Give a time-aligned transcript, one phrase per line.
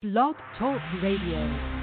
[0.00, 1.77] Blog Talk Radio.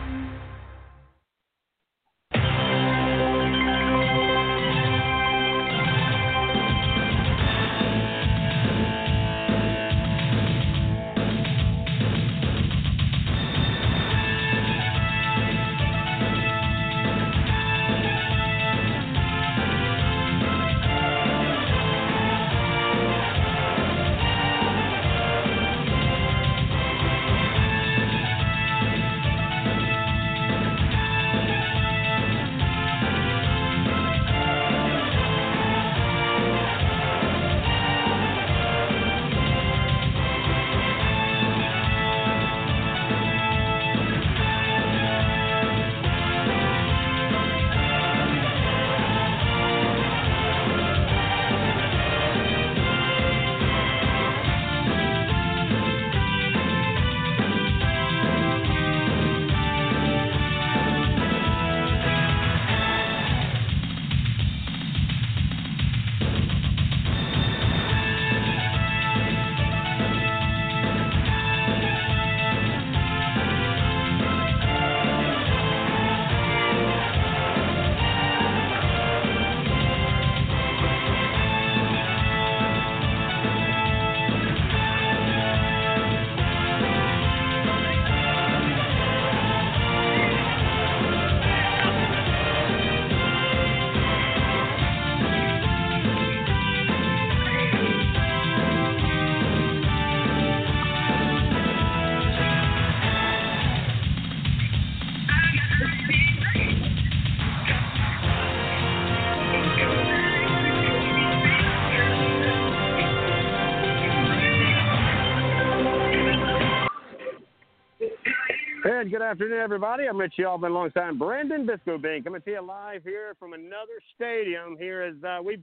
[119.10, 120.08] Good afternoon, everybody.
[120.08, 124.78] I'm Richie Albin alongside Brandon Bisco Bing coming to you live here from another stadium.
[124.80, 125.60] Here as uh, we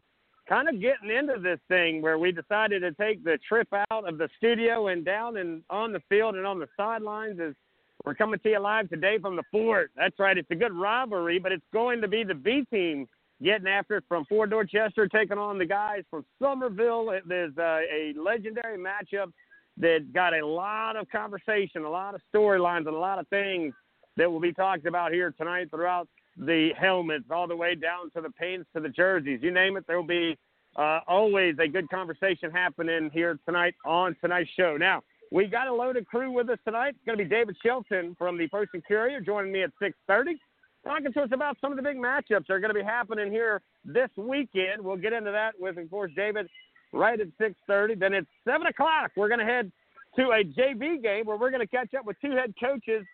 [0.48, 4.16] kind of getting into this thing where we decided to take the trip out of
[4.18, 7.54] the studio and down and on the field and on the sidelines as
[8.04, 9.90] we're coming to you live today from the fort.
[9.96, 10.38] That's right.
[10.38, 13.08] It's a good rivalry, but it's going to be the B team
[13.42, 17.12] getting after it from Fort Dorchester taking on the guys from Summerville.
[17.26, 19.32] There's uh, a legendary matchup
[19.78, 23.72] that got a lot of conversation, a lot of storylines, and a lot of things
[24.16, 28.20] that will be talked about here tonight throughout the helmets, all the way down to
[28.20, 29.40] the paints to the jerseys.
[29.42, 30.36] You name it, there will be
[30.76, 34.76] uh, always a good conversation happening here tonight on tonight's show.
[34.78, 36.90] Now, we got a loaded crew with us tonight.
[36.90, 40.34] It's going to be David Shelton from the and Courier joining me at 6:30,
[40.84, 43.30] talking to us about some of the big matchups that are going to be happening
[43.30, 44.82] here this weekend.
[44.82, 46.48] We'll get into that with, of course, David
[46.92, 47.98] right at 6:30.
[47.98, 49.70] Then at 7 o'clock, we're going to head
[50.16, 53.04] to a JV game where we're going to catch up with two head coaches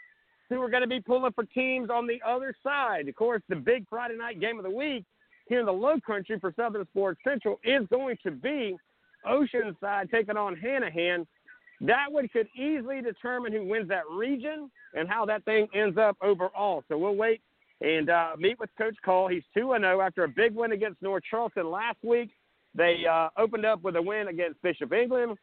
[0.49, 3.09] who are going to be pulling for teams on the other side.
[3.09, 5.05] Of course, the big Friday night game of the week
[5.49, 8.77] here in the Low Country for Southern Sports Central is going to be
[9.27, 11.27] Oceanside taking on Hanahan.
[11.81, 16.17] That one could easily determine who wins that region and how that thing ends up
[16.22, 16.83] overall.
[16.88, 17.41] So we'll wait
[17.81, 19.28] and uh, meet with Coach Cole.
[19.28, 22.31] He's 2 0 after a big win against North Charleston last week.
[22.78, 25.37] They uh, opened up with a win against Bishop England.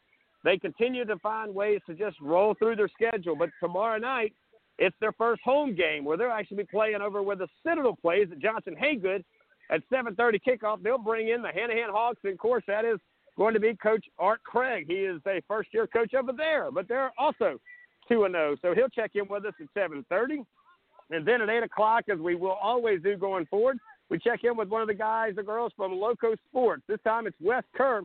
[0.46, 3.36] They continue to find ways to just roll through their schedule.
[3.36, 4.34] But tomorrow night,
[4.80, 8.30] it's their first home game where they'll actually be playing over where the Citadel plays
[8.32, 9.24] at Johnson Hagood
[9.70, 10.82] at 7:30 kickoff.
[10.82, 13.00] They'll bring in the Hanahan Hawks, and of course that is
[13.38, 14.86] going to be Coach Art Craig.
[14.88, 17.60] He is a first-year coach over there, but they're also
[18.08, 18.56] two and zero, oh.
[18.62, 20.46] so he'll check in with us at 7:30,
[21.10, 23.78] and then at eight o'clock, as we will always do going forward,
[24.10, 26.84] we check in with one of the guys the girls from Lowco Sports.
[26.88, 28.02] This time it's Wes Kerr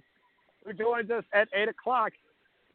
[0.64, 2.12] who joins us at 8 o'clock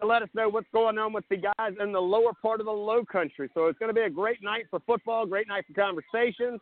[0.02, 2.66] to let us know what's going on with the guys in the lower part of
[2.66, 3.50] the low country.
[3.54, 6.60] So it's going to be a great night for football, great night for conversations.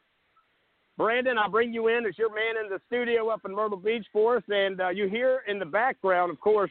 [0.97, 4.05] Brandon, I'll bring you in as your man in the studio up in Myrtle Beach
[4.13, 4.43] for us.
[4.49, 6.69] And uh, you hear in the background, of course,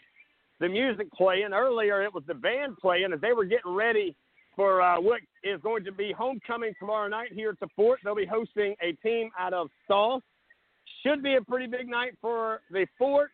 [0.60, 1.52] the music playing.
[1.52, 4.14] Earlier, it was the band playing as they were getting ready
[4.56, 8.00] for uh, what is going to be homecoming tomorrow night here at the Fort.
[8.04, 10.22] They'll be hosting a team out of Stall.
[11.04, 13.30] Should be a pretty big night for the Fort.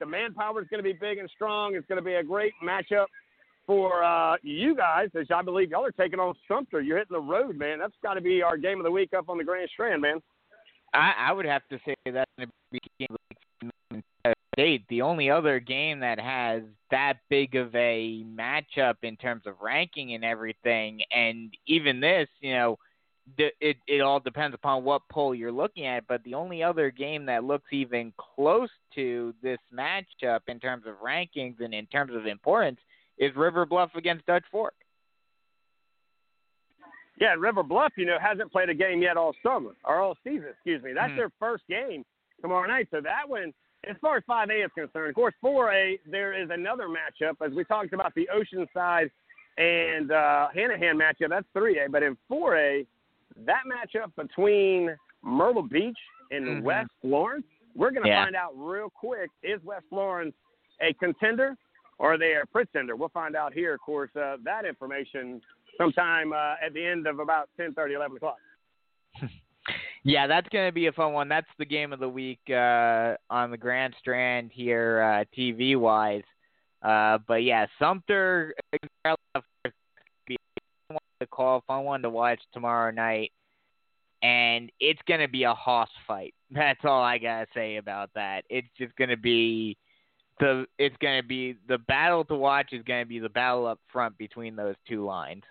[0.00, 1.74] The manpower is going to be big and strong.
[1.76, 3.06] It's going to be a great matchup
[3.66, 6.80] for uh, you guys, as I believe y'all are taking on Sumter.
[6.80, 7.78] You're hitting the road, man.
[7.78, 10.20] That's got to be our game of the week up on the Grand Strand, man.
[10.92, 12.24] I, I would have to say to
[12.70, 13.06] be
[14.54, 14.84] State.
[14.88, 20.14] The only other game that has that big of a matchup in terms of ranking
[20.14, 22.78] and everything, and even this, you know,
[23.38, 26.06] it it all depends upon what poll you're looking at.
[26.06, 30.96] But the only other game that looks even close to this matchup in terms of
[31.04, 32.80] rankings and in terms of importance
[33.18, 34.74] is River Bluff against Dutch Fork.
[37.20, 40.48] Yeah, River Bluff, you know, hasn't played a game yet all summer or all season.
[40.50, 40.92] Excuse me.
[40.92, 41.16] That's Hmm.
[41.16, 42.04] their first game
[42.40, 42.88] tomorrow night.
[42.90, 43.54] So that one,
[43.88, 47.64] as far as 5A is concerned, of course, 4A there is another matchup as we
[47.64, 49.10] talked about the Oceanside
[49.58, 51.28] and uh, Hanahan matchup.
[51.30, 52.86] That's 3A, but in 4A,
[53.46, 55.98] that matchup between Myrtle Beach
[56.30, 56.62] and Mhm.
[56.62, 58.24] West Florence, we're going to Yeah.
[58.24, 60.34] find out real quick: is West Florence
[60.80, 61.56] a contender
[61.98, 62.96] or are they a pretender?
[62.96, 65.40] We'll find out here, of course, uh, that information
[65.78, 68.38] sometime uh, at the end of about 10:30, 11 o'clock.
[70.04, 71.28] Yeah, that's going to be a fun one.
[71.28, 76.22] That's the game of the week uh, on the Grand Strand here, uh, TV wise.
[76.82, 78.54] Uh, but yeah, Sumter
[80.26, 80.36] be
[80.88, 80.98] one
[81.30, 83.32] call, fun one to watch tomorrow night,
[84.22, 86.34] and it's going to be a hoss fight.
[86.50, 88.44] That's all I gotta say about that.
[88.50, 89.78] It's just going to be
[90.38, 93.66] the it's going to be the battle to watch is going to be the battle
[93.66, 95.44] up front between those two lines.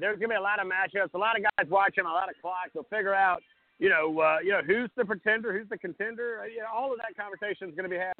[0.00, 2.34] There's to be a lot of matchups, a lot of guys watching, a lot of
[2.42, 2.70] clocks.
[2.74, 3.42] We'll figure out,
[3.78, 6.40] you know, uh, you know who's the pretender, who's the contender.
[6.42, 8.12] Uh, you know, all of that conversation is to be had.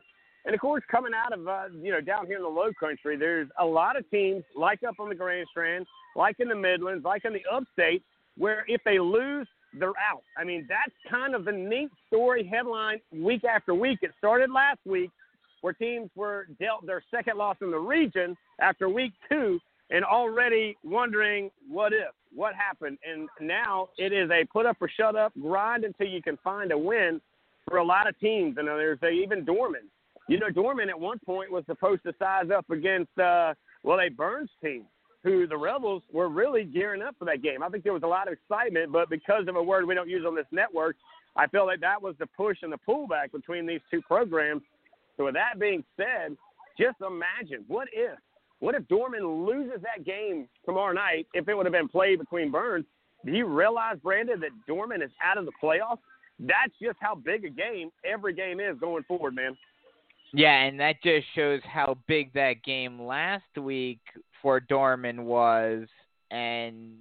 [0.44, 3.16] And of course, coming out of uh, you know down here in the Low Country,
[3.16, 7.04] there's a lot of teams like up on the Grand Strand, like in the Midlands,
[7.04, 8.04] like in the Upstate,
[8.38, 9.48] where if they lose,
[9.78, 10.22] they're out.
[10.36, 13.98] I mean, that's kind of the neat story headline week after week.
[14.02, 15.10] It started last week,
[15.62, 19.58] where teams were dealt their second loss in the region after week two,
[19.91, 24.88] and already wondering what if, what happened, and now it is a put up or
[24.88, 27.21] shut up grind until you can find a win
[27.69, 28.56] for a lot of teams.
[28.59, 29.83] And there's uh, even Dorman.
[30.29, 33.55] You know, Dorman at one point was supposed to size up against, uh,
[33.85, 34.85] well, a Burns team,
[35.23, 37.62] who the Rebels were really gearing up for that game.
[37.62, 40.09] I think there was a lot of excitement, but because of a word we don't
[40.09, 40.97] use on this network,
[41.37, 44.62] I feel like that was the push and the pullback between these two programs.
[45.17, 46.37] So with that being said,
[46.79, 48.19] just imagine what if,
[48.61, 51.26] what if Dorman loses that game tomorrow night?
[51.35, 52.87] If it would have been played between Burns,
[53.25, 55.99] do you realize, Brandon, that Dorman is out of the playoffs?
[56.38, 59.56] That's just how big a game every game is going forward, man.
[60.32, 64.00] Yeah, and that just shows how big that game last week
[64.43, 65.87] for Dorman was,
[66.31, 66.94] and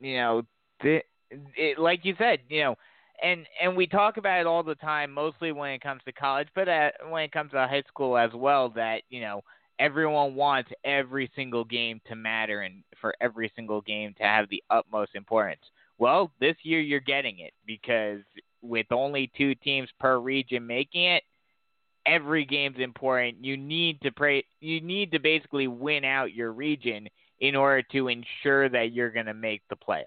[0.00, 0.42] you know,
[0.82, 1.00] the,
[1.30, 2.74] it, like you said, you know,
[3.22, 6.48] and and we talk about it all the time, mostly when it comes to college,
[6.54, 9.42] but at, when it comes to high school as well, that you know
[9.82, 14.62] everyone wants every single game to matter and for every single game to have the
[14.70, 15.60] utmost importance.
[15.98, 18.20] Well, this year you're getting it because
[18.62, 21.24] with only two teams per region making it,
[22.06, 23.44] every game's important.
[23.44, 24.44] You need to pray.
[24.60, 27.08] You need to basically win out your region
[27.40, 30.04] in order to ensure that you're going to make the playoffs.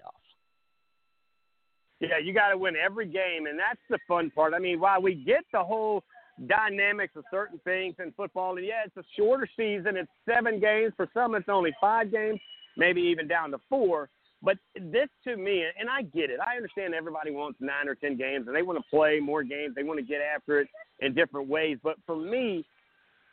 [2.00, 4.54] Yeah, you got to win every game, and that's the fun part.
[4.54, 6.02] I mean, while we get the whole
[6.46, 9.96] dynamics of certain things in football, and yeah, it's a shorter season.
[9.96, 10.92] It's seven games.
[10.96, 12.40] For some, it's only five games,
[12.76, 14.08] maybe even down to four.
[14.42, 16.38] But this to me, and I get it.
[16.40, 19.74] I understand everybody wants nine or ten games, and they want to play more games.
[19.74, 20.68] They want to get after it
[21.00, 21.78] in different ways.
[21.82, 22.64] But for me,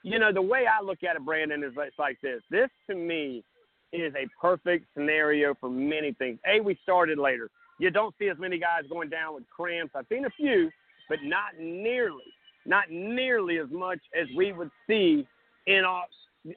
[0.04, 2.42] you know, the way I look at it, Brandon, is like this.
[2.50, 3.44] This to me
[3.92, 6.40] is a perfect scenario for many things.
[6.48, 7.50] A, we started later.
[7.80, 9.94] You don't see as many guys going down with cramps.
[9.96, 10.70] I've seen a few,
[11.10, 12.24] but not nearly,
[12.66, 15.28] not nearly as much as we would see
[15.68, 15.84] in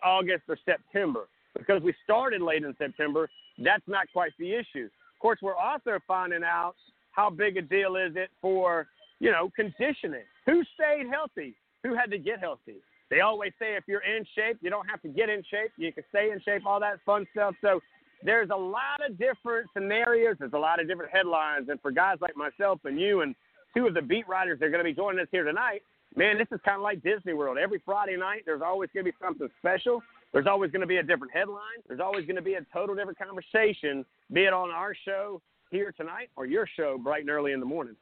[0.03, 3.29] August or September because we started late in September.
[3.59, 4.85] That's not quite the issue.
[4.87, 6.75] Of course, we're also finding out
[7.13, 8.87] how big a deal is it for,
[9.21, 10.25] you know, conditioning.
[10.45, 11.55] Who stayed healthy?
[11.83, 12.77] Who had to get healthy?
[13.11, 15.71] They always say if you're in shape, you don't have to get in shape.
[15.77, 17.55] You can stay in shape, all that fun stuff.
[17.61, 17.81] So
[18.23, 20.37] there's a lot of different scenarios.
[20.39, 21.69] There's a lot of different headlines.
[21.69, 23.35] And for guys like myself and you and
[23.75, 25.83] two of the beat writers that are going to be joining us here tonight,
[26.17, 27.59] man, this is kind of like Disney World.
[27.59, 30.03] Every Friday night, there's always going to be something special.
[30.33, 31.81] There's always going to be a different headline.
[31.87, 35.93] There's always going to be a total different conversation, be it on our show here
[35.97, 37.97] tonight or your show bright and early in the morning.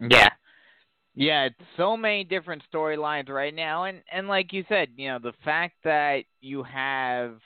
[0.00, 0.28] Yeah.
[1.16, 5.20] Yeah, it's so many different storylines right now and and like you said, you know,
[5.20, 7.36] the fact that you have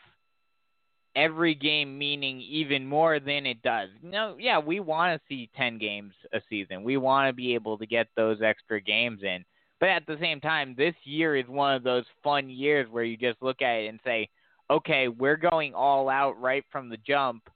[1.14, 3.88] every game meaning even more than it does.
[4.02, 6.84] You know, yeah, we want to see 10 games a season.
[6.84, 9.44] We want to be able to get those extra games in.
[9.80, 13.16] But at the same time, this year is one of those fun years where you
[13.16, 14.28] just look at it and say,
[14.70, 17.49] okay, we're going all out right from the jump,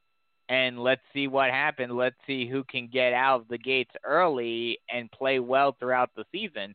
[0.49, 1.93] and let's see what happens.
[1.93, 6.25] Let's see who can get out of the gates early and play well throughout the
[6.33, 6.75] season.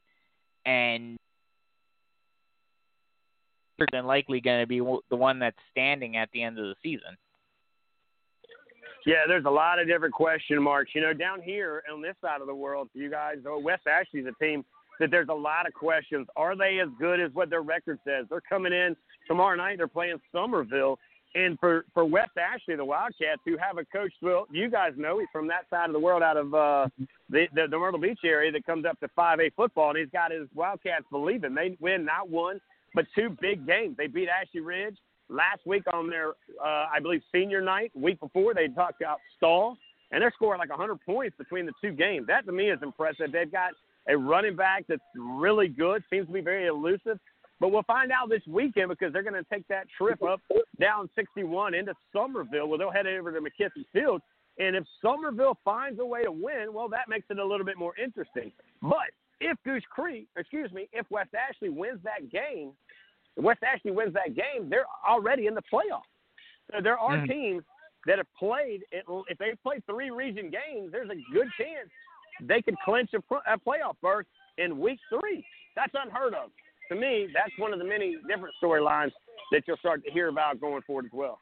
[0.66, 1.18] And
[3.92, 7.16] than likely going to be the one that's standing at the end of the season.
[9.06, 10.92] Yeah, there's a lot of different question marks.
[10.94, 14.26] You know, down here on this side of the world, you guys, oh, West Ashley's
[14.26, 14.66] a team
[15.00, 16.28] that there's a lot of questions.
[16.36, 18.26] Are they as good as what their record says?
[18.30, 18.96] They're coming in
[19.28, 19.78] tomorrow night.
[19.78, 20.98] They're playing Summerville
[21.36, 25.20] And for for West Ashley, the Wildcats, who have a coach, well, you guys know
[25.20, 26.88] he's from that side of the world, out of uh,
[27.30, 30.32] the, the the Myrtle Beach area, that comes up to 5A football, and he's got
[30.32, 32.60] his Wildcats believing they win not one
[32.98, 33.96] but two big games.
[33.96, 34.98] They beat Ashley Ridge
[35.30, 37.92] last week on their, uh, I believe, senior night.
[37.96, 39.78] Week before, they talked about Stall,
[40.12, 42.26] and they're scoring like 100 points between the two games.
[42.28, 43.32] That to me is impressive.
[43.32, 43.74] They've got
[44.10, 47.20] a running back that's really good, seems to be very elusive.
[47.60, 50.42] But we'll find out this weekend because they're going to take that trip up
[50.80, 54.22] down 61 into Summerville, where they'll head over to McKissick Field.
[54.60, 57.78] And if Summerville finds a way to win, well, that makes it a little bit
[57.78, 58.52] more interesting.
[58.82, 59.10] But
[59.40, 62.74] if Goose Creek, excuse me, if West Ashley wins that game,
[63.36, 66.10] West Ashley wins that game, they're already in the playoffs.
[66.72, 67.32] So there are mm-hmm.
[67.32, 67.64] teams
[68.06, 71.90] that have played, if they play three region games, there's a good chance
[72.42, 74.26] they could clinch a, a playoff berth
[74.58, 75.46] in week three.
[75.76, 76.50] That's unheard of
[76.90, 79.12] to me, that's one of the many different storylines
[79.52, 81.40] that you'll start to hear about going forward as well.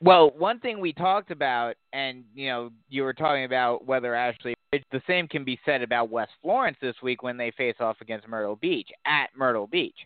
[0.00, 4.54] Well, one thing we talked about, and you know, you were talking about whether Ashley,
[4.72, 8.28] the same can be said about West Florence this week when they face off against
[8.28, 9.96] Myrtle Beach at Myrtle Beach.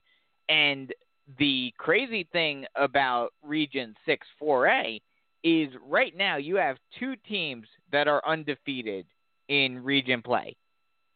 [0.49, 0.93] And
[1.39, 5.01] the crazy thing about Region 6 4A
[5.43, 9.07] is right now you have two teams that are undefeated
[9.51, 10.57] in region play.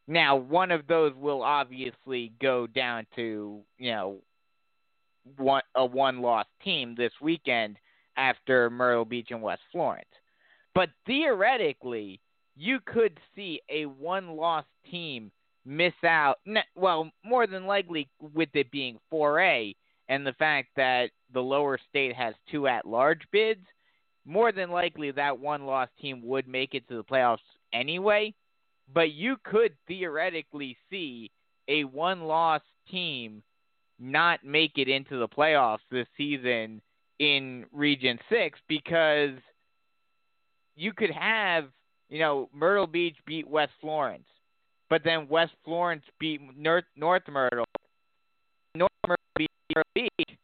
[0.06, 4.18] Now, one of those will obviously go down to you know
[5.38, 7.78] one a one loss team this weekend
[8.18, 10.10] after Myrtle Beach and West Florence.
[10.74, 12.20] But theoretically,
[12.56, 15.30] you could see a one loss team
[15.64, 16.40] miss out.
[16.74, 19.74] Well, more than likely, with it being 4A
[20.08, 23.64] and the fact that the lower state has two at large bids,
[24.26, 27.38] more than likely that one loss team would make it to the playoffs
[27.74, 28.32] anyway
[28.92, 31.30] but you could theoretically see
[31.68, 33.42] a one loss team
[33.98, 36.82] not make it into the playoffs this season
[37.18, 39.38] in Region 6 because
[40.76, 41.66] you could have,
[42.08, 44.26] you know, Myrtle Beach beat West Florence,
[44.90, 47.64] but then West Florence beat North, North Myrtle,
[48.74, 50.38] North Myrtle beat Myrtle Beach,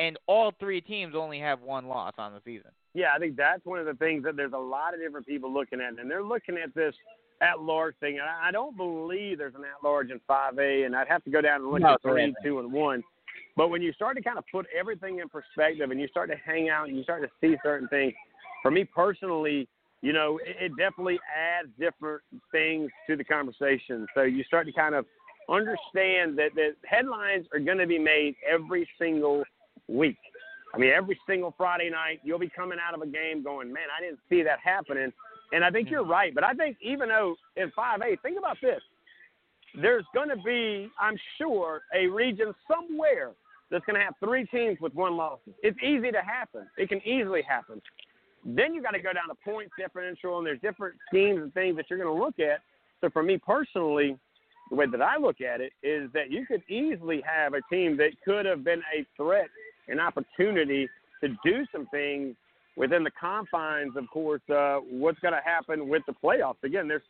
[0.00, 2.70] and all three teams only have one loss on the season.
[2.94, 5.52] Yeah, I think that's one of the things that there's a lot of different people
[5.52, 6.94] looking at, and they're looking at this–
[7.40, 8.18] at large thing.
[8.18, 11.40] And I don't believe there's an at large in 5A, and I'd have to go
[11.40, 13.02] down and look no, at three, two, and one.
[13.56, 16.36] But when you start to kind of put everything in perspective and you start to
[16.36, 18.14] hang out and you start to see certain things,
[18.62, 19.68] for me personally,
[20.02, 24.06] you know, it, it definitely adds different things to the conversation.
[24.14, 25.04] So you start to kind of
[25.48, 29.44] understand that the headlines are going to be made every single
[29.90, 30.18] week.
[30.74, 33.88] I mean, every single Friday night, you'll be coming out of a game going, man,
[33.96, 35.12] I didn't see that happening.
[35.52, 36.34] And I think you're right.
[36.34, 38.80] But I think even though in 5A, think about this.
[39.80, 43.32] There's going to be, I'm sure, a region somewhere
[43.70, 45.38] that's going to have three teams with one loss.
[45.62, 46.66] It's easy to happen.
[46.76, 47.80] It can easily happen.
[48.44, 51.76] Then you got to go down to points differential, and there's different schemes and things
[51.76, 52.60] that you're going to look at.
[53.00, 54.18] So for me personally,
[54.70, 57.96] the way that I look at it is that you could easily have a team
[57.98, 59.48] that could have been a threat,
[59.90, 60.88] an opportunity
[61.22, 62.34] to do some things
[62.76, 66.62] within the confines, of course, uh, what's going to happen with the playoffs.
[66.62, 67.02] Again, there's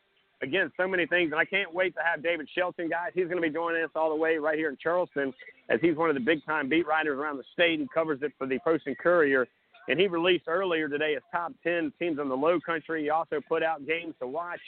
[0.43, 3.11] again so many things, and I can't wait to have David Shelton, guys.
[3.15, 5.33] He's going to be joining us all the way right here in Charleston,
[5.69, 7.79] as he's one of the big time beat writers around the state.
[7.79, 9.47] He covers it for the Post and Courier,
[9.89, 13.03] and he released earlier today his top ten teams in the Low Country.
[13.03, 14.61] He also put out games to watch.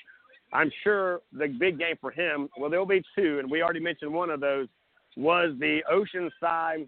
[0.53, 4.13] I'm sure the big game for him, well, there'll be two, and we already mentioned
[4.13, 4.69] one of those,
[5.17, 6.87] was the Oceanside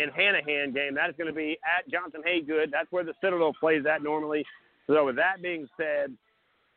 [0.00, 0.94] and Hanahan game.
[0.94, 2.70] That is going to be at Johnson Hagood.
[2.70, 4.44] That's where the Citadel plays at normally.
[4.86, 6.16] So with that being said,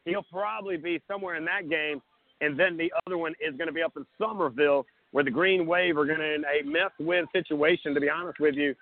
[0.06, 2.01] he'll probably be somewhere in that game.
[2.42, 5.68] And then the other one is going to be up in Summerville, where the Green
[5.68, 7.94] Wave are going to in a must-win situation.
[7.94, 8.74] To be honest with you,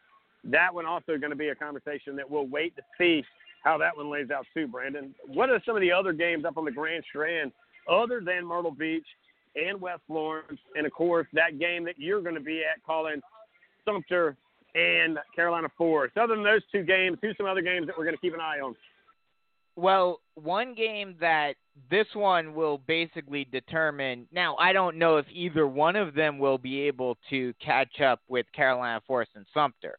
[0.46, 3.24] that one also going to be a conversation that we'll wait to see
[3.64, 4.68] how that one lays out too.
[4.68, 7.52] Brandon, what are some of the other games up on the Grand Strand
[7.90, 9.06] other than Myrtle Beach
[9.56, 13.22] and West Florence, and of course that game that you're going to be at calling
[13.90, 14.36] Sumter
[14.76, 16.18] and Carolina Forest.
[16.18, 18.42] Other than those two games, who's some other games that we're going to keep an
[18.42, 18.76] eye on?
[19.76, 21.54] Well, one game that
[21.90, 24.28] this one will basically determine.
[24.32, 28.20] Now, I don't know if either one of them will be able to catch up
[28.28, 29.98] with Carolina Forest and Sumter,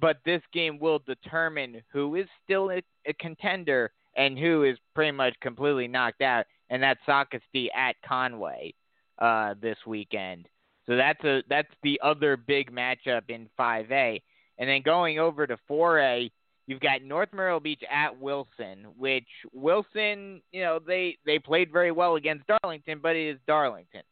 [0.00, 5.12] but this game will determine who is still a, a contender and who is pretty
[5.12, 8.74] much completely knocked out, and that's Socastee at Conway
[9.18, 10.46] uh, this weekend.
[10.86, 14.20] So that's a that's the other big matchup in 5A.
[14.58, 16.30] And then going over to 4A,
[16.66, 21.92] you've got North Myrtle Beach at Wilson, which Wilson, you know, they they played very
[21.92, 24.02] well against Darlington, but it is Darlington.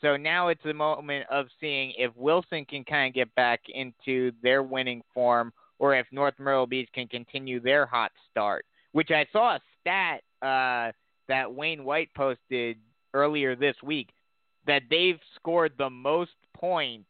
[0.00, 4.32] So now it's the moment of seeing if Wilson can kind of get back into
[4.42, 8.64] their winning form or if North Myrtle Beach can continue their hot start.
[8.92, 10.92] Which I saw a stat uh,
[11.28, 12.78] that Wayne White posted
[13.14, 14.08] earlier this week
[14.66, 17.06] that they've scored the most points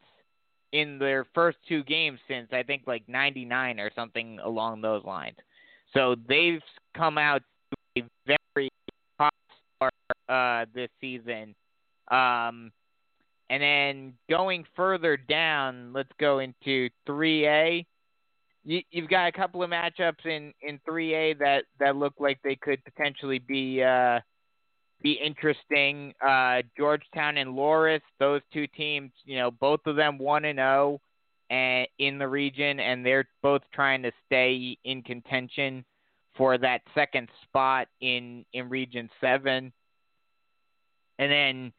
[0.73, 5.37] in their first two games since I think like 99 or something along those lines.
[5.93, 6.63] So they've
[6.97, 7.43] come out
[7.97, 8.69] to a very
[9.19, 9.35] hot
[9.77, 9.95] start
[10.29, 11.55] uh, this season.
[12.11, 12.71] Um,
[13.51, 17.85] and then going further down, let's go into 3A.
[18.65, 22.57] You, you've got a couple of matchups in in 3A that that look like they
[22.57, 24.21] could potentially be uh,
[25.03, 26.15] be interesting.
[26.21, 31.01] Uh, Georgetown and Loris, those two teams, you know, both of them one and zero,
[31.01, 31.01] oh,
[31.51, 35.85] and in the region, and they're both trying to stay in contention
[36.37, 39.73] for that second spot in in Region Seven.
[41.19, 41.73] And then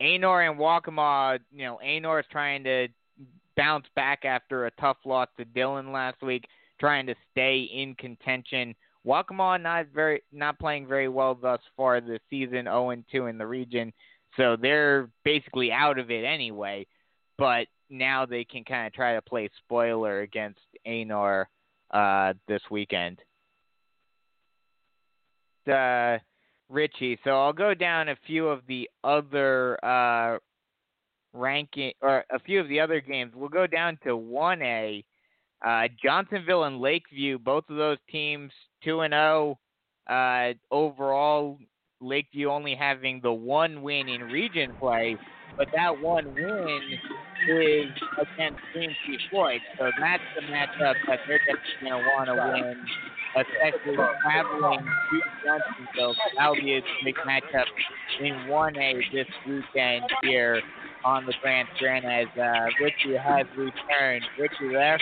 [0.00, 2.88] Aynor and Waccamaw, you know, Aynor is trying to
[3.56, 6.46] bounce back after a tough loss to Dillon last week,
[6.78, 8.74] trying to stay in contention.
[9.06, 13.46] Waccamaw not very not playing very well thus far this season, 0 2 in the
[13.46, 13.92] region,
[14.36, 16.86] so they're basically out of it anyway.
[17.38, 21.44] But now they can kind of try to play spoiler against Aynor
[21.92, 23.20] uh, this weekend.
[25.70, 26.18] Uh,
[26.68, 30.38] Richie, so I'll go down a few of the other uh,
[31.32, 33.32] ranking or a few of the other games.
[33.36, 35.04] We'll go down to 1A.
[35.64, 38.52] Uh, Johnsonville and Lakeview, both of those teams
[38.84, 39.58] 2 and 0
[40.08, 41.58] uh, overall.
[42.00, 45.16] Lakeview only having the one win in region play,
[45.56, 46.80] but that one win
[47.48, 48.94] is against Queen
[49.30, 49.60] Floyd.
[49.78, 51.40] So that's the matchup that they're
[51.80, 52.84] going to want to win,
[53.34, 56.14] especially traveling to Johnsonville.
[56.36, 57.64] That'll be a big matchup
[58.20, 60.60] in 1A this weekend here
[61.04, 64.24] on the Grand Strand as uh, Richie has returned.
[64.38, 64.98] Richie there?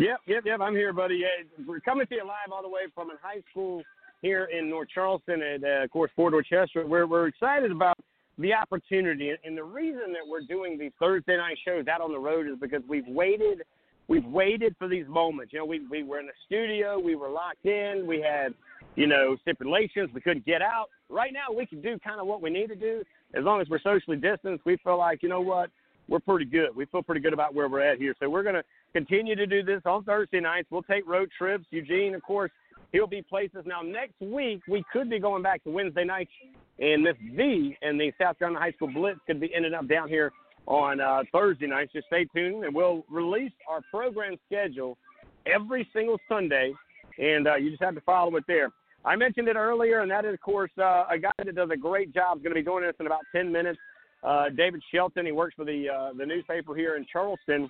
[0.00, 0.60] Yep, yep, yep.
[0.60, 1.24] I'm here, buddy.
[1.66, 3.82] we're coming to you live all the way from a high school
[4.22, 6.86] here in North Charleston, and uh, of course Fort Dorchester.
[6.86, 7.98] We're we're excited about
[8.38, 12.18] the opportunity, and the reason that we're doing these Thursday night shows out on the
[12.18, 13.62] road is because we've waited,
[14.06, 15.52] we've waited for these moments.
[15.52, 18.54] You know, we we were in the studio, we were locked in, we had
[18.94, 20.90] you know stipulations, we couldn't get out.
[21.08, 23.02] Right now, we can do kind of what we need to do
[23.34, 24.64] as long as we're socially distanced.
[24.64, 25.70] We feel like you know what
[26.08, 26.74] we're pretty good.
[26.74, 28.14] We feel pretty good about where we're at here.
[28.20, 30.68] So we're going to continue to do this on Thursday nights.
[30.70, 31.64] We'll take road trips.
[31.70, 32.50] Eugene, of course,
[32.92, 33.64] he'll be places.
[33.66, 36.30] Now, next week, we could be going back to Wednesday nights,
[36.78, 40.08] and Miss V and the South Carolina High School Blitz could be ending up down
[40.08, 40.32] here
[40.66, 41.92] on uh, Thursday nights.
[41.92, 44.96] Just stay tuned, and we'll release our program schedule
[45.46, 46.72] every single Sunday,
[47.18, 48.70] and uh, you just have to follow it there.
[49.04, 51.76] I mentioned it earlier, and that is, of course, uh, a guy that does a
[51.76, 53.78] great job is going to be joining us in about 10 minutes
[54.22, 55.26] uh, David Shelton.
[55.26, 57.68] He works for the uh, the newspaper here in Charleston.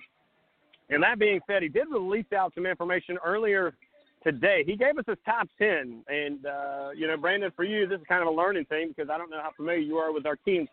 [0.89, 3.75] And that being said, he did release out some information earlier
[4.23, 4.63] today.
[4.65, 8.05] He gave us his top ten, and uh, you know, Brandon, for you, this is
[8.07, 10.35] kind of a learning thing because I don't know how familiar you are with our
[10.37, 10.67] teams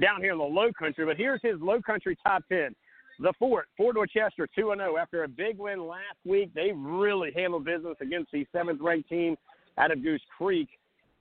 [0.00, 1.04] down here in the Low Country.
[1.04, 2.74] But here's his Low Country top ten.
[3.18, 4.96] The Fort, Fort Dorchester, 2 0.
[4.98, 9.36] After a big win last week, they really handled business against the seventh ranked team
[9.78, 10.68] out of Goose Creek.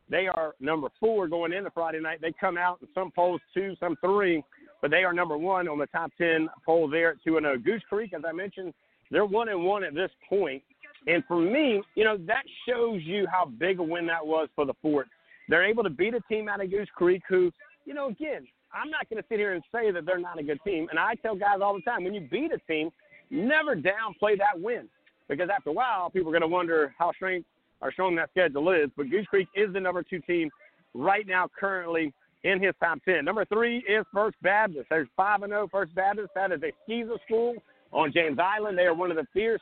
[0.10, 2.19] They are number four going into Friday night.
[2.21, 4.43] They come out in some polls two, some three,
[4.82, 7.58] but they are number one on the top ten poll there at two and zero.
[7.58, 8.74] Goose Creek, as I mentioned,
[9.12, 10.62] they're one and one at this point.
[11.08, 14.66] And for me, you know, that shows you how big a win that was for
[14.66, 15.08] the Fort.
[15.48, 17.52] They're able to beat a team out of Goose Creek who,
[17.86, 20.44] you know, again, I'm not going to sit here and say that they're not a
[20.44, 20.88] good team.
[20.90, 22.90] And I tell guys all the time, when you beat a team,
[23.30, 24.90] never downplay that win.
[25.30, 27.48] Because after a while, people are going to wonder how strength
[27.82, 28.90] are showing that schedule is.
[28.98, 30.50] But Goose Creek is the number two team
[30.94, 32.14] right now, currently
[32.46, 33.26] in his top 10.
[33.26, 34.86] Number three is First Baptist.
[34.90, 36.30] There's 5 and 0 First Baptist.
[36.36, 37.56] That is a SCISA school
[37.92, 38.78] on James Island.
[38.78, 39.62] They are one of the fierce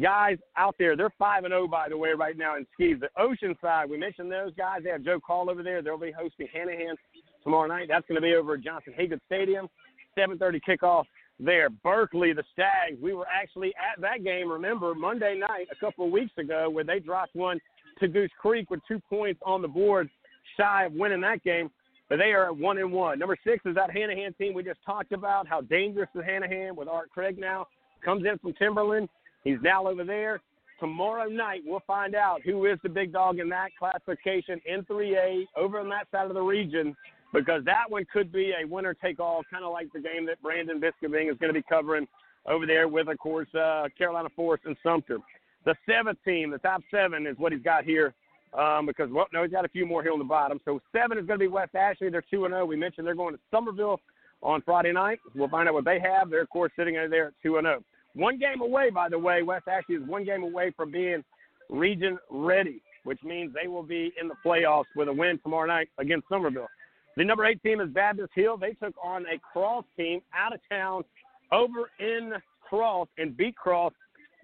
[0.00, 0.96] guys out there.
[0.96, 2.98] They're 5 and 0, by the way, right now in skis.
[3.00, 4.82] The Oceanside, we mentioned those guys.
[4.84, 5.82] They have Joe Call over there.
[5.82, 6.94] They'll be hosting Hanahan
[7.42, 7.88] tomorrow night.
[7.88, 9.68] That's going to be over at Johnson Hagood Stadium.
[10.16, 11.04] 7:30 kickoff
[11.40, 11.70] there.
[11.70, 16.12] Berkeley, the Stags, we were actually at that game, remember, Monday night a couple of
[16.12, 17.58] weeks ago where they dropped one
[17.98, 20.08] to Goose Creek with two points on the board,
[20.56, 21.70] shy of winning that game.
[22.12, 23.18] But they are at one and one.
[23.18, 26.86] Number six is that Hanahan team we just talked about, how dangerous is Hanahan with
[26.86, 27.66] Art Craig now.
[28.04, 29.08] Comes in from Timberland.
[29.44, 30.42] He's now over there.
[30.78, 35.46] Tomorrow night, we'll find out who is the big dog in that classification in 3A
[35.56, 36.94] over on that side of the region
[37.32, 40.42] because that one could be a winner take all, kind of like the game that
[40.42, 42.06] Brandon Biskobing is going to be covering
[42.44, 45.16] over there with, of course, uh, Carolina Forest and Sumter.
[45.64, 48.12] The seventh team, the top seven, is what he's got here
[48.58, 50.60] um, because, well, no, he's got a few more here on the bottom.
[50.64, 52.10] So seven is going to be West Ashley.
[52.10, 52.66] They're 2 and 0.
[52.66, 54.00] We mentioned they're going to Summerville
[54.42, 55.20] on Friday night.
[55.34, 56.30] We'll find out what they have.
[56.30, 57.82] They're, of course, sitting there at 2 0.
[58.14, 59.42] one game away, by the way.
[59.42, 61.24] West Ashley is one game away from being
[61.70, 65.88] region ready, which means they will be in the playoffs with a win tomorrow night
[65.98, 66.68] against Summerville.
[67.16, 68.56] The number eight team is Baptist Hill.
[68.56, 71.04] They took on a Cross team out of town
[71.52, 72.32] over in
[72.68, 73.92] Cross and beat Cross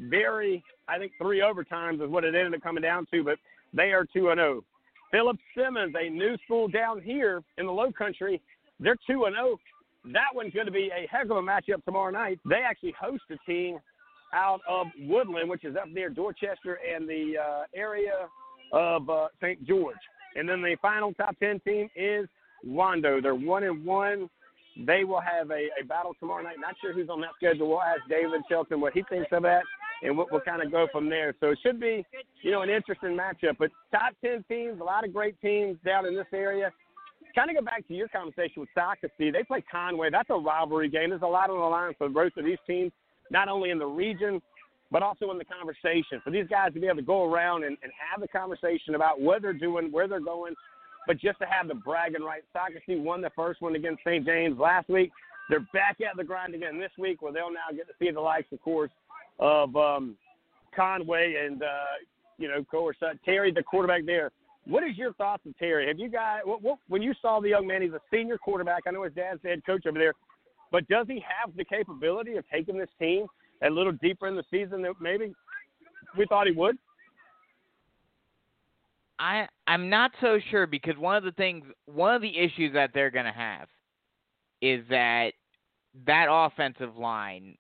[0.00, 3.38] very, I think, three overtimes is what it ended up coming down to, but
[3.72, 4.64] they are 2 0.
[5.10, 8.40] Philip Simmons, a new school down here in the low country,
[8.80, 9.58] they're 2 0.
[10.04, 12.38] That one's going to be a heck of a matchup tomorrow night.
[12.48, 13.78] They actually host a team
[14.34, 18.28] out of Woodland, which is up near Dorchester and the uh, area
[18.72, 19.66] of uh, St.
[19.66, 19.96] George.
[20.36, 22.28] And then the final top 10 team is
[22.66, 23.22] Wando.
[23.22, 24.30] They're 1 and 1.
[24.86, 26.56] They will have a, a battle tomorrow night.
[26.60, 27.68] Not sure who's on that schedule.
[27.68, 29.62] We'll ask David Shelton what he thinks of that
[30.02, 31.34] and we'll, we'll kind of go from there.
[31.40, 32.04] So it should be,
[32.42, 33.56] you know, an interesting matchup.
[33.58, 36.72] But top 10 teams, a lot of great teams down in this area.
[37.34, 39.32] Kind of go back to your conversation with Socastee.
[39.32, 40.10] They play Conway.
[40.10, 41.10] That's a rivalry game.
[41.10, 42.90] There's a lot on the line for both of these teams,
[43.30, 44.40] not only in the region,
[44.90, 46.20] but also in the conversation.
[46.24, 49.20] For these guys to be able to go around and, and have the conversation about
[49.20, 50.54] what they're doing, where they're going,
[51.06, 52.42] but just to have the bragging right.
[52.54, 54.24] Socastee won the first one against St.
[54.24, 55.10] James last week.
[55.48, 58.20] They're back at the grind again this week where they'll now get to see the
[58.20, 58.90] likes, of course,
[59.38, 60.16] of um,
[60.74, 61.66] Conway and, uh,
[62.38, 64.30] you know, of course, uh, Terry, the quarterback there.
[64.64, 65.88] What is your thoughts of Terry?
[65.88, 68.82] Have you guys, what, what, when you saw the young man, he's a senior quarterback.
[68.86, 70.12] I know his dad's the head coach over there,
[70.70, 73.26] but does he have the capability of taking this team
[73.62, 75.32] a little deeper in the season than maybe
[76.16, 76.76] we thought he would?
[79.18, 82.90] I I'm not so sure because one of the things, one of the issues that
[82.94, 83.68] they're going to have
[84.62, 85.32] is that
[86.06, 87.56] that offensive line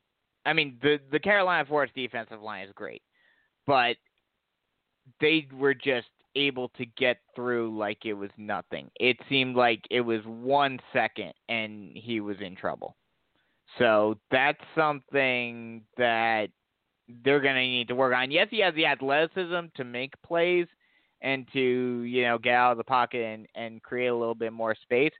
[0.48, 3.02] I mean, the the Carolina Forest defensive line is great,
[3.66, 3.96] but
[5.20, 8.90] they were just able to get through like it was nothing.
[8.98, 12.96] It seemed like it was one second and he was in trouble.
[13.78, 16.48] So that's something that
[17.24, 18.30] they're going to need to work on.
[18.30, 20.66] Yes, he has the athleticism to make plays
[21.20, 24.52] and to, you know, get out of the pocket and, and create a little bit
[24.52, 25.12] more space.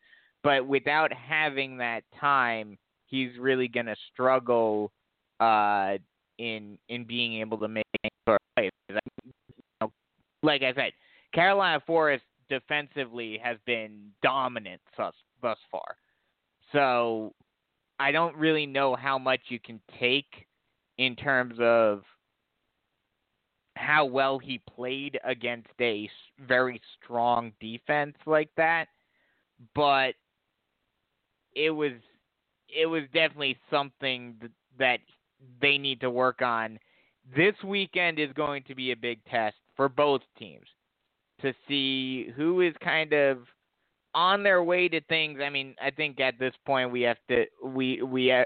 [0.42, 4.92] But without having that time, he's really going to struggle
[5.40, 5.96] uh,
[6.38, 7.84] in in being able to make
[8.28, 8.70] sort of plays.
[10.42, 10.92] Like I said,
[11.34, 15.96] Carolina Forest defensively has been dominant thus thus far.
[16.72, 17.32] So
[17.98, 20.46] I don't really know how much you can take
[20.98, 22.02] in terms of
[23.76, 26.10] how well he played against a
[26.46, 28.86] very strong defense like that,
[29.74, 30.14] but
[31.54, 31.92] it was
[32.68, 34.36] it was definitely something
[34.78, 34.98] that
[35.60, 36.78] they need to work on.
[37.36, 40.66] This weekend is going to be a big test for both teams
[41.42, 43.38] to see who is kind of
[44.14, 45.38] on their way to things.
[45.42, 48.44] I mean, I think at this point we have to we we uh,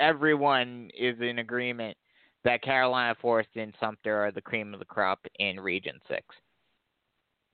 [0.00, 1.96] everyone is in agreement
[2.44, 6.24] that Carolina Forest and Sumter are the cream of the crop in Region Six.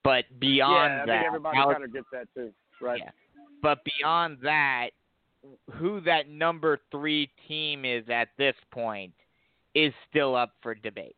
[0.04, 3.00] But beyond yeah, I that, think everybody kind of gets that too, right?
[3.04, 3.10] Yeah.
[3.62, 4.90] But beyond that,
[5.74, 9.12] who that number three team is at this point
[9.74, 11.16] is still up for debate.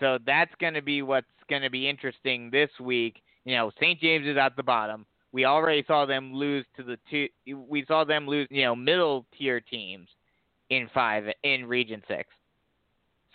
[0.00, 3.22] So that's going to be what's going to be interesting this week.
[3.44, 4.00] You know, St.
[4.00, 5.06] James is at the bottom.
[5.32, 7.28] We already saw them lose to the two.
[7.54, 10.08] We saw them lose, you know, middle tier teams
[10.70, 12.28] in five in Region Six.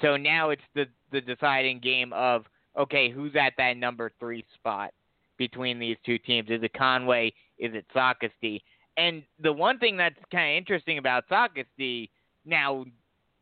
[0.02, 2.46] So now it's the the deciding game of
[2.78, 4.94] okay, who's at that number three spot
[5.38, 6.50] between these two teams?
[6.50, 7.34] Is it Conway?
[7.58, 8.62] Is it Socastee?
[9.00, 12.10] And the one thing that's kind of interesting about Socastee
[12.46, 12.84] now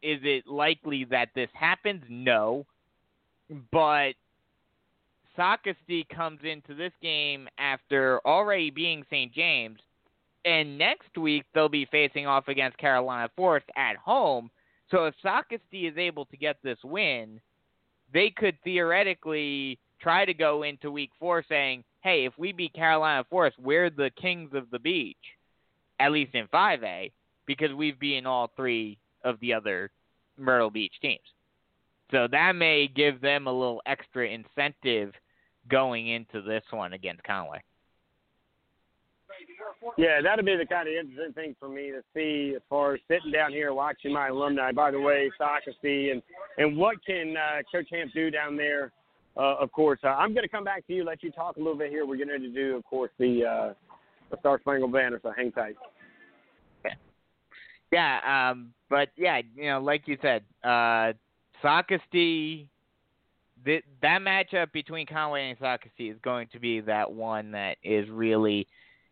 [0.04, 2.04] is it likely that this happens?
[2.08, 2.64] No,
[3.72, 4.12] but
[5.36, 9.34] Socastee comes into this game after already being St.
[9.34, 9.80] James,
[10.46, 14.52] and next week they'll be facing off against Carolina Forest at home.
[14.92, 17.42] So if Socastee is able to get this win,
[18.14, 23.26] they could theoretically try to go into week four saying, hey, if we beat Carolina
[23.28, 25.18] Forest, we're the kings of the beach
[26.00, 27.12] at least in 5A,
[27.46, 29.92] because we've beaten all three of the other
[30.38, 31.20] Myrtle Beach teams.
[32.12, 35.14] So that may give them a little extra incentive
[35.70, 37.62] going into this one against Conway.
[39.98, 43.00] Yeah, that'd be the kind of interesting thing for me to see as far as
[43.08, 44.72] sitting down here watching my alumni.
[44.72, 46.22] By the way, Socastee and
[46.58, 48.92] and what can uh, Coach Hamp do down there?
[49.36, 51.60] Uh, of course, uh, I'm going to come back to you, let you talk a
[51.60, 52.08] little bit here.
[52.08, 53.74] We're going to do, of course, the uh,
[54.30, 55.20] the Star Spangled Banner.
[55.22, 55.76] So hang tight.
[56.86, 56.92] Yeah,
[57.92, 61.14] yeah um, but yeah, you know, like you said, uh,
[61.64, 62.68] Socastee,
[63.66, 68.08] that that matchup between Conway and Socastee is going to be that one that is
[68.10, 68.68] really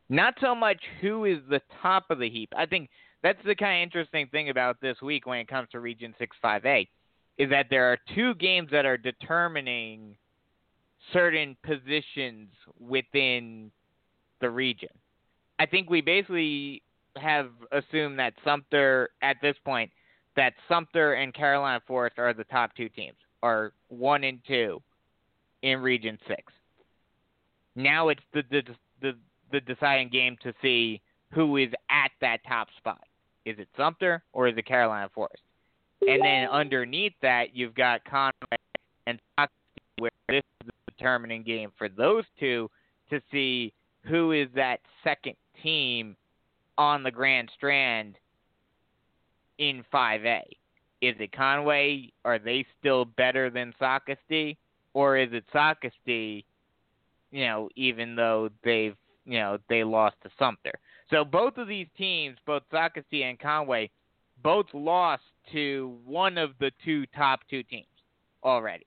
[0.10, 2.50] not so much who is the top of the heap.
[2.56, 2.90] I think
[3.24, 6.38] that's the kind of interesting thing about this week when it comes to Region 6
[6.44, 6.88] 5A
[7.38, 10.16] is that there are two games that are determining
[11.12, 12.50] certain positions
[12.80, 13.72] within
[14.42, 14.90] the region.
[15.60, 16.82] I think we basically
[17.18, 19.92] have assumed that Sumter at this point
[20.36, 24.82] that Sumter and Carolina Forest are the top two teams, are one and two
[25.62, 26.52] in Region Six.
[27.76, 28.64] Now it's the the
[29.02, 29.14] the,
[29.52, 33.04] the deciding game to see who is at that top spot.
[33.46, 35.42] Is it Sumter or is it Carolina Forest?
[36.08, 38.58] And then underneath that, you've got Conway
[39.08, 39.52] and Sockeye,
[39.98, 42.70] where this is the determining game for those two
[43.10, 46.16] to see who is that second team
[46.78, 48.16] on the Grand Strand
[49.58, 50.42] in 5A.
[51.02, 52.12] Is it Conway?
[52.24, 54.54] Are they still better than Sockeye?
[54.94, 56.42] Or is it Sockeye,
[57.32, 60.74] you know, even though they've, you know, they lost to Sumter?
[61.10, 63.90] So both of these teams, both Sockeye and Conway,
[64.42, 67.86] both lost to one of the two top two teams
[68.44, 68.86] already.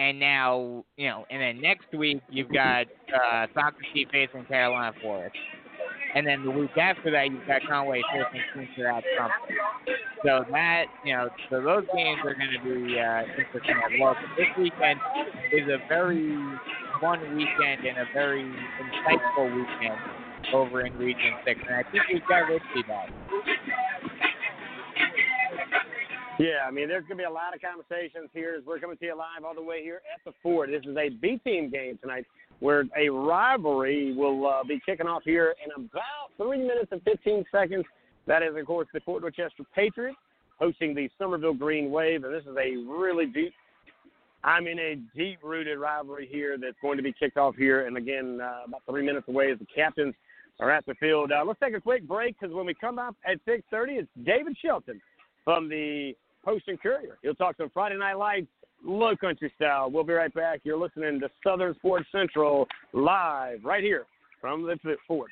[0.00, 5.36] And now, you know, and then next week you've got uh, Sockeye facing Carolina Forest.
[6.14, 9.56] And then the week after that, you've got Conway facing Spencer at something.
[10.24, 14.16] So that, you know, so those games are going to be uh, interesting as well.
[14.16, 15.00] But this weekend
[15.52, 16.32] is a very
[16.98, 20.00] fun weekend and a very insightful weekend
[20.54, 21.60] over in Region 6.
[21.68, 23.10] And I think we've got Richie back.
[26.40, 28.96] Yeah, I mean, there's going to be a lot of conversations here as we're coming
[28.96, 30.70] to you live all the way here at the Fort.
[30.70, 32.24] This is a B team game tonight
[32.60, 37.44] where a rivalry will uh, be kicking off here in about three minutes and 15
[37.52, 37.84] seconds.
[38.26, 40.16] That is, of course, the Fort Dorchester Patriots
[40.58, 43.52] hosting the Summerville Green Wave, and this is a really deep,
[44.42, 48.40] I mean, a deep-rooted rivalry here that's going to be kicked off here, and again,
[48.42, 50.14] uh, about three minutes away as the captains
[50.58, 51.32] are at the field.
[51.32, 54.56] Uh, let's take a quick break because when we come up at 6:30, it's David
[54.64, 55.02] Shelton
[55.44, 57.18] from the Post and Courier.
[57.22, 58.48] He'll talk some Friday Night Lights
[58.84, 59.90] low country style.
[59.90, 60.60] We'll be right back.
[60.64, 64.06] You're listening to Southern Sports Central live right here
[64.40, 65.30] from the Fort.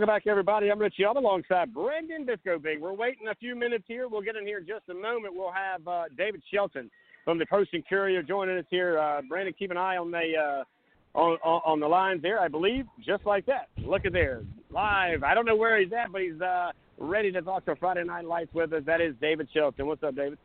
[0.00, 0.70] Welcome back, everybody.
[0.70, 2.80] I'm Rich Young alongside Brendan Disco Big.
[2.80, 4.08] We're waiting a few minutes here.
[4.08, 5.34] We'll get in here in just a moment.
[5.36, 6.90] We'll have uh, David Shelton
[7.22, 8.98] from the Post and Courier joining us here.
[8.98, 12.48] Uh, Brandon, keep an eye on the uh, on, on, on the lines there, I
[12.48, 13.68] believe, just like that.
[13.76, 15.22] Look at there, live.
[15.22, 18.24] I don't know where he's at, but he's uh, ready to talk to Friday Night
[18.24, 18.82] Lights with us.
[18.86, 19.86] That is David Shelton.
[19.86, 20.38] What's up, David?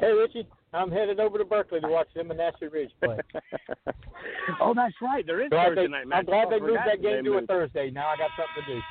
[0.00, 0.48] Hey, Richie.
[0.72, 3.18] I'm headed over to Berkeley to watch them and Ashley Ridge play.
[4.60, 5.24] oh, that's right.
[5.26, 6.18] There is glad Thursday they, night match.
[6.20, 7.46] I'm glad Oh, they moved that game to a.
[7.46, 7.90] Thursday.
[7.90, 8.82] Now I got something to do.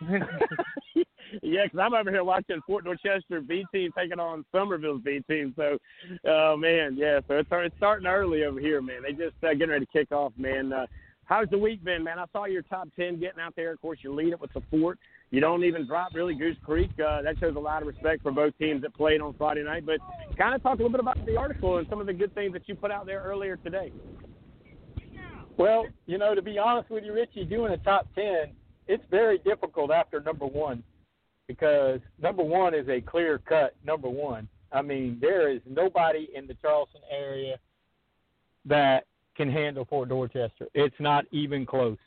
[1.42, 5.52] yeah, because I'm over here watching Fort Dorchester B team taking on Summerville's B team.
[5.56, 5.78] So,
[6.26, 7.20] oh man, yeah.
[7.26, 9.02] So it's it's starting early over here, man.
[9.02, 10.72] They just uh, getting ready to kick off, man.
[10.72, 10.86] Uh,
[11.24, 12.18] how's the week been, man?
[12.18, 13.72] I saw your top ten getting out there.
[13.72, 14.98] Of course, you lead it with the Fort.
[15.30, 16.90] You don't even drop really Goose Creek.
[16.98, 19.84] Uh, that shows a lot of respect for both teams that played on Friday night.
[19.84, 19.98] But
[20.38, 22.52] kind of talk a little bit about the article and some of the good things
[22.54, 23.92] that you put out there earlier today.
[25.58, 28.52] Well, you know, to be honest with you, Richie, doing a top ten,
[28.86, 30.82] it's very difficult after number one
[31.46, 34.48] because number one is a clear cut number one.
[34.72, 37.56] I mean, there is nobody in the Charleston area
[38.66, 39.04] that
[39.36, 40.68] can handle Fort Dorchester.
[40.74, 41.98] It's not even close.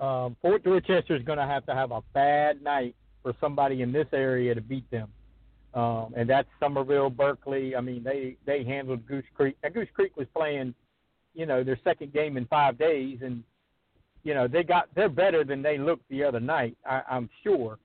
[0.00, 3.92] Um, Fort Dorchester is going to have to have a bad night for somebody in
[3.92, 5.08] this area to beat them.
[5.74, 7.76] Um, and that's Summerville, Berkeley.
[7.76, 9.56] I mean, they they handled Goose Creek.
[9.62, 10.74] Now, Goose Creek was playing,
[11.34, 13.44] you know, their second game in five days, and
[14.24, 16.76] you know they got they're better than they looked the other night.
[16.84, 17.78] I, I'm sure,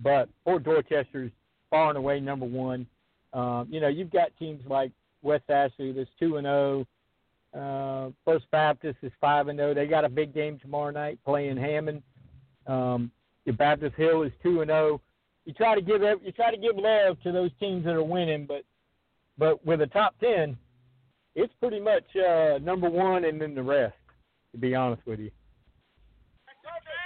[0.00, 1.30] but Fort Dorchester's
[1.70, 2.86] far and away number one.
[3.32, 4.90] Um, you know, you've got teams like
[5.22, 6.86] West Ashley that's two and zero.
[7.58, 9.74] Uh, First Baptist is five and zero.
[9.74, 12.02] They got a big game tomorrow night playing Hammond.
[12.66, 13.10] Um,
[13.44, 15.00] your Baptist Hill is two and zero.
[15.44, 18.46] You try to give you try to give love to those teams that are winning,
[18.46, 18.62] but
[19.38, 20.56] but with a top ten,
[21.34, 23.94] it's pretty much uh, number one and then the rest.
[24.52, 25.30] To be honest with you.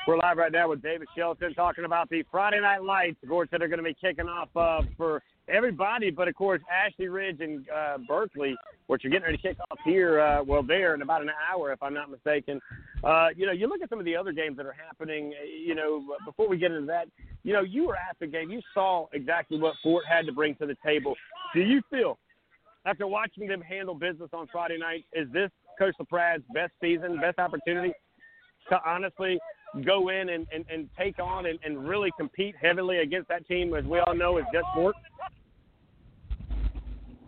[0.06, 3.48] We're live right now with David Shelton talking about the Friday Night Lights, of course,
[3.52, 7.40] that are going to be kicking off uh, for everybody, but of course, Ashley Ridge
[7.40, 11.02] and uh, Berkeley, which are getting ready to kick off here, uh, well, there in
[11.02, 12.60] about an hour, if I'm not mistaken.
[13.02, 15.44] Uh, you know, you look at some of the other games that are happening, uh,
[15.44, 17.08] you know, before we get into that,
[17.42, 20.54] you know, you were at the game, you saw exactly what Fort had to bring
[20.56, 21.14] to the table.
[21.54, 22.18] Do you feel,
[22.86, 27.38] after watching them handle business on Friday night, is this Coach LaPrad's best season, best
[27.38, 27.92] opportunity
[28.68, 29.38] to honestly
[29.84, 33.74] go in and, and, and take on and, and really compete heavily against that team,
[33.74, 34.94] as we all know, is Dutch Fork?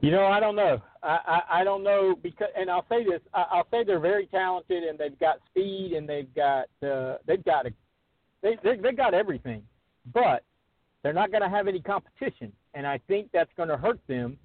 [0.00, 0.83] You know, I don't know.
[1.02, 4.26] I, I, I don't know because, and I'll say this: I, I'll say they're very
[4.26, 7.70] talented and they've got speed and they've got uh, they've got a
[8.42, 9.62] they they they got everything,
[10.12, 10.44] but
[11.02, 14.37] they're not going to have any competition, and I think that's going to hurt them,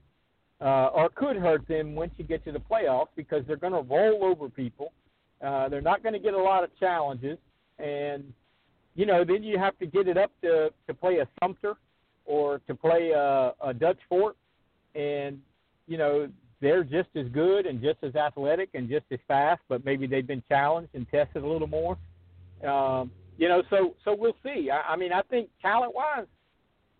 [0.62, 3.82] uh, or could hurt them once you get to the playoffs because they're going to
[3.82, 4.94] roll over people.
[5.46, 7.38] Uh, they're not going to get a lot of challenges,
[7.80, 8.34] and
[8.96, 11.76] you know then you have to get it up to to play a Sumter
[12.26, 14.36] or to play a, a Dutch Fork,
[14.96, 15.42] and
[15.90, 16.30] you know,
[16.62, 20.28] they're just as good and just as athletic and just as fast, but maybe they've
[20.28, 21.98] been challenged and tested a little more.
[22.64, 24.70] Um, you know, so so we'll see.
[24.70, 26.28] I, I mean, I think talent wise,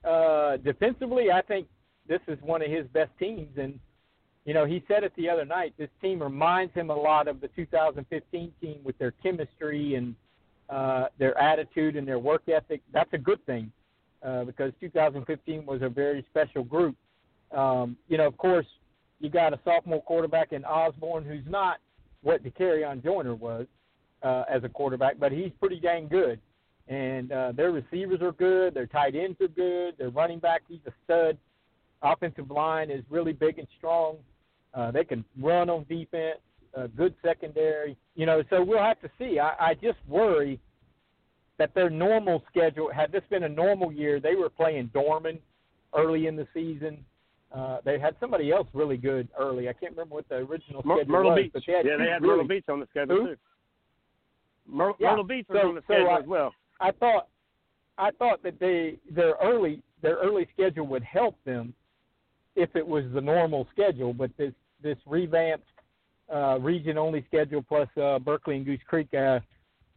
[0.04, 1.68] uh, defensively, I think
[2.08, 3.58] this is one of his best teams.
[3.58, 3.80] And
[4.46, 5.76] you know, he said it the other night.
[5.78, 10.16] This team reminds him a lot of the 2015 team with their chemistry and
[10.70, 12.82] uh, their attitude and their work ethic.
[12.94, 13.72] That's a good thing
[14.24, 16.96] uh, because 2015 was a very special group.
[17.56, 18.66] Um, you know, of course,
[19.20, 21.78] you got a sophomore quarterback in Osborne who's not
[22.22, 23.66] what DeCarrion Joyner was
[24.24, 26.40] uh, as a quarterback, but he's pretty dang good.
[26.88, 28.74] And uh, their receivers are good.
[28.74, 29.98] Their tight ends are good.
[29.98, 31.38] Their running back, he's a stud.
[32.02, 34.18] Offensive line is really big and strong.
[34.74, 36.40] Uh, they can run on defense.
[36.78, 37.98] Uh, good secondary.
[38.16, 39.40] You know, so we'll have to see.
[39.40, 40.60] I, I just worry
[41.58, 45.40] that their normal schedule, had this been a normal year, they were playing Dorman
[45.96, 47.04] early in the season.
[47.54, 49.68] Uh, they had somebody else really good early.
[49.68, 51.52] I can't remember what the original Myr- schedule Myrtle was, Beach.
[51.54, 53.28] but they had yeah, they had really, Myrtle Beach on the schedule Who?
[53.30, 53.36] too.
[54.68, 55.10] Myr- Yeah.
[55.10, 56.54] Myrtle Beach was So- on the so schedule I- as well.
[56.80, 57.28] I thought,
[57.98, 61.74] I thought that they their early their early schedule would help them
[62.56, 65.68] if it was the normal schedule, but this this revamped
[66.34, 69.14] uh, region only schedule plus uh, Berkeley and Goose Creek.
[69.14, 69.40] Uh,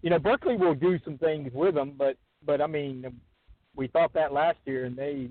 [0.02, 3.20] you know, Berkeley will do some things with them, but but I mean,
[3.76, 5.28] we thought that last year and they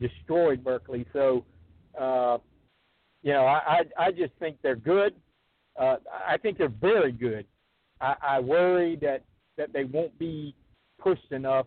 [0.00, 1.06] destroyed Berkeley.
[1.12, 1.44] So,
[1.98, 2.38] uh,
[3.22, 5.14] you know, I, I I just think they're good.
[5.78, 5.96] Uh,
[6.26, 7.46] I think they're very good.
[8.00, 9.24] I, I worry that
[9.56, 10.54] that they won't be
[10.98, 11.66] pushed enough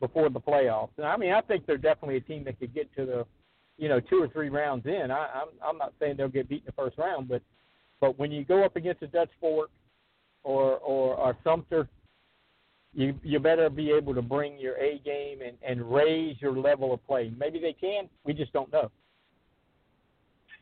[0.00, 0.90] before the playoffs.
[0.96, 3.26] And I mean, I think they're definitely a team that could get to the,
[3.76, 5.10] you know, two or three rounds in.
[5.10, 7.42] I, I'm I'm not saying they'll get beat in the first round, but
[8.00, 9.70] but when you go up against a Dutch Fork
[10.44, 11.88] or or, or Sumter,
[12.94, 16.92] you you better be able to bring your A game and and raise your level
[16.92, 17.32] of play.
[17.38, 18.08] Maybe they can.
[18.24, 18.90] We just don't know.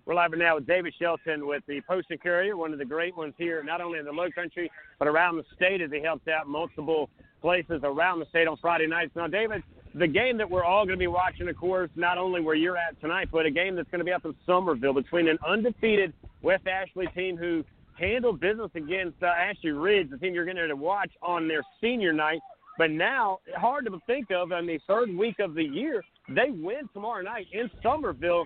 [0.06, 3.16] We're live now with David Shelton with the Post and Courier, one of the great
[3.16, 4.70] ones here, not only in the Low Country
[5.00, 7.10] but around the state, as he helps out multiple
[7.42, 9.10] places around the state on Friday nights.
[9.16, 9.64] Now, David,
[9.98, 12.76] the game that we're all going to be watching, of course, not only where you're
[12.76, 16.12] at tonight, but a game that's going to be up in Summerville between an undefeated
[16.42, 17.64] West Ashley team who
[17.98, 22.12] handled business against uh, Ashley Ridge, the team you're going to watch on their senior
[22.12, 22.40] night.
[22.76, 26.88] But now, hard to think of on the third week of the year, they win
[26.92, 28.44] tomorrow night in Summerville.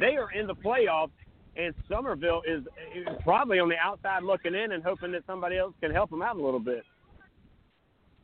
[0.00, 1.10] They are in the playoffs,
[1.56, 2.62] and Summerville is,
[2.94, 6.22] is probably on the outside looking in and hoping that somebody else can help them
[6.22, 6.84] out a little bit.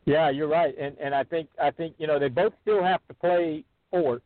[0.05, 2.99] Yeah, you're right, and and I think I think you know they both still have
[3.07, 4.21] to play Fort,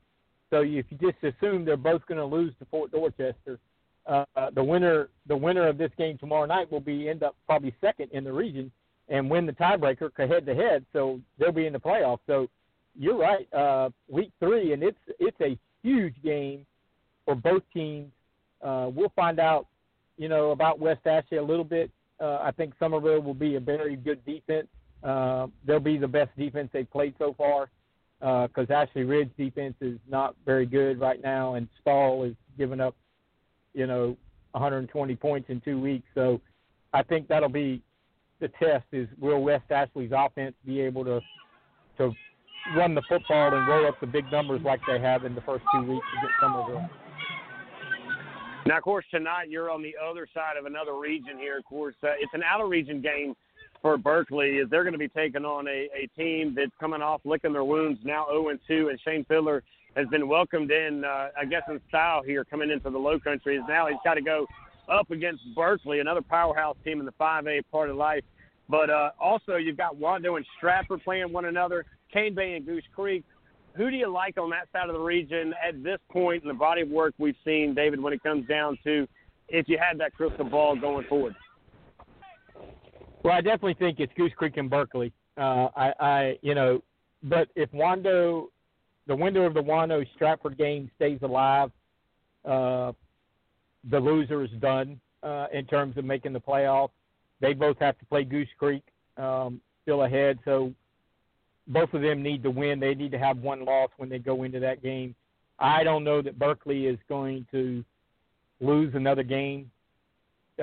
[0.50, 3.60] so if you just assume they're both going to lose to Fort Dorchester,
[4.08, 4.26] uh,
[4.56, 8.10] the winner the winner of this game tomorrow night will be end up probably second
[8.12, 8.72] in the region
[9.10, 12.20] and win the tiebreaker head to head, so they'll be in the playoffs.
[12.26, 12.48] So
[12.98, 16.66] you're right, uh, week three, and it's it's a huge game
[17.26, 18.12] for both teams.
[18.64, 19.68] Uh, we'll find out,
[20.18, 21.92] you know, about West Ashley a little bit.
[22.20, 24.68] Uh, I think Summerville will be a very good defense
[25.08, 27.70] uh, they'll be the best defense they've played so far
[28.20, 32.82] because uh, Ashley Ridge defense is not very good right now, and Stall is giving
[32.82, 32.96] up,
[33.74, 34.18] you know,
[34.52, 36.08] 120 points in two weeks.
[36.16, 36.42] So
[36.94, 37.82] I think that'll be
[38.40, 41.22] the test: is will West Ashley's offense be able to
[42.00, 42.12] to
[42.76, 45.64] run the football and roll up the big numbers like they have in the first
[45.74, 46.90] two weeks against Summerville?
[48.66, 51.60] Now, of course, tonight you're on the other side of another region here.
[51.60, 53.34] Of course, uh, it's an outer region game
[53.88, 57.22] for Berkeley is they're going to be taking on a, a team that's coming off
[57.24, 59.64] licking their wounds now 0 2, and Shane Fiddler
[59.96, 63.58] has been welcomed in, uh, I guess, in style here coming into the Low Country.
[63.66, 64.46] Now he's got to go
[64.90, 68.26] up against Berkeley, another powerhouse team in the 5A part of life.
[68.68, 72.84] But uh, also you've got Wando and Stratford playing one another, Cane Bay and Goose
[72.94, 73.24] Creek.
[73.78, 76.54] Who do you like on that side of the region at this point in the
[76.54, 79.08] body of work we've seen, David, when it comes down to
[79.48, 81.36] if you had that crystal ball going forward?
[83.28, 85.12] Well, I definitely think it's Goose Creek and Berkeley.
[85.38, 86.82] Uh, I, I, you know,
[87.24, 88.46] but if Wando,
[89.06, 91.70] the window of the Wando Stratford game stays alive,
[92.46, 92.94] uh,
[93.92, 96.92] the loser is done uh, in terms of making the playoffs.
[97.42, 98.84] They both have to play Goose Creek
[99.18, 100.72] um, still ahead, so
[101.68, 102.80] both of them need to win.
[102.80, 105.16] They need to have one loss when they go into that game.
[105.60, 107.84] I don't know that Berkeley is going to
[108.62, 109.70] lose another game.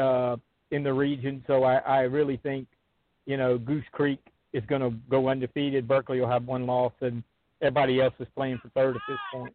[0.01, 0.37] Uh,
[0.75, 1.43] in the region.
[1.47, 2.67] So I, I really think,
[3.27, 4.21] you know, Goose Creek
[4.53, 5.87] is going to go undefeated.
[5.87, 7.23] Berkeley will have one loss, and
[7.61, 9.55] everybody else is playing for third at this point.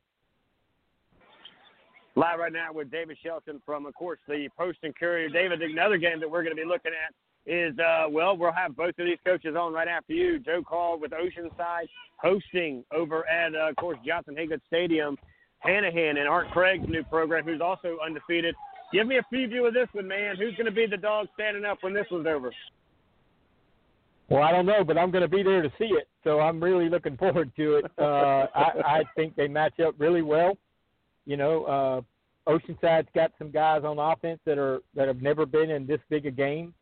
[2.16, 5.30] Live right now with David Shelton from, of course, the Post and Courier.
[5.30, 7.14] David, another game that we're going to be looking at
[7.52, 10.40] is, uh, well, we'll have both of these coaches on right after you.
[10.40, 15.18] Joe Call with Oceanside hosting over at, uh, of course, Johnson Hagood Stadium.
[15.66, 18.56] Hanahan and Art Craig's new program, who's also undefeated
[18.92, 20.36] Give me a preview of this one, man.
[20.38, 22.52] Who's going to be the dog standing up when this one's over?
[24.30, 26.64] Well, I don't know, but I'm going to be there to see it, so I'm
[26.64, 27.86] really looking forward to it.
[27.98, 30.58] Uh, I, I think they match up really well.
[31.26, 32.02] You know, uh,
[32.52, 36.26] Oceanside's got some guys on offense that are that have never been in this big
[36.26, 36.74] a game.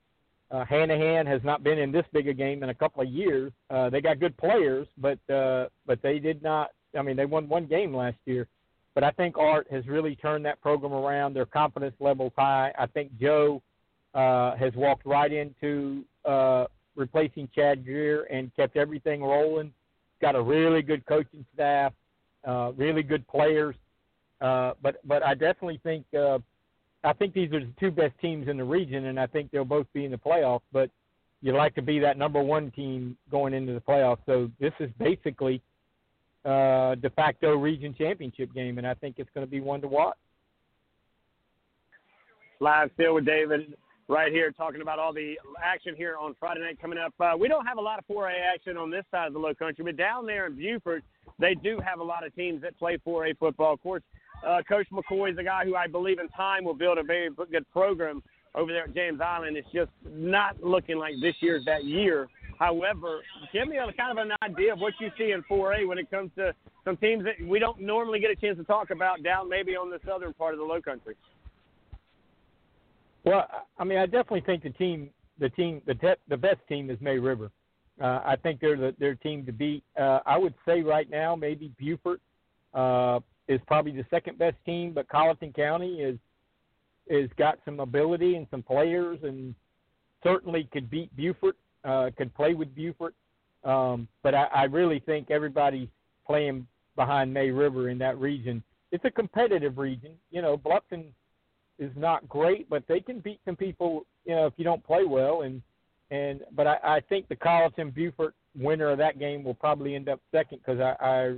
[0.49, 3.51] Uh, Hanahan has not been in this big a game in a couple of years.
[3.70, 6.72] Uh, they got good players, but uh, but they did not.
[6.97, 8.47] I mean, they won one game last year.
[8.98, 11.36] But I think Art has really turned that program around.
[11.36, 12.74] Their confidence level's high.
[12.80, 13.62] I think Joe
[14.16, 19.72] uh, has walked right into uh, replacing Chad Grier and kept everything rolling.
[20.20, 21.93] Got a really good coaching staff,
[22.43, 23.76] uh, really good players.
[24.41, 26.39] Uh, but but I definitely think uh,
[27.04, 29.64] I think these are the two best teams in the region, and I think they'll
[29.64, 30.62] both be in the playoffs.
[30.74, 30.89] But
[31.43, 34.26] you'd like to be that number one team going into the playoffs.
[34.26, 35.62] So this is basically
[36.48, 39.88] uh, de facto region championship game, and I think it's going to be one to
[39.88, 40.16] watch.
[42.60, 43.74] Live still with David
[44.08, 47.14] right here talking about all the action here on Friday night coming up.
[47.20, 49.54] Uh, we don't have a lot of 4A action on this side of the low
[49.54, 51.04] country, but down there in Beaufort,
[51.38, 53.74] they do have a lot of teams that play 4A football.
[53.74, 54.04] Of course,
[54.48, 57.30] uh, Coach McCoy is a guy who I believe in time will build a very
[57.52, 58.24] good program
[58.56, 59.58] over there at James Island.
[59.58, 62.28] It's just not looking like this year's that year
[62.60, 63.22] However,
[63.53, 66.10] give me a kind of an idea of what you see in 4A when it
[66.10, 66.53] comes to
[66.84, 69.89] some teams that we don't normally get a chance to talk about down maybe on
[69.89, 71.16] the southern part of the Low Country.
[73.24, 73.45] Well,
[73.78, 76.99] I mean, I definitely think the team, the team, the te- the best team is
[77.01, 77.51] May River.
[78.01, 79.84] Uh, I think they're the, their team to beat.
[79.99, 82.22] Uh, I would say right now maybe Beaufort
[82.74, 86.18] uh, is probably the second best team, but Colleton County is
[87.08, 89.55] is got some ability and some players, and
[90.24, 91.55] certainly could beat Beaufort
[91.88, 93.16] uh, could play with Beaufort.
[93.64, 95.88] Um, but I, I really think everybody's
[96.26, 98.64] playing behind May River in that region.
[98.92, 100.12] It's a competitive region.
[100.30, 101.06] You know, Bluffton
[101.80, 104.06] is not great, but they can beat some people.
[104.26, 105.62] You know, if you don't play well, and
[106.12, 110.10] and but I, I think the Colleton, Beaufort, winner of that game will probably end
[110.10, 111.36] up second because I I,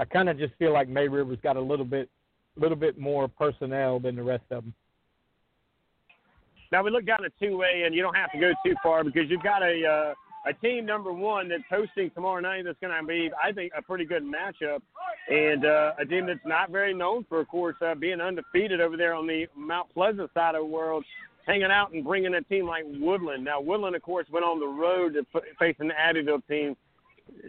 [0.00, 2.08] I kind of just feel like May River's got a little bit
[2.56, 4.74] little bit more personnel than the rest of them.
[6.74, 9.04] Now we look down at two A, and you don't have to go too far
[9.04, 12.64] because you've got a uh, a team number one that's hosting tomorrow night.
[12.64, 14.80] That's going to be, I think, a pretty good matchup,
[15.30, 18.96] and uh, a team that's not very known for, of course, uh, being undefeated over
[18.96, 21.04] there on the Mount Pleasant side of the world,
[21.46, 23.44] hanging out and bringing a team like Woodland.
[23.44, 25.24] Now Woodland, of course, went on the road to
[25.60, 26.74] face an Abbeville team.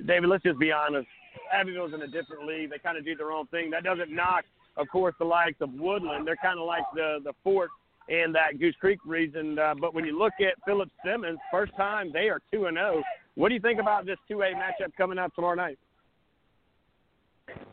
[0.05, 1.07] David, let's just be honest.
[1.51, 2.69] Abbeville's in a different league.
[2.69, 3.71] They kind of do their own thing.
[3.71, 4.45] That doesn't knock,
[4.78, 6.28] of course, the likes of Woodland.
[6.28, 7.71] They're kind of like the the Fort
[8.09, 9.57] and that Goose Creek region.
[9.57, 12.97] Uh, but when you look at Philip Simmons, first time they are two and zero.
[12.97, 13.03] Oh.
[13.35, 15.77] What do you think about this two A matchup coming up tomorrow night?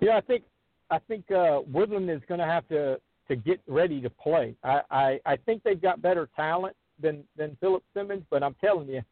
[0.01, 0.45] Yeah, I think
[0.91, 4.55] I think uh, Woodland is going to have to to get ready to play.
[4.65, 8.89] I, I I think they've got better talent than than Philip Simmons, but I'm telling
[8.89, 9.03] you,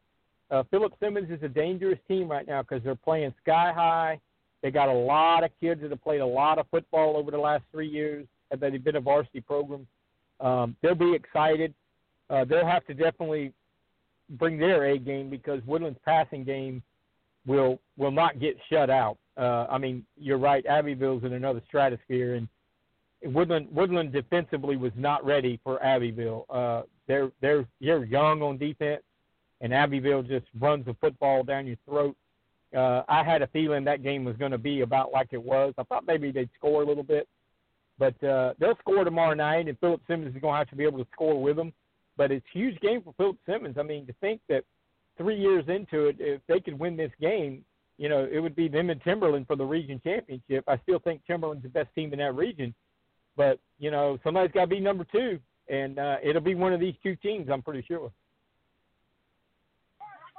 [0.49, 4.19] uh, Philip Simmons is a dangerous team right now because they're playing sky high.
[4.61, 7.37] They got a lot of kids that have played a lot of football over the
[7.37, 9.87] last three years that they've been a varsity program.
[10.41, 11.73] Um, they'll be excited.
[12.29, 13.53] Uh, they'll have to definitely
[14.31, 16.81] bring their A game because Woodland's passing game
[17.45, 19.17] will will not get shut out.
[19.37, 20.65] Uh, I mean, you're right.
[20.65, 22.47] Abbeville's in another stratosphere, and
[23.33, 26.45] Woodland Woodland defensively was not ready for Abbeville.
[26.49, 29.03] Uh, they're they're you're young on defense,
[29.61, 32.15] and Abbeville just runs the football down your throat.
[32.75, 35.73] Uh, I had a feeling that game was going to be about like it was.
[35.77, 37.27] I thought maybe they'd score a little bit,
[38.01, 40.85] but uh, they'll score tomorrow night, and Philip Simmons is going to have to be
[40.85, 41.71] able to score with them.
[42.17, 43.77] But it's a huge game for Philip Simmons.
[43.77, 44.63] I mean, to think that
[45.19, 47.63] three years into it, if they could win this game,
[47.99, 50.63] you know, it would be them and Timberland for the region championship.
[50.67, 52.73] I still think Timberland's the best team in that region,
[53.37, 55.37] but you know, somebody's got to be number two,
[55.69, 57.49] and uh, it'll be one of these two teams.
[57.51, 58.11] I'm pretty sure.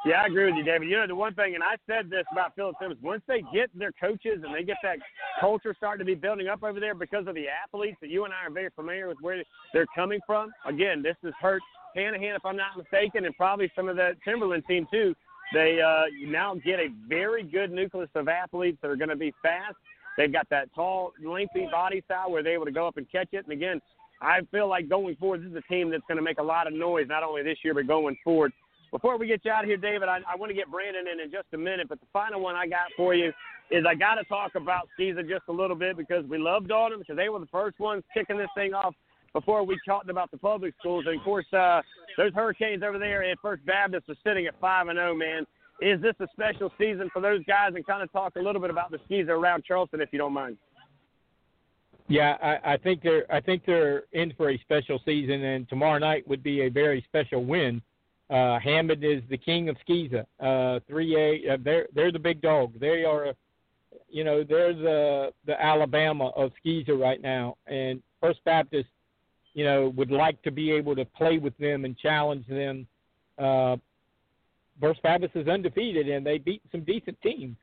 [0.04, 0.88] Yeah, I agree with you, David.
[0.88, 3.70] You know, the one thing, and I said this about Philip Simmons, once they get
[3.78, 4.98] their coaches and they get that
[5.40, 8.34] culture starting to be building up over there because of the athletes that you and
[8.34, 10.50] I are very familiar with where they're coming from.
[10.66, 11.62] Again, this has hurt
[11.96, 15.14] Hanahan, if I'm not mistaken, and probably some of the Timberland team too.
[15.52, 19.32] They uh, now get a very good nucleus of athletes that are going to be
[19.40, 19.76] fast.
[20.16, 23.28] They've got that tall, lengthy body style where they're able to go up and catch
[23.32, 23.44] it.
[23.44, 23.80] And again,
[24.20, 26.66] I feel like going forward, this is a team that's going to make a lot
[26.66, 28.52] of noise, not only this year, but going forward.
[28.92, 31.18] Before we get you out of here, David, I, I want to get Brandon in
[31.18, 33.32] in just a minute, but the final one I got for you
[33.70, 36.90] is I got to talk about SCISA just a little bit because we loved on
[36.90, 38.94] them because they were the first ones kicking this thing off
[39.32, 41.06] before we talked about the public schools.
[41.08, 41.80] And of course, uh,
[42.18, 45.12] those Hurricanes over there at First Baptist are sitting at five and zero.
[45.12, 45.46] Oh, man,
[45.80, 47.72] is this a special season for those guys?
[47.74, 50.34] And kind of talk a little bit about the SCISA around Charleston, if you don't
[50.34, 50.58] mind.
[52.08, 55.98] Yeah, I, I think they're I think they're in for a special season, and tomorrow
[55.98, 57.80] night would be a very special win
[58.32, 60.24] uh, Hammond is the king of SCISA.
[60.40, 62.72] Uh, 3A, uh, they're they're the big dog.
[62.80, 63.34] They are,
[64.08, 67.56] you know, they're the the Alabama of SCISA right now.
[67.66, 68.88] And First Baptist,
[69.52, 72.86] you know, would like to be able to play with them and challenge them.
[73.38, 73.76] Uh,
[74.80, 77.56] First Baptist is undefeated, and they beat some decent teams.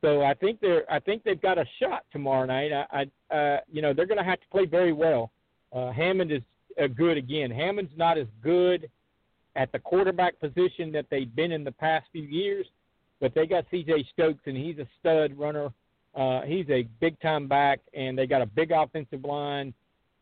[0.00, 2.72] So I think they're I think they've got a shot tomorrow night.
[2.72, 5.32] I, I uh, you know, they're going to have to play very well.
[5.70, 6.42] Uh, Hammond is
[6.82, 7.50] uh, good again.
[7.50, 8.88] Hammond's not as good
[9.56, 12.66] at the quarterback position that they've been in the past few years.
[13.20, 14.06] But they got C.J.
[14.12, 15.72] Stokes, and he's a stud runner.
[16.14, 19.72] Uh, he's a big time back, and they got a big offensive line,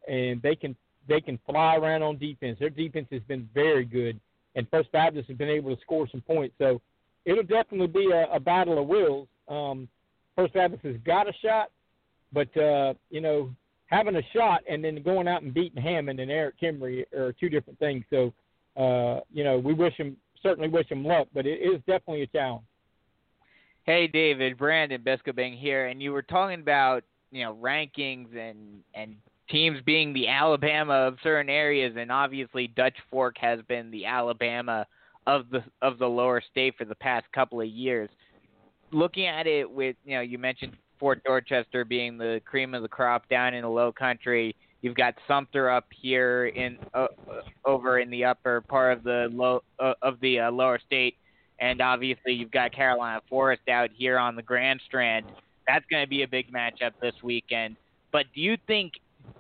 [0.09, 0.76] and they can
[1.09, 2.59] they can fly around on defense.
[2.61, 4.20] Their defense has been very good,
[4.55, 6.55] and First Baptist has been able to score some points.
[6.59, 6.80] So
[7.24, 9.28] it'll definitely be a, a battle of wills.
[9.49, 9.89] Um,
[10.37, 11.70] First Baptist has got a shot,
[12.33, 13.51] but uh, you know
[13.87, 17.51] having a shot and then going out and beating Hammond and Erik Kimrey are two
[17.51, 18.05] different things.
[18.09, 18.33] So
[18.77, 22.27] uh, you know, we wish him certainly wish him luck, but it is definitely a
[22.27, 22.64] challenge.
[23.85, 29.16] Hey, David, Brandon Biscobing here, and you were talking about you know rankings and and
[29.51, 34.87] teams being the Alabama of certain areas, and obviously Dutch Fork has been the Alabama
[35.27, 38.09] of the of the lower state for the past couple of years.
[38.93, 42.89] Looking at it with you know, you mentioned Fort Dorchester being the cream of the
[42.89, 47.07] crop down in the Low Country You've got Sumter up here in uh,
[47.64, 51.16] over in the upper part of the low uh, of the uh, lower state,
[51.61, 55.26] and obviously you've got Carolina Forest out here on the Grand Strand.
[55.68, 57.76] That's going to be a big matchup this weekend.
[58.11, 58.95] But do you think,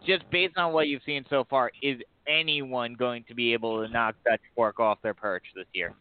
[0.06, 3.92] just based on what you've seen so far, is anyone going to be able to
[3.92, 5.92] knock Dutch Fork off their perch this year?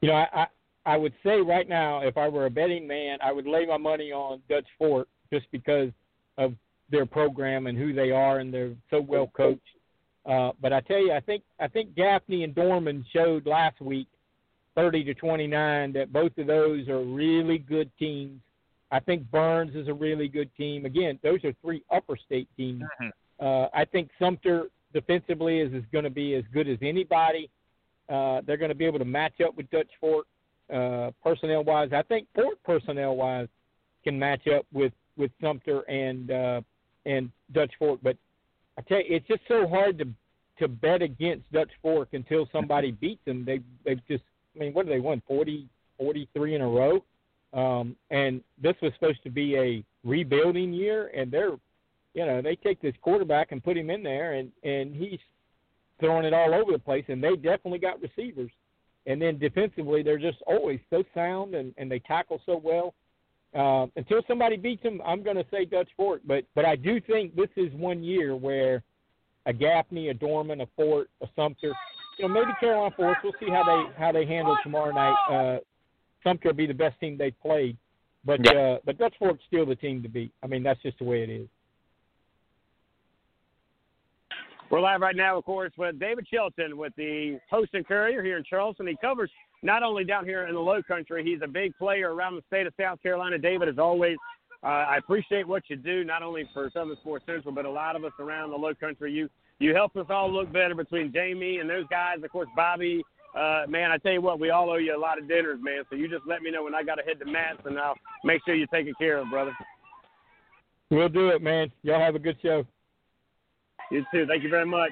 [0.00, 0.46] You know, I
[0.86, 3.76] I would say right now, if I were a betting man, I would lay my
[3.76, 5.90] money on Dutch Fork just because
[6.38, 6.54] of
[6.90, 9.62] their program and who they are, and they're so well coached.
[10.26, 14.08] Uh, but I tell you, I think I think Gaffney and Dorman showed last week
[14.76, 18.40] 30 to 29 that both of those are really good teams.
[18.92, 20.84] I think Byrnes is a really good team.
[20.84, 22.82] Again, those are three upper state teams.
[22.82, 23.46] Mm-hmm.
[23.46, 27.48] Uh, I think Sumter defensively is, is going to be as good as anybody.
[28.08, 30.26] Uh, they're going to be able to match up with Dutch Fork
[30.72, 31.90] uh, personnel wise.
[31.92, 33.48] I think Fort personnel wise
[34.04, 36.60] can match up with with Sumter and uh,
[37.06, 38.00] and Dutch Fork.
[38.02, 38.16] But
[38.78, 40.08] I tell you, it's just so hard to
[40.58, 43.44] to bet against Dutch Fork until somebody beats them.
[43.44, 44.24] They they've just
[44.54, 45.22] I mean, what do they won?
[45.26, 47.04] 40, 43 in a row.
[47.52, 51.56] Um, and this was supposed to be a rebuilding year, and they're,
[52.14, 55.18] you know, they take this quarterback and put him in there, and and he's
[55.98, 58.50] throwing it all over the place, and they definitely got receivers.
[59.06, 62.94] And then defensively, they're just always so sound, and and they tackle so well.
[63.54, 67.00] Uh, until somebody beats them, I'm going to say Dutch Fork, but but I do
[67.00, 68.82] think this is one year where
[69.46, 71.72] a Gaffney, a Dorman, a Fort, a Sumter,
[72.18, 73.20] you know, maybe Carolina Forest.
[73.24, 75.16] We'll see how they how they handle tomorrow night.
[75.28, 75.58] Uh,
[76.22, 77.76] Sumter will be the best team they've played,
[78.24, 78.60] but Yeah.
[78.60, 80.32] uh, but Dutch Fork's still the team to beat.
[80.44, 81.48] I mean, that's just the way it is.
[84.70, 88.36] We're live right now, of course, with David Shelton with the Post and Courier here
[88.36, 88.86] in Charleston.
[88.86, 89.30] He covers
[89.62, 92.66] not only down here in the Low Country, he's a big player around the state
[92.66, 93.38] of South Carolina.
[93.38, 94.16] David, as always,
[94.62, 97.96] uh, I appreciate what you do, not only for Southern Sports Central, but a lot
[97.96, 99.12] of us around the Low Country.
[99.12, 102.16] You you help us all look better between Jamie and those guys.
[102.24, 103.02] Of course, Bobby.
[103.36, 105.84] Uh, man, I tell you what, we all owe you a lot of dinners, man.
[105.88, 107.94] So you just let me know when I got to head to Matt's, and I'll
[108.24, 109.52] make sure you're taken care of, brother.
[110.90, 111.70] We'll do it, man.
[111.82, 112.66] Y'all have a good show.
[113.92, 114.26] You too.
[114.26, 114.90] Thank you very much.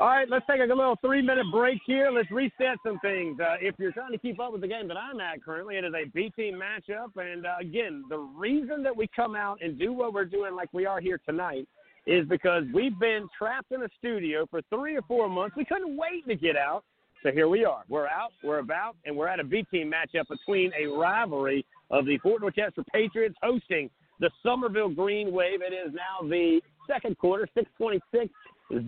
[0.00, 2.08] All right, let's take a little three minute break here.
[2.12, 3.40] Let's reset some things.
[3.40, 5.84] Uh, if you're trying to keep up with the game that I'm at currently, it
[5.84, 7.16] is a B team matchup.
[7.16, 10.68] And uh, again, the reason that we come out and do what we're doing like
[10.72, 11.66] we are here tonight
[12.06, 15.56] is because we've been trapped in a studio for three or four months.
[15.56, 16.84] We couldn't wait to get out.
[17.24, 17.82] So here we are.
[17.88, 22.06] We're out, we're about, and we're at a B team matchup between a rivalry of
[22.06, 23.90] the Fort Dorchester Patriots hosting
[24.20, 25.60] the Summerville Green Wave.
[25.60, 28.32] It is now the second quarter, 626,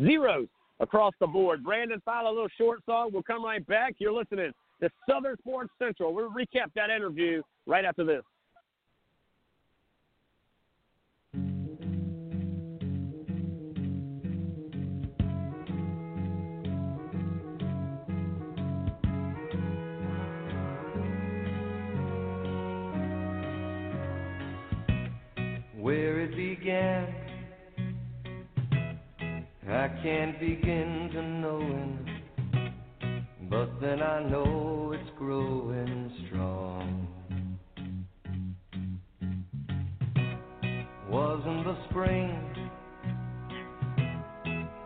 [0.06, 0.46] zeros
[0.81, 1.62] across the board.
[1.62, 3.11] Brandon, file a little short song.
[3.12, 3.95] We'll come right back.
[3.99, 4.53] You're listening
[4.83, 6.14] to Southern Sports Central.
[6.14, 8.22] We'll recap that interview right after this.
[25.81, 27.19] where it began.
[29.72, 32.20] I can't begin to knowing,
[33.48, 37.06] but then I know it's growing strong.
[41.08, 42.36] Wasn't the spring,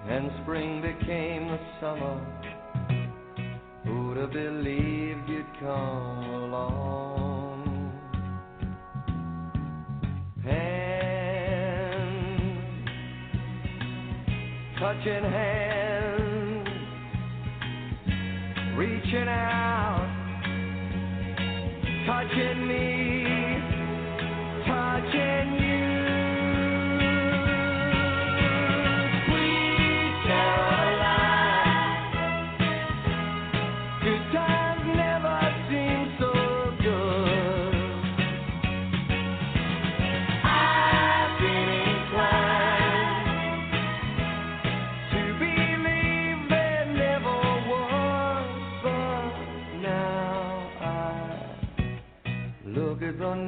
[0.06, 2.20] and spring became the summer.
[3.84, 7.92] Who'd have believed you'd come along?
[10.44, 11.13] Hands,
[14.84, 16.68] touching hands,
[18.76, 20.06] reaching out,
[22.06, 23.03] touching me,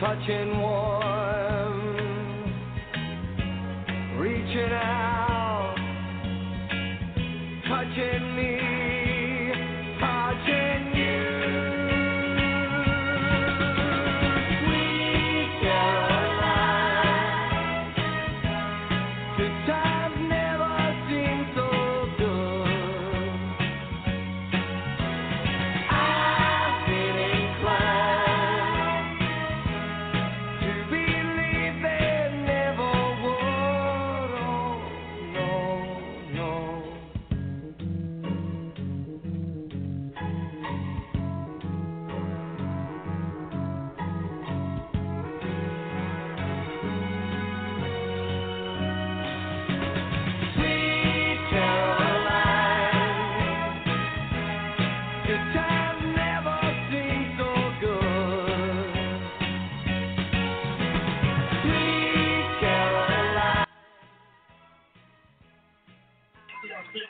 [0.00, 1.74] touching warm,
[4.16, 5.74] reaching out,
[7.66, 8.27] touching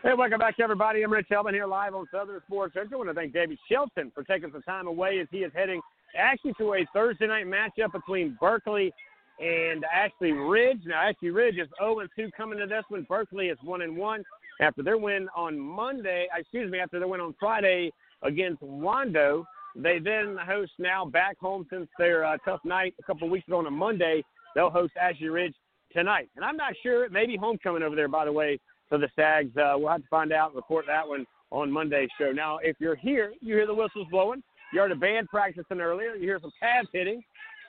[0.09, 1.02] Hey, welcome back, everybody.
[1.02, 3.02] I'm Rich Elman here live on Southern Sports Central.
[3.02, 5.82] I want to thank David Shelton for taking some time away as he is heading
[6.16, 8.90] actually to a Thursday night matchup between Berkeley
[9.38, 10.80] and Ashley Ridge.
[10.86, 13.04] Now, Ashley Ridge is 0 2 coming to this one.
[13.06, 14.24] Berkeley is 1 and 1
[14.62, 16.26] after their win on Monday.
[16.34, 17.92] Excuse me, after their win on Friday
[18.22, 19.44] against Wando.
[19.76, 23.59] They then host now back home since their uh, tough night a couple weeks ago
[23.59, 24.24] on a Monday.
[24.54, 25.54] They'll host Ashley Ridge
[25.92, 26.30] tonight.
[26.34, 27.04] And I'm not sure.
[27.04, 28.59] It may be homecoming over there, by the way,
[28.89, 29.57] for the Stags.
[29.57, 32.32] Uh, we'll have to find out and report that one on Monday's show.
[32.32, 34.43] Now, if you're here, you hear the whistles blowing.
[34.72, 36.14] You heard a band practicing earlier.
[36.14, 37.22] You hear some pads hitting.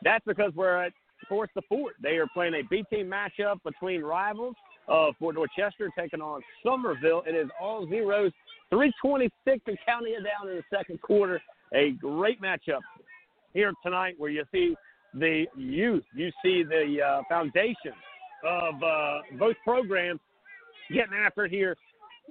[0.03, 0.93] That's because we're at
[1.27, 1.95] Force the Fort.
[2.01, 4.55] They are playing a B team matchup between rivals.
[4.87, 7.23] Uh, Fort Dorchester taking on Summerville.
[7.27, 8.31] It is all zeros,
[8.69, 11.41] 326 and counting it down in the second quarter.
[11.73, 12.79] A great matchup
[13.53, 14.75] here tonight where you see
[15.13, 17.93] the youth, you see the uh, foundation
[18.43, 20.19] of uh, both programs
[20.91, 21.75] getting after it here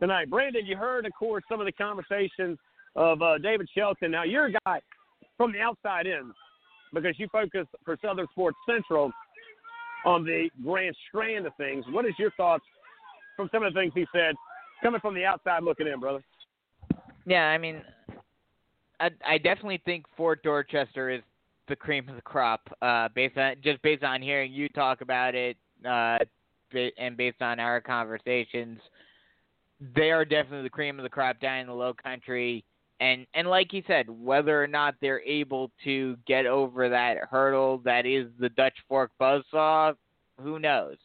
[0.01, 0.31] tonight.
[0.31, 2.59] Brandon, you heard, of course, some of the conversations
[2.97, 4.11] of uh, David Shelton.
[4.11, 4.81] Now, you're a guy
[5.37, 6.33] from the outside in
[6.93, 9.13] because you focus for Southern Sports Central
[10.05, 11.85] on the grand strand of things.
[11.91, 12.65] What is your thoughts
[13.37, 14.35] from some of the things he said
[14.83, 16.23] coming from the outside looking in, brother?
[17.27, 17.83] Yeah, I mean,
[19.01, 21.23] I, I definitely think Fort Dorchester is
[21.69, 22.69] the cream of the crop.
[22.81, 25.57] Uh, based on just based on hearing you talk about it,
[25.87, 26.19] uh,
[26.99, 28.79] and based on our conversations,
[29.95, 32.65] they are definitely the cream of the crop down in the Low Country.
[33.01, 37.79] And and like you said, whether or not they're able to get over that hurdle
[37.85, 39.95] that is the Dutch Fork buzzsaw,
[40.41, 40.97] who knows?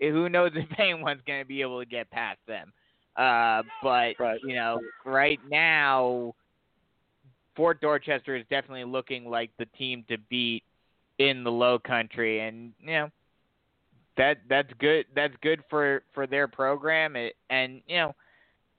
[0.00, 2.72] Who knows if anyone's going to be able to get past them?
[3.16, 4.40] Uh, but right.
[4.44, 6.34] you know, right now,
[7.56, 10.62] Fort Dorchester is definitely looking like the team to beat
[11.18, 13.10] in the Low Country, and you know
[14.16, 15.06] that that's good.
[15.14, 18.14] That's good for for their program, it, and you know,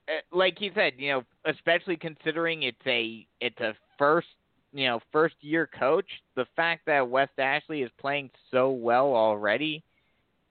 [0.07, 4.27] eh, like he said, you know, especially considering it's a it's a first
[4.73, 6.05] you know first year coach,
[6.36, 9.84] the fact that West Ashley is playing so well already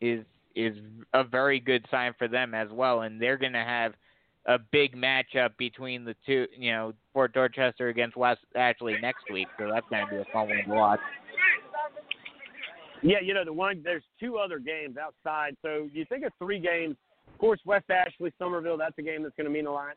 [0.00, 0.24] is
[0.54, 0.76] is
[1.14, 3.94] a very good sign for them as well, and they're going to have
[4.46, 9.46] a big matchup between the two, you know, Fort Dorchester against West Ashley next week.
[9.58, 11.00] So that's going to be a fun one to watch.
[13.02, 13.82] Yeah, you know the one.
[13.82, 15.56] There's two other games outside.
[15.62, 16.96] So you think of three games.
[17.32, 18.76] Of course, West Ashley, Summerville.
[18.76, 19.94] That's a game that's going to mean a lot.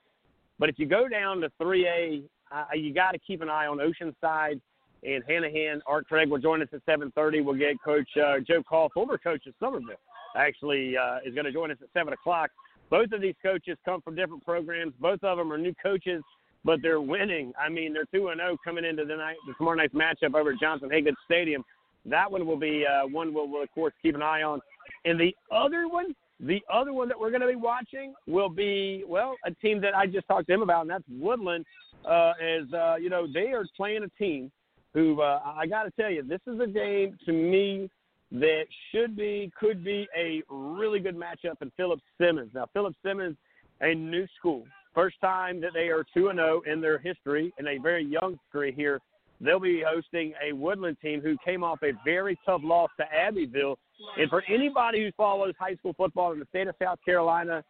[0.57, 3.77] But if you go down to 3A, uh, you got to keep an eye on
[3.77, 4.59] Oceanside
[5.03, 5.81] and Hanahan.
[5.85, 7.43] Art Craig will join us at 7:30.
[7.43, 9.95] We'll get Coach uh, Joe Call, former coach of Summerville,
[10.35, 12.49] actually uh, is going to join us at 7 o'clock.
[12.89, 14.93] Both of these coaches come from different programs.
[14.99, 16.23] Both of them are new coaches,
[16.63, 17.51] but they're winning.
[17.59, 20.51] I mean, they're 2 and 0 coming into the night, the tomorrow night's matchup over
[20.51, 21.63] at Johnson Hagood Stadium.
[22.05, 24.61] That one will be uh, one we'll, we'll, of course, keep an eye on.
[25.05, 29.03] And the other one, the other one that we're going to be watching will be,
[29.07, 31.65] well, a team that I just talked to him about, and that's Woodland.
[32.05, 34.51] Uh, is, uh, you know, they are playing a team
[34.93, 37.89] who, uh, I got to tell you, this is a game to me
[38.31, 42.51] that should be, could be a really good matchup in Philip Simmons.
[42.53, 43.37] Now, Philip Simmons,
[43.81, 47.77] a new school, first time that they are 2 0 in their history, in a
[47.79, 49.01] very young history here
[49.45, 53.77] They'll be hosting a Woodland team who came off a very tough loss to Abbeville.
[54.17, 57.63] And for anybody who follows high school football in the state of South Carolina,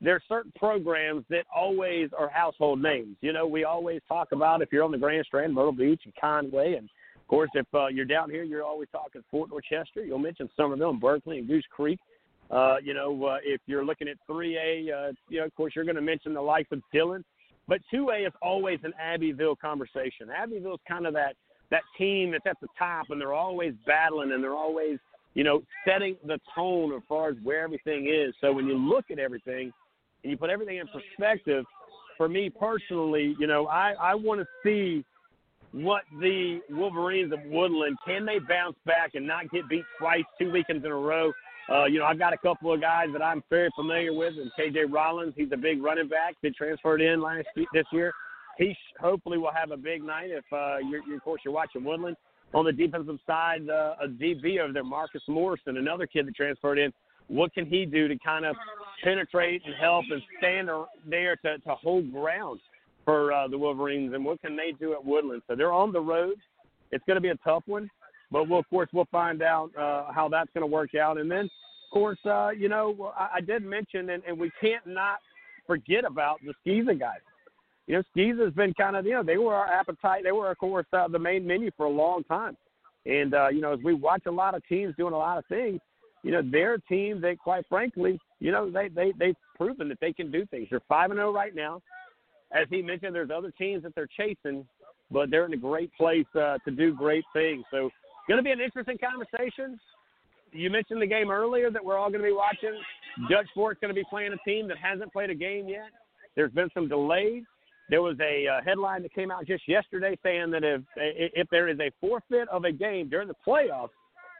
[0.00, 3.16] there are certain programs that always are household names.
[3.20, 6.14] You know, we always talk about if you're on the Grand Strand, Myrtle Beach, and
[6.20, 10.02] Conway, and of course, if uh, you're down here, you're always talking Fort Dorchester.
[10.02, 11.98] You'll mention Summerville and Berkeley and Goose Creek.
[12.50, 15.84] Uh, you know, uh, if you're looking at 3A, uh, you know, of course, you're
[15.84, 17.22] going to mention the likes of Dillon
[17.68, 20.28] but 2A is always an Abbeville conversation.
[20.36, 21.36] Abbeville's kind of that
[21.70, 24.98] that team that's at the top, and they're always battling, and they're always,
[25.34, 28.34] you know, setting the tone as far as where everything is.
[28.40, 29.70] So when you look at everything
[30.22, 31.66] and you put everything in perspective,
[32.16, 35.04] for me personally, you know, I I want to see
[35.72, 40.50] what the Wolverines of Woodland can they bounce back and not get beat twice, two
[40.50, 41.32] weekends in a row.
[41.70, 44.50] Uh, you know, I've got a couple of guys that I'm very familiar with, and
[44.58, 45.34] KJ Rollins.
[45.36, 48.12] He's a big running back that transferred in last this year.
[48.56, 51.84] He hopefully will have a big night if uh, you're, you're, of course, you're watching
[51.84, 52.16] Woodland.
[52.54, 56.78] On the defensive side, uh, a DB over there, Marcus Morrison, another kid that transferred
[56.78, 56.92] in.
[57.28, 58.56] What can he do to kind of
[59.04, 60.70] penetrate and help and stand
[61.06, 62.60] there to, to hold ground
[63.04, 64.14] for uh, the Wolverines?
[64.14, 65.42] And what can they do at Woodland?
[65.46, 66.36] So they're on the road.
[66.90, 67.90] It's going to be a tough one.
[68.30, 71.18] But we'll, of course, we'll find out uh, how that's going to work out.
[71.18, 74.86] And then, of course, uh, you know, I, I did mention, and, and we can't
[74.86, 75.18] not
[75.66, 77.20] forget about the SCISA guys.
[77.86, 80.24] You know, SCISA's been kind of, you know, they were our appetite.
[80.24, 82.56] They were, of course, uh, the main menu for a long time.
[83.06, 85.46] And, uh, you know, as we watch a lot of teams doing a lot of
[85.46, 85.80] things,
[86.22, 90.00] you know, they're a team that, quite frankly, you know, they they they've proven that
[90.00, 90.66] they can do things.
[90.68, 91.80] They're five and zero right now.
[92.52, 94.66] As he mentioned, there's other teams that they're chasing,
[95.10, 97.64] but they're in a great place uh, to do great things.
[97.70, 97.90] So,
[98.28, 99.78] going to be an interesting conversation.
[100.52, 102.78] You mentioned the game earlier that we're all going to be watching.
[103.28, 105.90] Dutch Fork's going to be playing a team that hasn't played a game yet.
[106.36, 107.42] There's been some delays.
[107.90, 111.68] There was a uh, headline that came out just yesterday saying that if if there
[111.68, 113.90] is a forfeit of a game during the playoffs,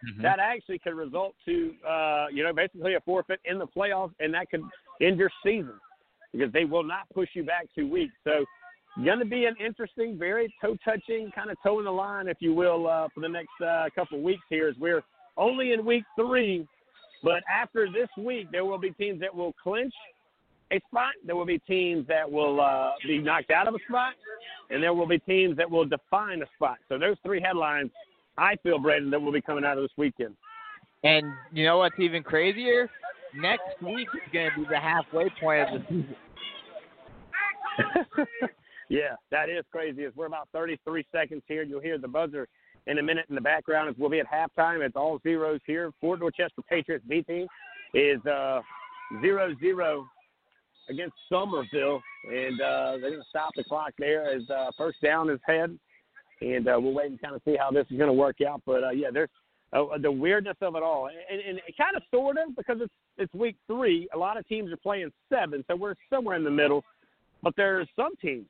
[0.07, 0.22] Mhm.
[0.22, 4.32] that actually could result to uh, you know basically a forfeit in the playoffs, and
[4.34, 4.62] that could
[5.01, 5.74] end your season
[6.32, 8.14] because they will not push you back two weeks.
[8.22, 8.45] So,
[9.05, 12.39] going to be an interesting, very toe touching, kind of toe in the line, if
[12.41, 14.68] you will, uh, for the next uh, couple of weeks here.
[14.68, 15.03] As we're
[15.36, 16.66] only in week three,
[17.22, 19.95] but after this week, there will be teams that will clinch
[20.72, 21.12] a spot.
[21.24, 24.14] There will be teams that will uh, be knocked out of a spot,
[24.70, 26.76] and there will be teams that will define a spot.
[26.89, 27.91] So those three headlines,
[28.36, 30.34] I feel, Braden, that will be coming out of this weekend.
[31.05, 32.91] And you know what's even crazier?
[33.34, 36.16] Next week is going to be the halfway point of the season.
[38.89, 40.05] yeah, that is crazy.
[40.05, 42.49] As we're about 33 seconds here, you'll hear the buzzer
[42.86, 44.84] in a minute in the background as we'll be at halftime.
[44.84, 45.93] It's all zeros here.
[46.01, 47.47] Fort Dorchester Patriots B team
[47.95, 48.61] is uh,
[49.20, 50.07] zero zero
[50.89, 55.28] against Summerville, and uh, they're going to stop the clock there as uh, first down
[55.28, 55.78] is head,
[56.41, 58.62] and uh, we'll wait and kind of see how this is going to work out.
[58.64, 59.28] But uh, yeah, there's
[59.74, 62.93] uh, the weirdness of it all, and, and it kind of sort of because it's
[63.18, 64.09] it's week three.
[64.14, 66.82] A lot of teams are playing seven, so we're somewhere in the middle.
[67.43, 68.47] But there's some teams.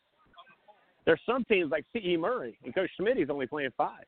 [1.09, 2.19] There's some teams like C.E.
[2.19, 4.05] Murray and Coach Schmidt's only playing five.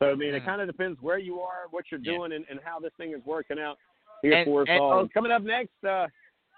[0.00, 0.46] So I mean, it Mhm.
[0.46, 2.14] kind of depends where you are, what you're Yeah.
[2.16, 3.78] doing, and, and how this thing is working out
[4.20, 4.92] here And- for us and all.
[4.92, 6.08] also- Coming up next, uh,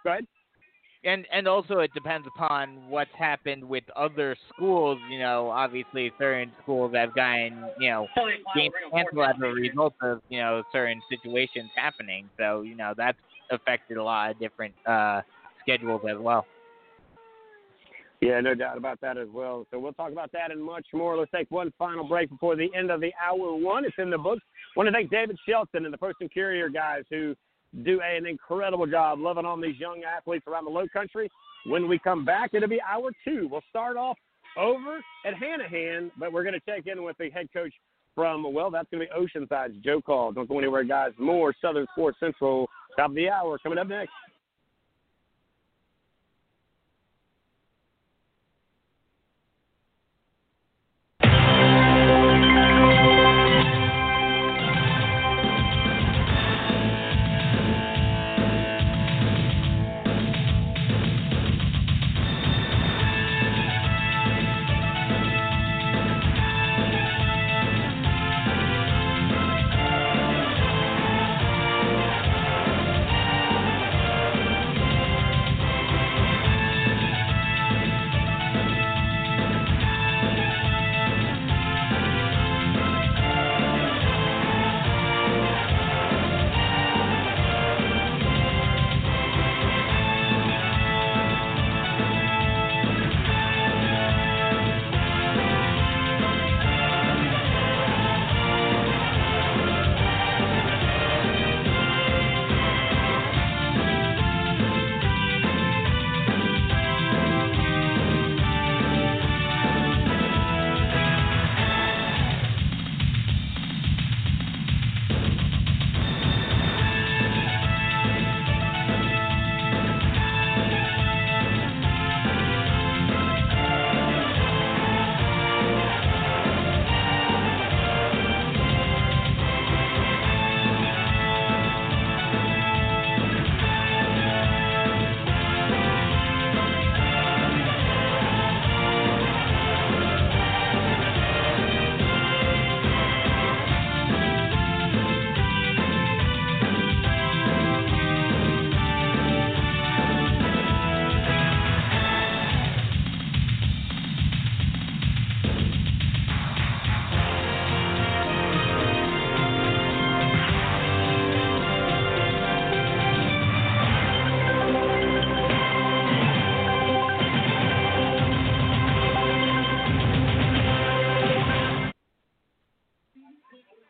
[0.03, 0.27] go ahead.
[1.05, 4.99] and and also it depends upon what's happened with other schools.
[5.11, 8.09] You know, obviously certain schools have gotten you know
[8.55, 12.31] games canceled as a result of you know certain situations happening.
[12.39, 13.19] So you know that's
[13.51, 15.21] affected a lot of different uh,
[15.61, 16.47] schedules as well.
[18.21, 19.67] Yeah, no doubt about that as well.
[19.71, 21.17] So we'll talk about that and much more.
[21.17, 23.85] Let's take one final break before the end of the hour one.
[23.85, 24.43] It's in the books.
[24.75, 27.35] want to thank David Shelton and the Post and Courier guys who
[27.85, 31.31] do an incredible job loving on these young athletes around the low country.
[31.67, 33.49] When we come back, it'll be hour two.
[33.51, 34.17] We'll start off
[34.57, 37.73] over at Hanahan, but we're going to check in with the head coach
[38.15, 40.33] from, well, that's going to be Oceanside's Joe Call.
[40.33, 41.13] Don't go anywhere, guys.
[41.19, 44.13] More Southern Sports Central, top of the hour, coming up next.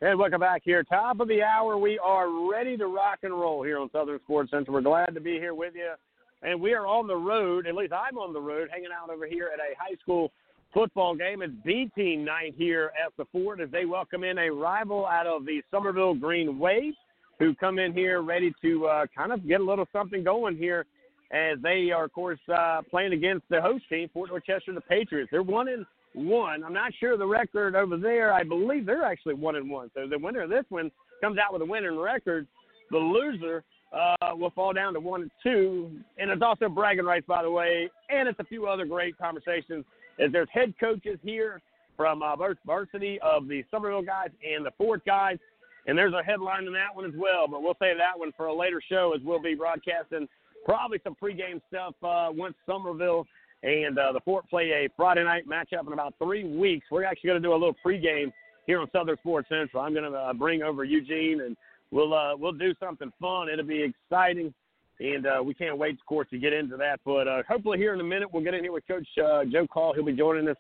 [0.07, 0.85] And welcome back here.
[0.85, 1.77] Top of the hour.
[1.77, 4.71] We are ready to rock and roll here on Southern Sports Center.
[4.71, 5.95] We're glad to be here with you.
[6.43, 9.27] And we are on the road, at least I'm on the road, hanging out over
[9.27, 10.31] here at a high school
[10.73, 11.43] football game.
[11.43, 15.27] It's B team night here at the Fort as they welcome in a rival out
[15.27, 16.95] of the Summerville Green Wave.
[17.41, 20.87] who come in here ready to uh, kind of get a little something going here
[21.33, 25.31] as they are, of course, uh, playing against the host team, Fort Dorchester, the Patriots.
[25.33, 25.85] They're one in
[26.17, 26.65] one.
[26.65, 28.33] I'm not sure the record over there.
[28.33, 29.91] I believe they're actually one and one.
[29.95, 30.91] So the winner of this one
[31.21, 32.47] comes out with a winning record.
[32.91, 33.63] The loser
[33.93, 37.51] uh, will fall down to one and two, and it's also bragging rights, by the
[37.51, 39.85] way, and it's a few other great conversations.
[40.19, 41.61] As there's head coaches here
[41.97, 45.39] from uh, varsity of the Summerville guys and the Fort guys,
[45.87, 47.47] and there's a headline in that one as well.
[47.49, 50.27] But we'll save that one for a later show, as we'll be broadcasting
[50.67, 53.25] probably some pregame stuff uh, once Summerville
[53.63, 56.87] and uh, the Fort play a Friday night matchup in about three weeks.
[56.91, 58.33] We're actually going to do a little pregame
[58.67, 59.83] here on Southern Sports Central.
[59.83, 61.57] I'm going to uh, bring over Eugene and
[61.91, 63.49] we'll uh, we'll do something fun.
[63.49, 64.53] It'll be exciting,
[65.01, 67.01] and uh, we can't wait, of course, to get into that.
[67.05, 69.67] But uh, hopefully, here in a minute, we'll get in here with Coach uh, Joe
[69.67, 69.95] Call.
[69.95, 70.57] He'll be joining us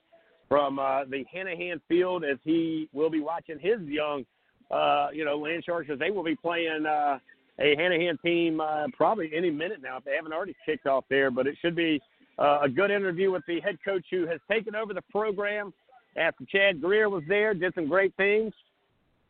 [0.49, 4.24] from uh, the Hanahan Field as he will be watching his young,
[4.70, 7.18] uh, you know, Land Sharks as they will be playing uh,
[7.59, 11.30] a Hanahan team uh, probably any minute now if they haven't already kicked off there.
[11.30, 12.01] But it should be
[12.39, 15.72] uh, a good interview with the head coach who has taken over the program
[16.16, 18.53] after Chad Grier was there, did some great things.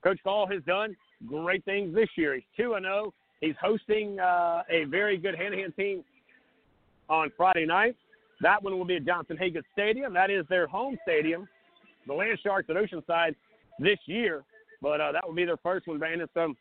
[0.03, 0.97] Coach Call has done
[1.27, 2.35] great things this year.
[2.35, 3.13] He's 2 and 0.
[3.41, 6.05] He's hosting uh, a very good Hanahan team
[7.09, 7.97] on Friday night.
[8.41, 10.13] That one will be at Johnson Hagood Stadium.
[10.15, 11.49] That is their home stadium.
[12.07, 13.35] The Land Sharks at Oceanside
[13.79, 14.45] this year,
[14.81, 16.29] but uh, that will be their first one, Brandon.
[16.35, 16.55] So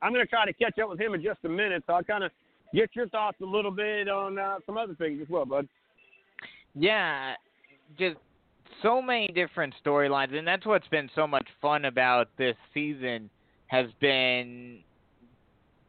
[0.00, 1.82] I'm going to try to catch up with him in just a minute.
[1.86, 2.30] So I'll kind of
[2.74, 5.68] get your thoughts a little bit on uh, some other things as well, bud.
[6.74, 7.34] Yeah,
[7.98, 8.16] just
[8.82, 13.30] so many different storylines, and that's what's been so much fun about this season
[13.68, 14.78] has been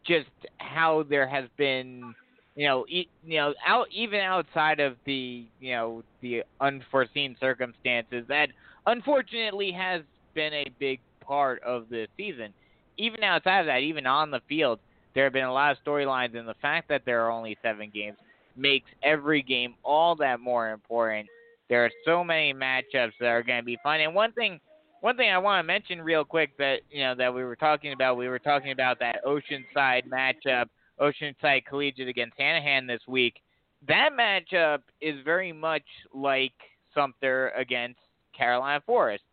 [0.06, 2.14] just how there has been
[2.56, 8.26] you know e- you know out even outside of the you know the unforeseen circumstances
[8.28, 8.50] that
[8.86, 10.02] unfortunately has
[10.34, 12.54] been a big part of the season
[12.98, 14.80] even outside of that even on the field
[15.20, 17.91] there have been a lot of storylines and the fact that there are only 7
[17.93, 18.15] games
[18.55, 21.28] makes every game all that more important.
[21.67, 23.99] There are so many matchups that are going to be fun.
[23.99, 24.61] And one thing
[25.01, 27.91] one thing I want to mention real quick that you know that we were talking
[27.91, 30.67] about, we were talking about that Oceanside matchup,
[31.01, 33.41] Oceanside Collegiate against Hanahan this week.
[33.89, 36.53] That matchup is very much like
[36.95, 37.99] Sumter against
[38.38, 39.26] Carolina Forest,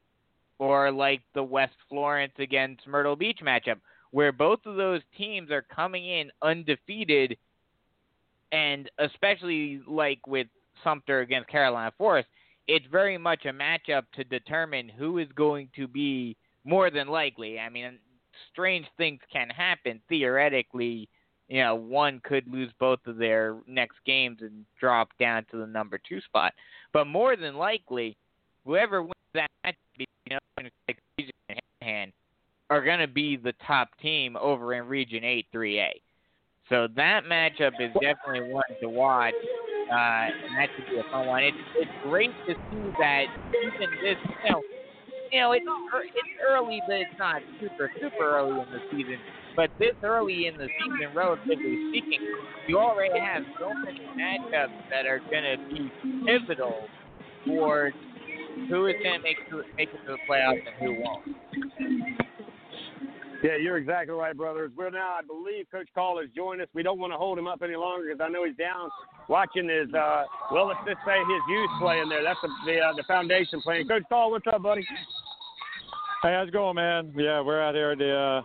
[0.58, 3.78] or like the West Florence against Myrtle Beach matchup,
[4.10, 7.36] where both of those teams are coming in undefeated,
[8.52, 10.46] and especially like with
[10.84, 12.28] Sumter against Carolina Forest,
[12.68, 17.58] it's very much a matchup to determine who is going to be more than likely.
[17.58, 17.98] I mean,
[18.52, 21.08] strange things can happen theoretically.
[21.48, 25.66] You know, one could lose both of their next games and drop down to the
[25.66, 26.52] number two spot.
[26.92, 28.16] But more than likely,
[28.64, 30.68] whoever wins that match, you know,
[31.82, 32.12] hand,
[32.70, 35.90] are going to be the top team over in Region 8 3A.
[36.68, 39.34] So that matchup is definitely one to watch
[39.90, 41.42] uh, and that should be a fun one.
[41.44, 44.62] It's it's great to see that even this, you know,
[45.30, 45.64] you know, it's
[46.10, 49.18] it's early, but it's not super super early in the season.
[49.54, 52.20] But this early in the season, relatively speaking,
[52.66, 55.90] you already have so many matchups that are going to be
[56.26, 56.88] pivotal
[57.46, 57.92] for
[58.68, 59.38] who is going to make
[59.76, 62.25] make it to the playoffs and who won't.
[63.42, 64.72] Yeah, you're exactly right, brothers.
[64.76, 66.68] Well, now I believe Coach Call has joined us.
[66.74, 68.88] We don't want to hold him up any longer because I know he's down
[69.28, 72.22] watching his, uh, well, let's just say his youth playing there.
[72.22, 73.88] That's the the, uh, the foundation playing.
[73.88, 74.86] Coach Call, what's up, buddy?
[76.22, 77.12] Hey, how's it going, man?
[77.16, 78.42] Yeah, we're out here at the uh,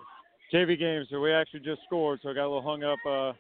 [0.54, 3.00] JV game, so we actually just scored, so I got a little hung up.
[3.06, 3.34] Uh,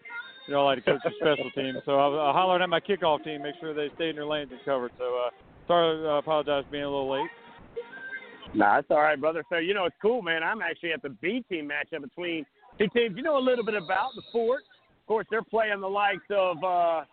[0.48, 3.56] you know, like the special team, so I, I hollered at my kickoff team, make
[3.60, 4.92] sure they stayed in their lanes and covered.
[4.98, 5.30] So, uh,
[5.68, 7.30] sorry, I uh, apologize for being a little late.
[8.54, 9.44] Nah, it's all right, brother.
[9.50, 10.44] So you know it's cool, man.
[10.44, 12.46] I'm actually at the B team matchup between
[12.78, 13.16] two teams.
[13.16, 14.62] You know a little bit about the Fort.
[15.02, 17.04] Of course, they're playing the likes of uh,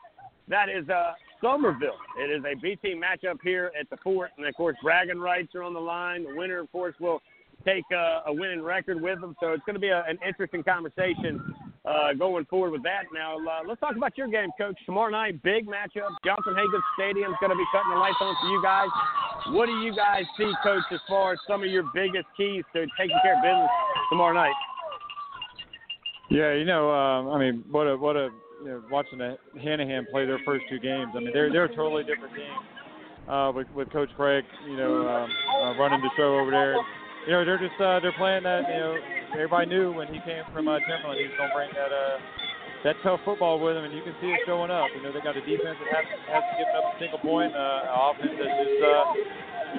[0.48, 1.98] that is uh, Summerville.
[2.18, 5.54] It is a B team matchup here at the Fort, and of course, bragging rights
[5.54, 6.24] are on the line.
[6.24, 7.20] The winner, of course, will
[7.64, 9.36] take uh, a winning record with them.
[9.40, 11.54] So it's going to be a, an interesting conversation
[11.88, 13.08] uh, going forward with that.
[13.14, 14.76] Now, uh, let's talk about your game, Coach.
[14.84, 16.12] Tomorrow night, big matchup.
[16.24, 18.88] Johnson Hagood is going to be cutting the lights on for you guys.
[19.50, 22.86] What do you guys see, Coach, as far as some of your biggest keys to
[22.98, 23.70] taking care of business
[24.10, 24.54] tomorrow night?
[26.30, 28.28] Yeah, you know, um, I mean, what a what a
[28.62, 31.12] you know, watching the Hanahan play their first two games.
[31.16, 32.52] I mean, they're they're a totally different team.
[33.32, 35.30] Uh, with with Coach Craig, you know, um,
[35.62, 36.76] uh, running the show over there.
[37.26, 38.62] You know, they're just uh, they're playing that.
[38.68, 38.96] You know,
[39.34, 42.16] everybody knew when he came from uh, Timberland, he was going to bring that uh,
[42.84, 44.86] that tough football with him, and you can see it showing up.
[44.94, 48.14] You know, they got a defense that hasn't, hasn't given up a single point, uh,
[48.14, 49.04] offense that's just uh,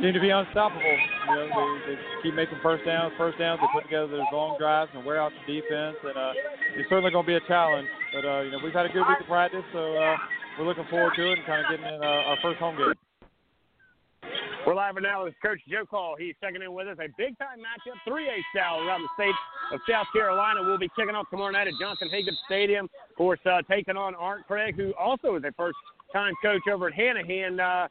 [0.04, 0.84] seem to be unstoppable.
[0.84, 3.64] You know, they, they keep making first downs, first downs.
[3.64, 6.34] They put together those long drives and wear out the defense, and uh,
[6.76, 7.88] it's certainly going to be a challenge.
[8.12, 10.16] But uh, you know, we've had a good week of practice, so uh,
[10.60, 12.94] we're looking forward to it and kind of getting in uh, our first home game.
[14.68, 16.16] We're live right now with Coach Joe Call.
[16.20, 16.98] He's checking in with us.
[17.00, 19.34] A big time matchup, 3A style around the state
[19.74, 20.60] of South Carolina.
[20.62, 22.90] We'll be kicking off tomorrow night at Johnson Hagood Stadium.
[23.10, 25.78] Of course, uh, taking on Art Craig, who also is a first
[26.12, 27.60] time coach over at Hanahan.
[27.60, 27.88] Uh,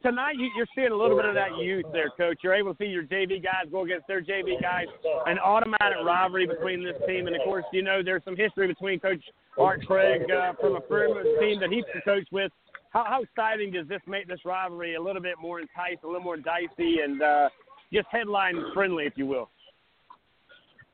[0.00, 2.38] tonight you, are seeing a little bit of that youth there, Coach.
[2.42, 4.86] You're able to see your JV guys go against their JV guys,
[5.26, 9.00] an automatic rivalry between this team, and of course, you know there's some history between
[9.00, 9.22] Coach
[9.58, 12.52] Art Craig uh, from a former team that he's coached with.
[12.92, 16.22] How, how exciting does this make this rivalry a little bit more enticing, a little
[16.22, 17.48] more dicey, and uh,
[17.92, 19.48] just headline friendly, if you will?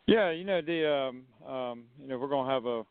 [0.06, 2.82] Yeah, you know the um, um, you know we're gonna have a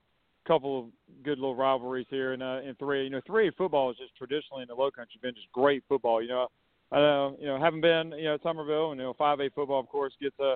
[0.48, 0.86] couple of
[1.24, 3.06] good little rivalries here in uh, in three.
[3.06, 6.22] You know, three football is just traditionally in the Low Country been just great football.
[6.22, 6.48] You know,
[6.92, 9.50] I uh, you know haven't been you know at Summerville and you know five A
[9.50, 10.56] football of course gets a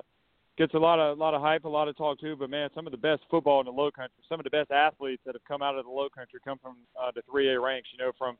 [0.58, 2.36] gets a lot of lot of hype, a lot of talk too.
[2.36, 4.70] But man, some of the best football in the Low Country, some of the best
[4.70, 7.58] athletes that have come out of the Low Country come from uh, the three A
[7.58, 7.88] ranks.
[7.92, 8.36] You know, from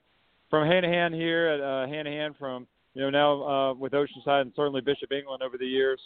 [0.50, 4.80] from Hanahan here at uh, Hanahan, from you know now uh, with Oceanside and certainly
[4.80, 6.00] Bishop England over the years.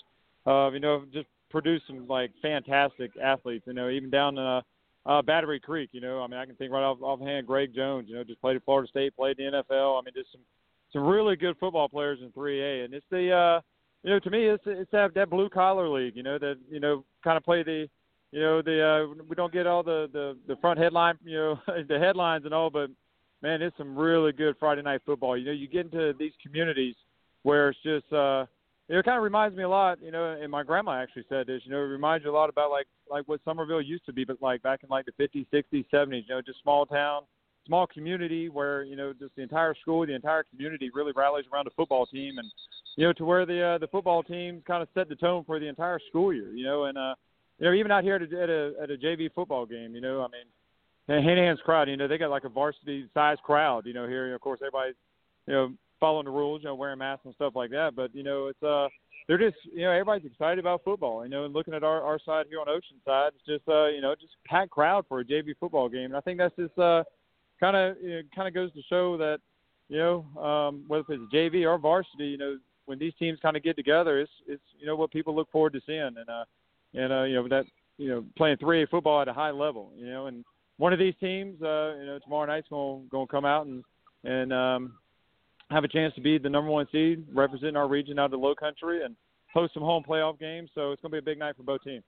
[0.46, 3.64] Uh, you know, just produced some like fantastic athletes.
[3.66, 4.60] You know, even down uh,
[5.04, 5.90] uh, Battery Creek.
[5.92, 7.46] You know, I mean, I can think right off offhand.
[7.46, 8.06] Greg Jones.
[8.08, 10.00] You know, just played at Florida State, played in the NFL.
[10.00, 10.42] I mean, just some
[10.92, 13.60] some really good football players in 3A, and it's the uh,
[14.02, 16.16] you know to me it's it's that that blue collar league.
[16.16, 17.88] You know that you know kind of play the
[18.32, 21.60] you know the uh, we don't get all the the the front headline you know
[21.88, 22.90] the headlines and all, but
[23.42, 25.36] man, it's some really good Friday night football.
[25.36, 26.94] You know, you get into these communities
[27.42, 28.46] where it's just uh
[28.88, 31.60] it kind of reminds me a lot, you know, and my grandma actually said this,
[31.64, 34.24] you know, it reminds you a lot about like like what Summerville used to be,
[34.24, 37.22] but like back in like the 50s, 60s, 70s, you know, just small town,
[37.66, 41.66] small community where you know just the entire school, the entire community really rallies around
[41.66, 42.50] a football team, and
[42.96, 45.58] you know to where the uh, the football team kind of set the tone for
[45.58, 47.14] the entire school year, you know, and uh,
[47.58, 50.00] you know even out here at a, at a at a JV football game, you
[50.00, 53.92] know, I mean, Hanahan's crowd, you know, they got like a varsity size crowd, you
[53.92, 54.92] know, here, of course, everybody,
[55.46, 58.22] you know, following the rules, you know, wearing masks and stuff like that, but you
[58.22, 58.88] know, it's uh
[59.26, 61.24] they're just you know everybody's excited about football.
[61.24, 64.00] You know, and looking at our our side here on Oceanside, it's just uh you
[64.00, 67.02] know just packed crowd for a JV football game, and I think that's just uh
[67.60, 67.96] kind of
[68.34, 69.38] kind of goes to show that
[69.88, 73.62] you know um, whether it's JV or varsity, you know when these teams kind of
[73.62, 76.44] get together, it's it's you know what people look forward to seeing, and uh
[76.94, 77.64] and uh you know that
[77.98, 80.44] you know playing 3A football at a high level, you know, and
[80.78, 83.84] one of these teams, uh, you know, tomorrow night's going to come out and
[84.24, 84.94] and um,
[85.70, 88.38] have a chance to be the number one seed, representing our region out of the
[88.38, 89.14] Low Country, and
[89.52, 90.70] host some home playoff games.
[90.74, 92.04] So it's to be a big night for both teams.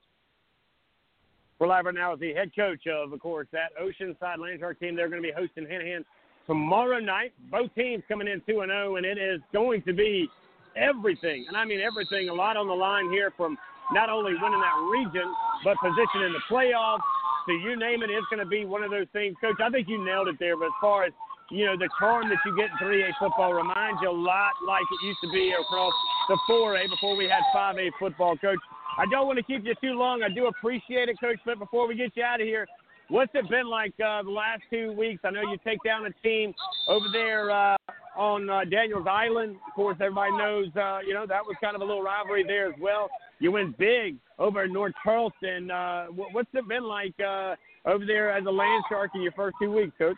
[1.59, 4.94] We're live right now with the head coach of, of course, that Oceanside Landshark team.
[4.94, 6.04] They're going to be hosting Hanahan
[6.46, 7.32] tomorrow night.
[7.50, 10.28] Both teams coming in 2 0, and it is going to be
[10.76, 13.59] everything, and I mean everything, a lot on the line here from
[13.90, 15.26] not only winning that region,
[15.64, 17.02] but position in the playoffs.
[17.46, 19.34] So you name it, it's going to be one of those things.
[19.40, 20.56] Coach, I think you nailed it there.
[20.56, 21.12] But as far as
[21.50, 24.84] you know, the charm that you get in 3A football reminds you a lot like
[24.84, 25.94] it used to be across
[26.28, 28.36] the 4A before we had 5A football.
[28.36, 28.61] Coach,
[28.99, 30.24] I don't want to keep you too long.
[30.24, 32.66] I do appreciate it, Coach, but before we get you out of here,
[33.09, 35.20] what's it been like uh, the last two weeks?
[35.24, 36.52] I know you take down a team
[36.89, 37.77] over there uh,
[38.16, 39.56] on uh, Daniels Island.
[39.68, 42.66] Of course, everybody knows, uh, you know, that was kind of a little rivalry there
[42.66, 43.09] as well.
[43.39, 45.70] You went big over in North Charleston.
[45.70, 47.55] Uh, what's it been like uh,
[47.86, 50.16] over there as a land shark in your first two weeks, Coach?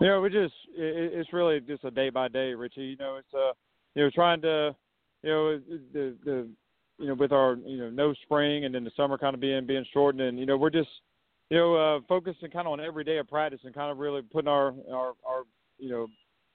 [0.00, 2.80] You know, we just it, it's really just a day by day, Richie.
[2.80, 3.52] You know, it's uh,
[3.94, 4.74] you know, trying to,
[5.22, 5.60] you know,
[5.92, 6.48] the the
[7.02, 9.66] you know, with our you know no spring and then the summer kind of being
[9.66, 10.88] being shortened, and you know, we're just
[11.50, 14.22] you know uh, focusing kind of on every day of practice and kind of really
[14.22, 15.42] putting our our our
[15.78, 16.06] you know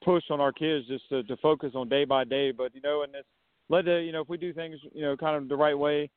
[0.02, 2.50] push on our kids just to, to focus on day by day.
[2.50, 3.24] But you know, and this
[3.68, 6.10] let the you know if we do things you know kind of the right way,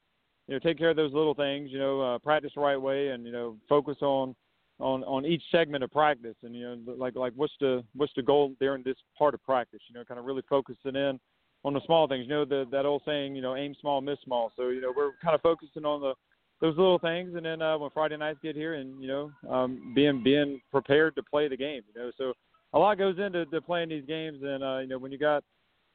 [0.47, 3.09] you know, take care of those little things, you know, uh, practice the right way,
[3.09, 4.33] and you know, focus on
[4.79, 8.21] on on each segment of practice and you know like like what's the what's the
[8.21, 11.19] goal during this part of practice you know kind of really focusing in
[11.63, 12.25] on the small things.
[12.27, 14.51] You know the, that old saying you know aim small miss small.
[14.55, 16.13] So you know we're kind of focusing on the
[16.59, 17.35] those little things.
[17.35, 21.15] And then uh when friday nights get here and you know um being being prepared
[21.15, 22.11] to play the game you know.
[22.17, 22.33] So
[22.73, 24.39] a lot goes into to playing these games.
[24.43, 25.43] And uh you know when you got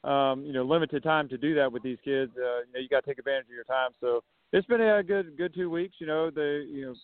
[0.05, 2.89] um you know limited time to do that with these kids uh you know you
[2.89, 3.91] got to take advantage of your time.
[4.01, 4.23] So
[4.53, 5.97] it's been a good good two weeks.
[5.99, 6.95] You know, the you know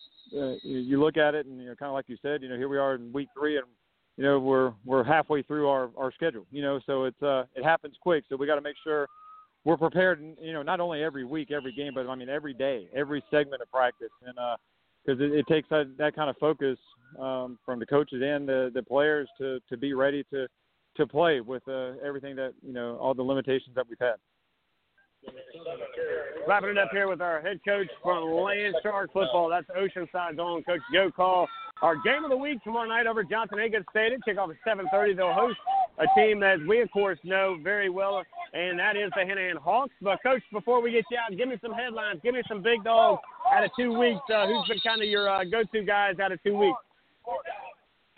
[0.41, 2.55] uh, you look at it and you know kind of like you said, you know
[2.55, 3.67] here we are in week three and
[4.17, 6.45] you know we're we're halfway through our our schedule.
[6.51, 8.23] You know, so it's uh it happens quick.
[8.29, 9.07] So we got to make sure
[9.65, 10.23] we're prepared.
[10.41, 13.61] You know, not only every week, every game, but I mean every day, every segment
[13.61, 14.57] of practice, and uh
[15.05, 16.77] because it, it takes that that kind of focus
[17.19, 20.47] um, from the coaches and the the players to to be ready to
[20.97, 24.15] to play with uh, everything that you know all the limitations that we've had.
[26.47, 29.49] Wrapping it up here with our head coach from Land Shark Football.
[29.49, 31.47] That's Oceanside's own Coach Joe Call.
[31.81, 34.21] Our game of the week tomorrow night over Johnson Hagood Stadium.
[34.27, 35.15] Kickoff at 7:30.
[35.15, 35.57] They'll host
[35.97, 38.23] a team that we, of course, know very well,
[38.53, 39.93] and that is the Hanahan Hawks.
[40.01, 42.19] But, Coach, before we get you out, give me some headlines.
[42.23, 43.21] Give me some big dogs
[43.51, 44.21] out of two weeks.
[44.33, 46.77] Uh, who's been kind of your uh, go-to guys out of two weeks?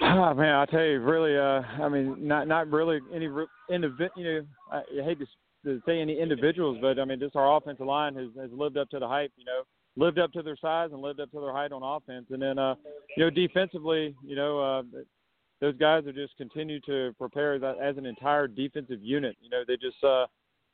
[0.02, 3.30] Oh, man, I tell you, really, uh, I mean, not not really any
[3.70, 4.12] individual.
[4.16, 5.26] You know, I, I hate to,
[5.66, 8.90] to say any individuals, but I mean, just our offensive line has has lived up
[8.90, 9.32] to the hype.
[9.38, 9.64] You know,
[9.98, 12.26] lived up to their size and lived up to their height on offense.
[12.30, 12.76] And then, uh,
[13.16, 14.84] you know, defensively, you know, uh,
[15.62, 19.38] those guys have just continued to prepare that as an entire defensive unit.
[19.42, 20.26] You know, they just uh,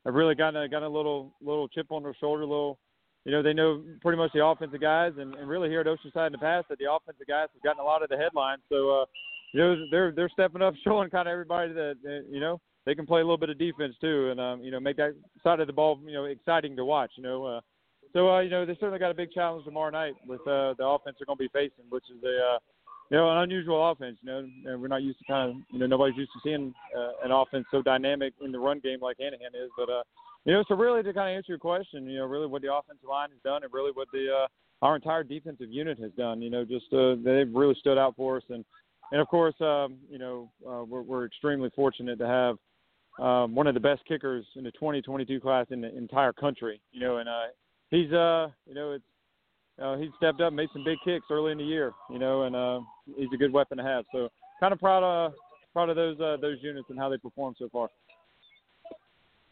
[0.04, 2.78] have really got a, got a little little chip on their shoulder, little.
[3.24, 6.26] You know, they know pretty much the offensive guys, and, and really here at Oceanside
[6.26, 8.62] in the past that the offensive guys have gotten a lot of the headlines.
[8.68, 9.04] So, uh,
[9.52, 12.96] you know, they're they're stepping up, showing kind of everybody that, that you know they
[12.96, 15.60] can play a little bit of defense too, and um, you know make that side
[15.60, 17.12] of the ball you know exciting to watch.
[17.16, 17.60] You know, uh,
[18.12, 20.86] so uh, you know they certainly got a big challenge tomorrow night with uh, the
[20.86, 22.58] offense they're going to be facing, which is a uh,
[23.10, 24.18] you know an unusual offense.
[24.22, 26.74] You know, and we're not used to kind of you know nobody's used to seeing
[26.96, 29.70] uh, an offense so dynamic in the run game like Hanahan is.
[29.76, 30.02] But uh,
[30.44, 32.72] you know, so really to kind of answer your question, you know, really what the
[32.72, 34.46] offensive line has done, and really what the uh,
[34.84, 36.42] our entire defensive unit has done.
[36.42, 38.64] You know, just uh, they've really stood out for us, and
[39.12, 42.56] and of course, um, you know, uh, we're, we're extremely fortunate to have
[43.24, 46.80] um, one of the best kickers in the 2022 class in the entire country.
[46.92, 47.52] You know, and uh,
[47.92, 49.04] he's uh you know it's
[49.80, 52.54] uh, he stepped up, made some big kicks early in the year, you know, and
[52.54, 52.80] uh,
[53.16, 54.04] he's a good weapon to have.
[54.12, 54.28] So
[54.60, 55.32] kind of proud of
[55.72, 57.88] proud of those uh, those units and how they performed so far.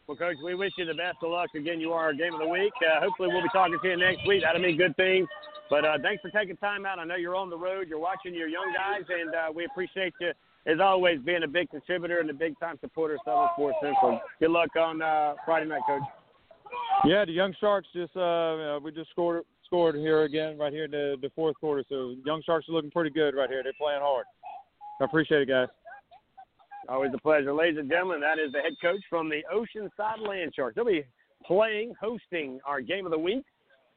[0.07, 1.51] Well, Coach, we wish you the best of luck.
[1.55, 2.73] Again, you are our game of the week.
[2.83, 4.43] Uh, hopefully, we'll be talking to you next week.
[4.43, 5.29] That'll mean good things.
[5.71, 6.99] But uh, thanks for taking time out.
[6.99, 7.89] I know you're on the road.
[7.89, 10.33] You're watching your young guys, and uh, we appreciate you
[10.67, 14.21] as always being a big contributor and a big time supporter of Southern Sports Central.
[14.41, 16.03] Good luck on uh, Friday night, Coach.
[17.05, 20.91] Yeah, the Young Sharks just uh, we just scored scored here again right here in
[20.91, 21.83] the, the fourth quarter.
[21.89, 23.63] So Young Sharks are looking pretty good right here.
[23.63, 24.27] They're playing hard.
[25.01, 25.69] I appreciate it, guys.
[26.89, 28.21] Always a pleasure, ladies and gentlemen.
[28.21, 30.75] That is the head coach from the Oceanside Land Sharks.
[30.75, 31.05] They'll be
[31.47, 33.45] playing, hosting our game of the week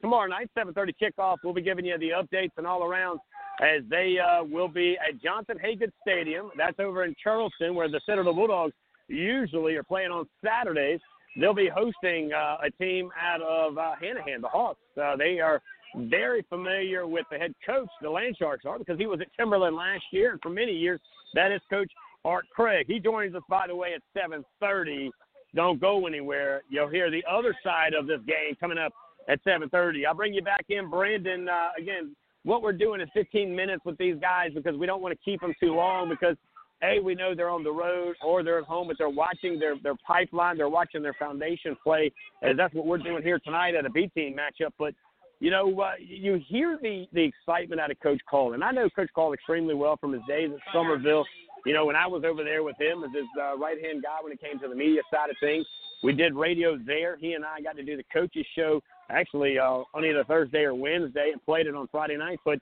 [0.01, 1.37] tomorrow night, 7:30 kickoff.
[1.43, 3.19] We'll be giving you the updates and all around
[3.61, 6.51] as they uh, will be at Johnson Hagood Stadium.
[6.57, 8.73] That's over in Charleston, where the Citadel Bulldogs
[9.07, 10.99] usually are playing on Saturdays
[11.39, 14.79] they'll be hosting uh, a team out of uh, Hanahan, the Hawks.
[15.01, 15.61] Uh, they are
[15.95, 19.75] very familiar with the head coach, the Land Sharks are, because he was at Timberland
[19.75, 20.99] last year, and for many years,
[21.35, 21.91] that is Coach
[22.25, 22.85] Art Craig.
[22.87, 25.11] He joins us, by the way, at 7:30.
[25.55, 26.63] Don't go anywhere.
[26.69, 28.93] You'll hear the other side of this game coming up
[29.27, 30.05] at 7:30.
[30.05, 31.47] I'll bring you back in, Brandon.
[31.47, 35.17] Uh, again, what we're doing is 15 minutes with these guys because we don't want
[35.17, 36.35] to keep them too long because
[36.83, 39.75] a, we know they're on the road or they're at home, but they're watching their
[39.81, 42.11] their pipeline, they're watching their foundation play,
[42.41, 44.71] and that's what we're doing here tonight at a B team matchup.
[44.77, 44.93] But
[45.39, 48.89] you know, uh, you hear the the excitement out of Coach Call, and I know
[48.89, 51.25] Coach Call extremely well from his days at Summerville.
[51.65, 54.17] You know, when I was over there with him as his uh, right hand guy
[54.21, 55.65] when it came to the media side of things,
[56.03, 57.17] we did radio there.
[57.17, 60.75] He and I got to do the coaches show actually uh, on either Thursday or
[60.75, 62.39] Wednesday and played it on Friday night.
[62.43, 62.59] But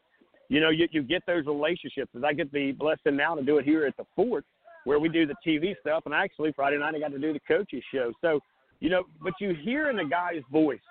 [0.51, 2.11] you know, you, you get those relationships.
[2.15, 4.43] As I get the blessing now to do it here at the fort,
[4.83, 7.39] where we do the TV stuff, and actually Friday night I got to do the
[7.47, 8.11] coaches show.
[8.19, 8.41] So,
[8.81, 10.81] you know, but you hear in the guy's voice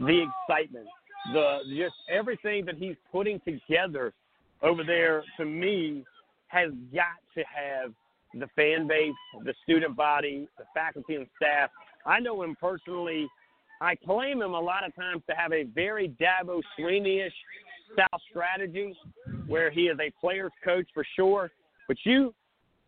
[0.00, 0.86] the excitement,
[1.32, 4.12] the just everything that he's putting together
[4.62, 5.22] over there.
[5.36, 6.02] To me,
[6.48, 7.92] has got to have
[8.34, 9.14] the fan base,
[9.44, 11.70] the student body, the faculty and staff.
[12.04, 13.28] I know him personally.
[13.80, 17.32] I claim him a lot of times to have a very Dabo Swinney-ish
[17.92, 18.94] style Strategies,
[19.46, 21.50] where he is a player's coach for sure.
[21.86, 22.34] But you,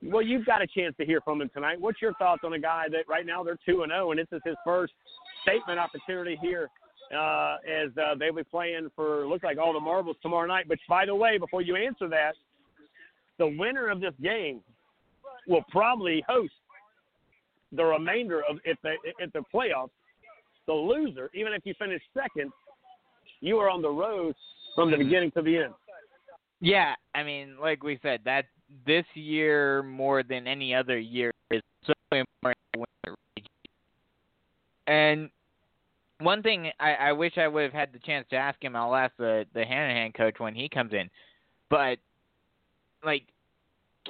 [0.03, 1.81] well, you've got a chance to hear from him tonight.
[1.81, 4.21] What's your thoughts on a guy that right now they're two and zero, oh, and
[4.21, 4.93] this is his first
[5.43, 6.69] statement opportunity here
[7.15, 10.67] uh, as uh, they'll be playing for looks like all the marbles tomorrow night.
[10.69, 12.33] But by the way, before you answer that,
[13.39, 14.61] the winner of this game
[15.47, 16.53] will probably host
[17.73, 19.91] the remainder of if they if the playoffs.
[20.67, 22.51] The loser, even if you finish second,
[23.41, 24.35] you are on the road
[24.77, 25.75] from the beginning to the end.
[26.61, 28.47] Yeah, I mean, like we said, that
[28.87, 32.57] this year more than any other year is so important
[34.87, 35.31] And
[36.21, 38.95] one thing I, I wish I would have had the chance to ask him, I'll
[38.95, 41.11] ask the the Hanahan coach when he comes in.
[41.69, 41.99] But
[43.05, 43.25] like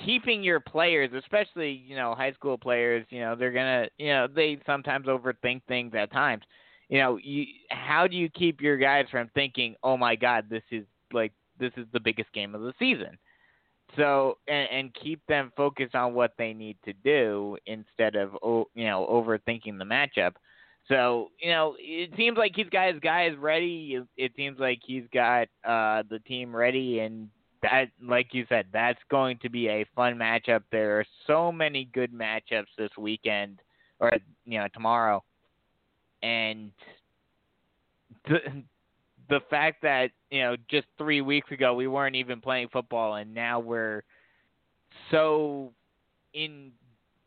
[0.05, 4.29] keeping your players, especially you know high school players, you know they're gonna you know
[4.33, 6.43] they sometimes overthink things at times
[6.89, 10.63] you know, you how do you keep your guys from thinking, "Oh my God, this
[10.71, 13.19] is like this is the biggest game of the season,"
[13.97, 18.33] so and, and keep them focused on what they need to do instead of
[18.75, 20.35] you know overthinking the matchup.
[20.89, 23.97] So you know it seems like he's got his guys ready.
[23.97, 27.29] It, it seems like he's got uh, the team ready, and
[27.63, 30.63] that, like you said, that's going to be a fun matchup.
[30.71, 33.61] There are so many good matchups this weekend,
[33.99, 34.13] or
[34.45, 35.25] you know tomorrow,
[36.23, 36.71] and
[38.29, 38.39] the
[39.29, 43.35] the fact that you know just three weeks ago we weren't even playing football, and
[43.35, 44.03] now we're
[45.11, 45.73] so
[46.35, 46.71] in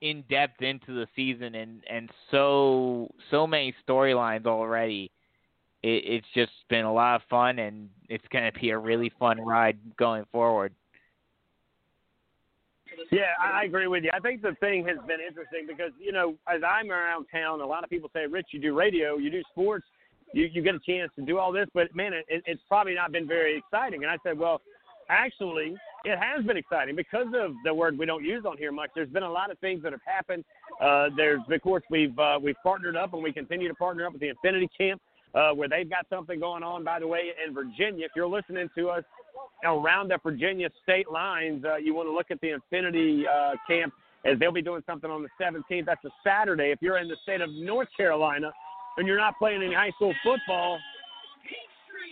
[0.01, 5.11] in depth into the season and and so so many storylines already.
[5.81, 9.11] It, it's just been a lot of fun, and it's going to be a really
[9.17, 10.73] fun ride going forward.
[13.11, 14.11] Yeah, I agree with you.
[14.13, 17.65] I think the thing has been interesting because you know, as I'm around town, a
[17.65, 19.85] lot of people say, "Rich, you do radio, you do sports,
[20.33, 23.11] you you get a chance to do all this," but man, it, it's probably not
[23.11, 24.03] been very exciting.
[24.03, 24.61] And I said, well,
[25.09, 25.75] actually,
[26.05, 28.91] it has been exciting because of the word we don't use on here much.
[28.95, 30.45] There's been a lot of things that have happened.
[30.81, 34.13] Uh, there's, of course, we've uh, we've partnered up and we continue to partner up
[34.13, 35.01] with the Infinity Camp,
[35.35, 36.83] uh, where they've got something going on.
[36.83, 39.03] By the way, in Virginia, if you're listening to us
[39.63, 43.93] around the Virginia state lines, uh, you want to look at the Infinity uh, Camp
[44.25, 45.85] as they'll be doing something on the 17th.
[45.85, 46.71] That's a Saturday.
[46.71, 48.51] If you're in the state of North Carolina
[48.97, 50.79] and you're not playing any high school football,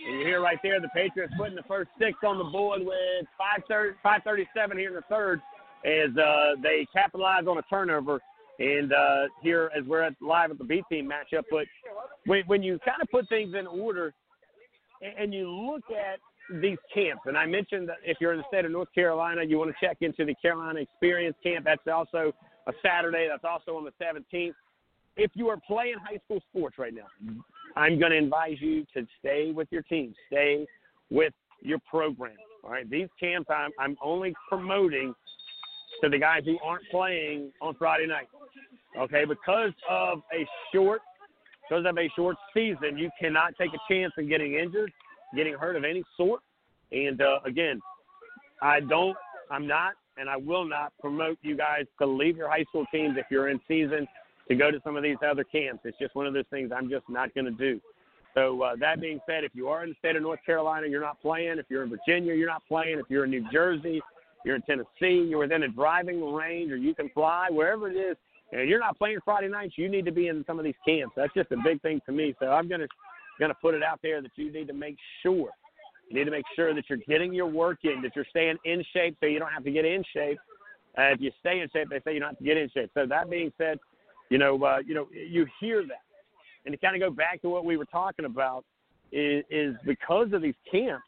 [0.08, 3.26] and you hear right there the Patriots putting the first six on the board with
[3.36, 5.42] 537 here in the third
[5.84, 8.20] as uh, they capitalize on a turnover.
[8.58, 11.66] And uh, here, as we're at, live at the B team matchup, but
[12.26, 14.12] when, when you kind of put things in order
[15.00, 16.18] and, you look at
[16.60, 19.58] these camps, and I mentioned that if you're in the state of North Carolina, you
[19.58, 21.64] want to check into the Carolina Experience Camp.
[21.64, 22.32] That's also
[22.66, 23.28] a Saturday.
[23.30, 24.54] That's also on the 17th.
[25.16, 27.42] If you are playing high school sports right now,
[27.76, 30.66] I'm going to advise you to stay with your team, stay
[31.10, 32.36] with your program.
[32.64, 35.14] All right, these camps I'm, I'm only promoting
[36.02, 38.28] to the guys who aren't playing on Friday night.
[38.98, 41.00] Okay, because of a short,
[41.68, 44.92] because of a short season, you cannot take a chance in getting injured,
[45.36, 46.40] getting hurt of any sort.
[46.90, 47.80] And uh, again,
[48.62, 49.16] I don't,
[49.50, 53.16] I'm not, and I will not promote you guys to leave your high school teams
[53.18, 54.06] if you're in season
[54.48, 55.82] to go to some of these other camps.
[55.84, 57.80] It's just one of those things I'm just not going to do.
[58.34, 61.00] So uh, that being said, if you are in the state of North Carolina, you're
[61.00, 61.58] not playing.
[61.58, 62.98] If you're in Virginia, you're not playing.
[62.98, 64.00] If you're in New Jersey,
[64.44, 68.16] you're in Tennessee, you're within a driving range, or you can fly wherever it is,
[68.52, 69.74] and you're not playing Friday nights.
[69.76, 71.14] You need to be in some of these camps.
[71.16, 72.34] That's just a big thing to me.
[72.40, 72.86] So I'm gonna
[73.38, 75.50] gonna put it out there that you need to make sure.
[76.08, 78.82] You need to make sure that you're getting your work in, that you're staying in
[78.92, 80.38] shape, so you don't have to get in shape.
[80.96, 82.90] Uh, if you stay in shape, they say you don't have to get in shape.
[82.94, 83.78] So that being said,
[84.30, 86.02] you know, uh, you know, you hear that,
[86.64, 88.64] and to kind of go back to what we were talking about
[89.12, 91.04] is, is because of these camps,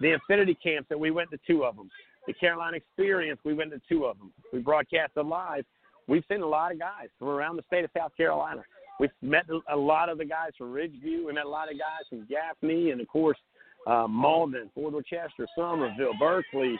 [0.00, 1.90] the Infinity camps that we went to two of them,
[2.26, 4.32] the Carolina Experience, we went to two of them.
[4.52, 5.64] We broadcasted live.
[6.06, 8.62] We've seen a lot of guys from around the state of South Carolina.
[9.00, 11.26] We've met a lot of the guys from Ridgeview.
[11.26, 13.38] We met a lot of guys from Gaffney, and of course,
[13.86, 16.78] uh, Malden, Fort Dorchester, Summerville, Berkeley.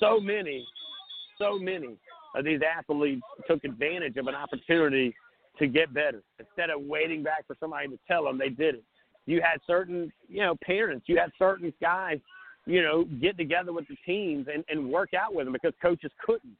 [0.00, 0.66] So many,
[1.38, 1.96] so many
[2.34, 5.14] of these athletes took advantage of an opportunity
[5.58, 8.84] to get better instead of waiting back for somebody to tell them they did it.
[9.26, 11.06] You had certain, you know, parents.
[11.08, 12.18] You had certain guys,
[12.66, 16.10] you know, get together with the teams and, and work out with them because coaches
[16.24, 16.56] couldn't.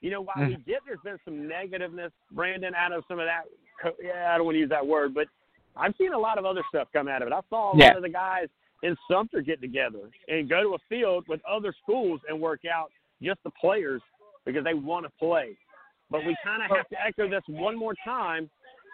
[0.00, 0.66] You know, while we mm.
[0.66, 3.44] get there's been some negativeness, Brandon, out of some of that.
[3.82, 5.26] Co- yeah, I don't want to use that word, but
[5.74, 7.34] I've seen a lot of other stuff come out of it.
[7.34, 7.88] I saw a Yeah.
[7.88, 8.48] lot of the guys
[8.82, 12.90] in Sumter get together and go to a field with other schools and work out
[13.22, 14.02] just the players
[14.44, 15.56] because they want to play.
[16.10, 18.48] But we kind of have to echo this one more time,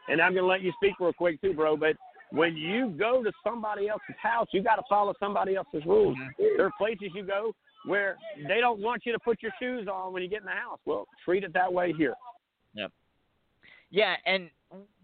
[0.09, 1.77] and I'm going to let you speak real quick too, bro.
[1.77, 1.97] But
[2.33, 6.17] when you go to somebody else's house, you got to follow somebody else's rules.
[6.17, 6.57] Mm-hmm.
[6.57, 7.55] There are places you go
[7.85, 8.17] where
[8.49, 10.79] they don't want you to put your shoes on when you get in the house.
[10.87, 12.15] Well, treat it that way here.
[12.75, 12.91] Yep.
[13.91, 14.49] Yeah, and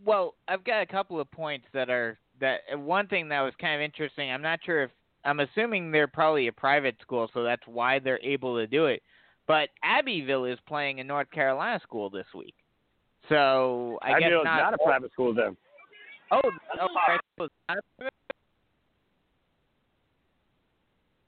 [0.05, 3.75] well, I've got a couple of points that are that one thing that was kind
[3.75, 4.31] of interesting.
[4.31, 4.91] I'm not sure if
[5.25, 9.03] I'm assuming they're probably a private school, so that's why they're able to do it.
[9.47, 12.55] But Abbeville is playing a North Carolina school this week,
[13.29, 14.57] so I guess Abbeville's not.
[14.59, 15.55] not a private school, though.
[16.31, 18.15] Oh, oh, private school is not a private-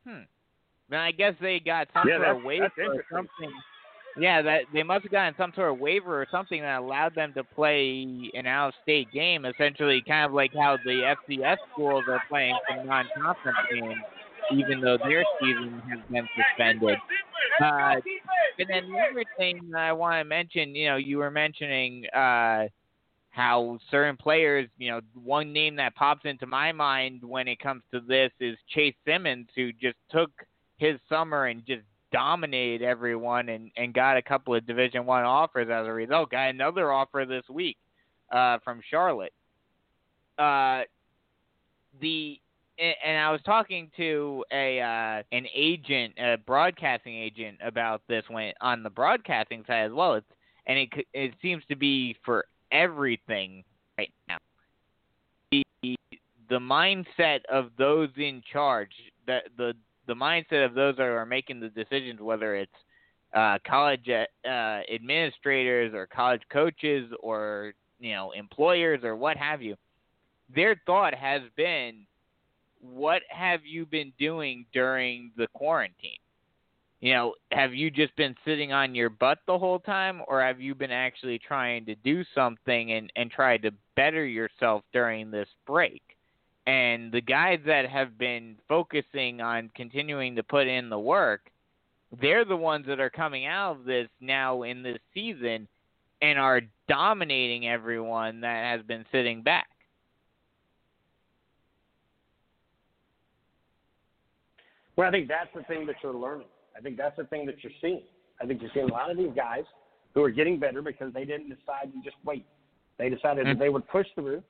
[0.04, 0.22] Hmm.
[0.88, 3.52] Then I guess they got some Yeah, sort of waiver or something.
[4.16, 7.32] Yeah, that they must have gotten some sort of waiver or something that allowed them
[7.34, 9.44] to play an out-of-state game.
[9.44, 14.02] Essentially, kind of like how the FCS schools are playing some non-conference games,
[14.52, 16.98] even though their season has been suspended.
[17.60, 18.00] Uh,
[18.58, 22.06] and then the other thing that I want to mention, you know, you were mentioning
[22.08, 22.66] uh,
[23.30, 27.82] how certain players, you know, one name that pops into my mind when it comes
[27.92, 30.30] to this is Chase Simmons, who just took
[30.78, 31.82] his summer and just
[32.12, 36.30] dominated everyone and and got a couple of Division One offers as a result.
[36.30, 37.76] Got another offer this week
[38.32, 39.32] uh, from Charlotte.
[40.38, 40.82] Uh,
[42.00, 42.40] the
[42.78, 48.52] and I was talking to a uh, an agent, a broadcasting agent, about this when
[48.60, 50.14] on the broadcasting side as well.
[50.14, 50.26] It's
[50.66, 53.64] and it it seems to be for everything
[53.98, 54.38] right now.
[55.50, 55.96] The
[56.48, 58.90] the mindset of those in charge,
[59.26, 59.74] that the
[60.06, 62.72] the mindset of those that are making the decisions, whether it's
[63.34, 69.76] uh, college uh, administrators or college coaches or you know employers or what have you,
[70.54, 72.06] their thought has been,
[72.80, 76.18] what have you been doing during the quarantine?
[77.00, 80.60] You know, have you just been sitting on your butt the whole time, or have
[80.60, 85.48] you been actually trying to do something and and try to better yourself during this
[85.66, 86.02] break?
[86.66, 91.50] And the guys that have been focusing on continuing to put in the work,
[92.20, 95.66] they're the ones that are coming out of this now in this season
[96.20, 99.68] and are dominating everyone that has been sitting back.
[104.96, 106.46] Well, I think that's the thing that you're learning.
[106.76, 108.02] I think that's the thing that you're seeing.
[108.40, 109.64] I think you're seeing a lot of these guys
[110.14, 112.46] who are getting better because they didn't decide to just wait.
[112.98, 113.58] They decided mm-hmm.
[113.58, 114.42] that they would push through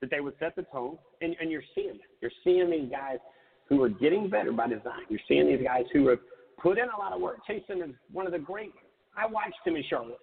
[0.00, 2.00] that they would set the tone, and, and you're seeing it.
[2.20, 3.18] You're seeing these guys
[3.68, 5.02] who are getting better by design.
[5.08, 6.20] You're seeing these guys who have
[6.60, 7.38] put in a lot of work.
[7.48, 8.72] Chasen is one of the great.
[9.16, 10.20] I watched him in Charlotte.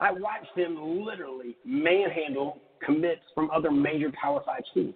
[0.00, 4.94] I watched him literally manhandle commits from other major Power Five schools,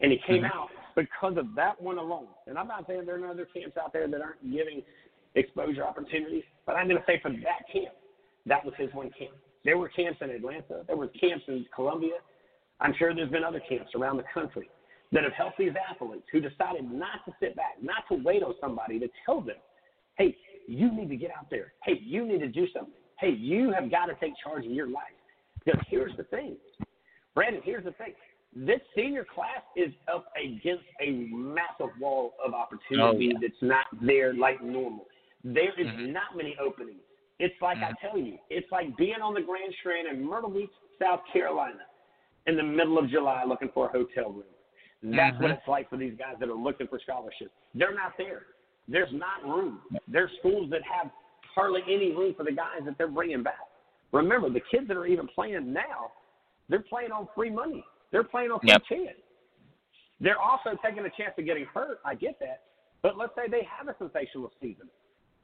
[0.00, 0.58] and he came mm-hmm.
[0.58, 2.26] out because of that one alone.
[2.46, 4.82] And I'm not saying there are no other camps out there that aren't giving
[5.34, 7.94] exposure opportunities, but I'm going to say for that camp,
[8.46, 9.34] that was his one camp.
[9.64, 10.82] There were camps in Atlanta.
[10.86, 12.14] There were camps in Columbia.
[12.80, 14.68] I'm sure there's been other camps around the country
[15.12, 18.54] that have helped these athletes who decided not to sit back, not to wait on
[18.60, 19.56] somebody to tell them,
[20.16, 20.36] hey,
[20.66, 21.72] you need to get out there.
[21.84, 22.94] Hey, you need to do something.
[23.18, 25.02] Hey, you have got to take charge of your life.
[25.62, 26.56] Because here's the thing,
[27.34, 28.14] Brandon, here's the thing.
[28.54, 33.38] This senior class is up against a massive wall of opportunity oh, yeah.
[33.40, 35.06] that's not there like normal.
[35.44, 36.12] There is mm-hmm.
[36.12, 37.00] not many openings.
[37.38, 37.94] It's like mm-hmm.
[37.94, 41.80] I tell you, it's like being on the Grand Strand in Myrtle Beach, South Carolina
[42.46, 44.44] in the middle of July looking for a hotel room.
[45.02, 45.42] That's mm-hmm.
[45.42, 47.52] what it's like for these guys that are looking for scholarships.
[47.74, 48.42] They're not there.
[48.86, 49.80] There's not room.
[50.08, 51.10] There's schools that have
[51.54, 53.54] hardly any room for the guys that they're bringing back.
[54.12, 56.10] Remember, the kids that are even playing now,
[56.68, 57.84] they're playing on free money.
[58.10, 58.82] They're playing on free yep.
[58.88, 59.18] chance.
[60.20, 62.00] They're also taking a chance of getting hurt.
[62.04, 62.62] I get that.
[63.02, 64.88] But let's say they have a sensational season.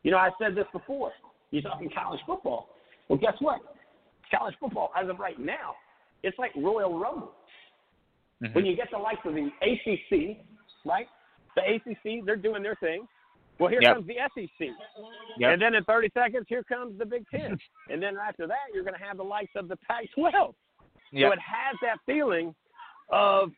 [0.07, 1.11] You know, I said this before.
[1.51, 2.69] You're talking college football.
[3.09, 3.59] Well, guess what?
[4.33, 5.75] College football, as of right now,
[6.23, 7.33] it's like Royal Rumble.
[8.41, 8.55] Mm-hmm.
[8.55, 10.37] When you get the likes of the ACC,
[10.85, 11.09] right?
[11.57, 13.09] The ACC, they're doing their thing.
[13.59, 13.97] Well, here yep.
[13.97, 14.69] comes the SEC.
[15.39, 15.53] Yep.
[15.55, 17.59] And then in 30 seconds, here comes the Big Ten.
[17.91, 20.55] and then after that, you're going to have the likes of the Pac 12.
[21.11, 21.29] Yep.
[21.29, 22.55] So it has that feeling
[23.11, 23.51] of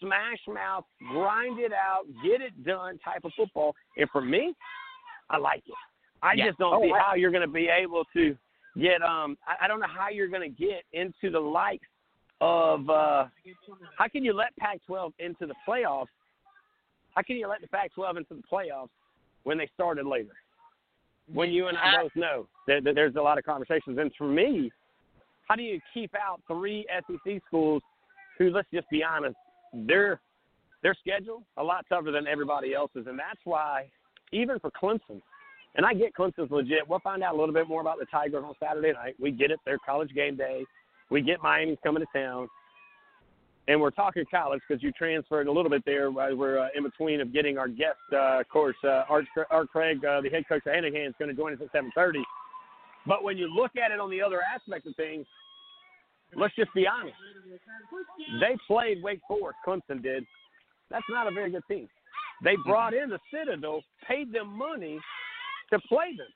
[0.00, 3.74] smash mouth, grind it out, get it done type of football.
[3.96, 4.54] And for me,
[5.30, 5.74] I like it.
[6.22, 7.04] I just don't oh, see wow.
[7.06, 8.36] how you're going to be able to
[8.78, 9.02] get.
[9.02, 11.86] Um, I, I don't know how you're going to get into the likes
[12.40, 13.26] of uh,
[13.96, 16.06] how can you let Pac-12 into the playoffs?
[17.14, 18.88] How can you let the Pac-12 into the playoffs
[19.44, 20.32] when they started later?
[21.32, 24.26] When you and I both know that, that there's a lot of conversations, and for
[24.26, 24.70] me,
[25.48, 27.82] how do you keep out three SEC schools
[28.36, 29.36] who, let's just be honest,
[29.72, 30.20] their
[30.82, 33.90] their schedule a lot tougher than everybody else's, and that's why
[34.32, 35.20] even for Clemson,
[35.76, 36.88] and I get Clemson's legit.
[36.88, 39.14] We'll find out a little bit more about the Tigers on Saturday night.
[39.20, 40.64] We get it; they're college game day.
[41.10, 42.48] We get Miami's coming to town.
[43.68, 46.10] And we're talking college because you transferred a little bit there.
[46.10, 50.04] We're uh, in between of getting our guest, uh, of course, uh, Art, Art Craig,
[50.04, 52.22] uh, the head coach of Hanahan, is going to join us at 7:30.
[53.06, 55.26] But when you look at it on the other aspect of things,
[56.34, 57.16] let's just be honest.
[58.40, 59.58] They played Wake Forest.
[59.66, 60.24] Clemson did.
[60.90, 61.88] That's not a very good team.
[62.42, 64.98] They brought in the Citadel, paid them money
[65.72, 66.26] to play them.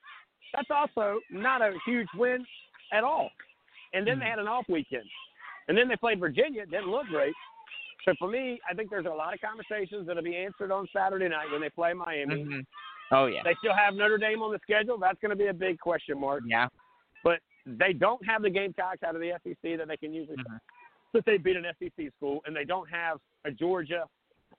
[0.55, 2.45] That's also not a huge win
[2.93, 3.31] at all
[3.95, 4.31] and then they hmm.
[4.31, 5.05] had an off weekend,
[5.69, 6.63] and then they played Virginia.
[6.63, 7.33] It didn't look great.
[8.05, 11.29] So for me, I think there's a lot of conversations that'll be answered on Saturday
[11.29, 12.45] night when they play Miami.
[12.45, 12.61] Mm-hmm.
[13.13, 13.41] Oh yeah.
[13.45, 14.99] They still have Notre Dame on the schedule.
[14.99, 16.43] That's going to be a big question mark.
[16.47, 16.69] Yeah.
[17.23, 20.37] But they don't have the Gamecocks out of the SEC that they can usually.
[20.37, 20.57] Mm-hmm.
[21.15, 24.05] That they beat an SEC school, and they don't have a Georgia,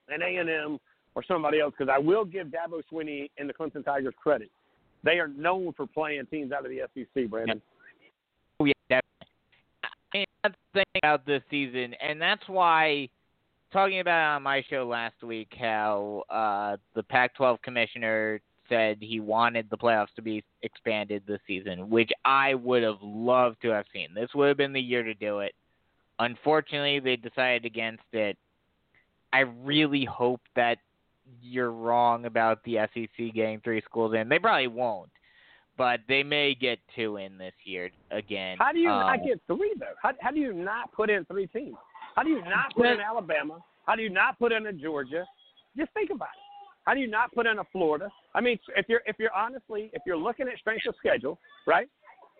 [0.07, 0.79] an A and M,
[1.15, 1.73] or somebody else.
[1.77, 4.49] Because I will give Dabo Swinney and the Clemson Tigers credit.
[5.03, 7.61] They are known for playing teams out of the SEC, Brandon.
[8.59, 8.99] Oh yeah,
[10.13, 13.09] and that's the thing about this season, and that's why
[13.71, 18.39] talking about on my show last week how uh, the Pac-12 commissioner
[18.69, 23.61] said he wanted the playoffs to be expanded this season, which I would have loved
[23.63, 24.09] to have seen.
[24.15, 25.53] This would have been the year to do it.
[26.19, 28.37] Unfortunately, they decided against it.
[29.33, 30.77] I really hope that
[31.41, 34.29] you're wrong about the SEC getting three schools in.
[34.29, 35.09] They probably won't,
[35.77, 38.57] but they may get two in this year again.
[38.59, 39.85] How do you um, not get three though?
[40.01, 41.75] How, how do you not put in three teams?
[42.15, 43.59] How do you not put in Alabama?
[43.85, 45.25] How do you not put in a Georgia?
[45.77, 46.45] Just think about it.
[46.85, 48.09] How do you not put in a Florida?
[48.33, 51.87] I mean, if you're if you're honestly if you're looking at strength of schedule, right?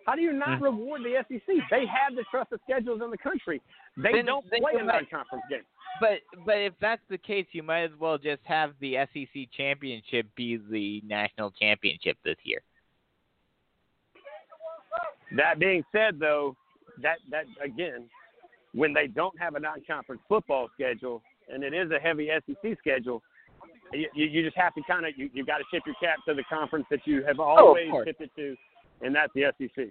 [0.06, 0.62] How do you not Mhm.
[0.62, 1.60] reward the SEC?
[1.68, 3.60] They have the toughest schedules in the country.
[3.96, 5.64] They Then- don't then play a non-conference game.
[6.00, 10.32] But but if that's the case, you might as well just have the SEC championship
[10.36, 12.62] be the national championship this year.
[15.32, 16.56] That being said, though,
[16.98, 18.08] that that again,
[18.72, 21.22] when they don't have a non-conference football schedule
[21.52, 23.22] and it is a heavy SEC schedule,
[23.92, 26.34] you, you just have to kind of you you got to tip your cap to
[26.34, 28.06] the conference that you have always course.
[28.06, 28.56] tipped it to,
[29.02, 29.86] and that's the SEC.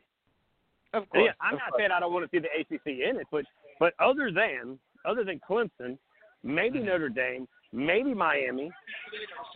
[0.94, 3.28] Of And yeah, I'm not saying I don't want to see the ACC in it,
[3.32, 3.46] but
[3.80, 5.98] but other than other than Clemson,
[6.44, 6.88] maybe Mm-hmm.
[6.88, 8.72] Notre Dame, maybe Miami.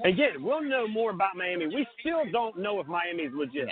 [0.05, 1.67] Again, we'll know more about Miami.
[1.67, 3.69] We still don't know if Miami's legit.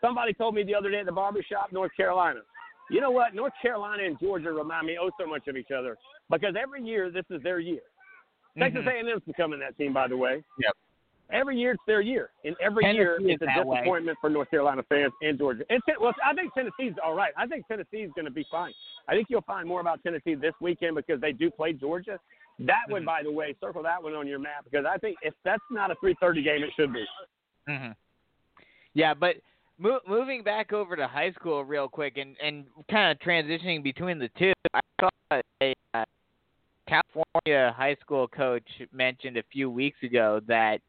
[0.00, 2.40] Somebody told me the other day at the barbershop, North Carolina.
[2.90, 3.34] You know what?
[3.34, 5.96] North Carolina and Georgia remind me oh so much of each other
[6.30, 7.80] because every year this is their year.
[8.58, 9.08] Texas Mhm.
[9.08, 10.42] A&M's becoming that team, by the way.
[10.58, 10.76] Yep.
[11.32, 13.76] Every year it's their year, and every year it's a that way.
[13.78, 15.64] disappointment for North Carolina fans and Georgia.
[15.70, 17.32] And well, I think Tennessee's all right.
[17.36, 18.72] I think Tennessee's going to be fine.
[19.08, 22.18] I think you'll find more about Tennessee this weekend because they do play Georgia.
[22.60, 23.06] That one, Mhm.
[23.06, 25.90] by the way, circle that one on your map because I think if that's not
[25.90, 27.06] a 3:30 game, it should be.
[27.66, 27.92] hmm
[28.94, 29.36] Yeah, but
[29.78, 34.18] mo- moving back over to high school real quick and and kind of transitioning between
[34.18, 35.08] the two, I saw
[35.62, 36.04] a uh,
[36.88, 40.80] California high school coach mentioned a few weeks ago that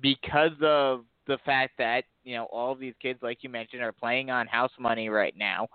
[0.00, 4.30] because of the fact that you know all these kids, like you mentioned, are playing
[4.30, 5.68] on house money right now,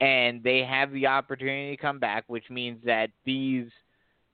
[0.00, 3.66] and they have the opportunity to come back, which means that these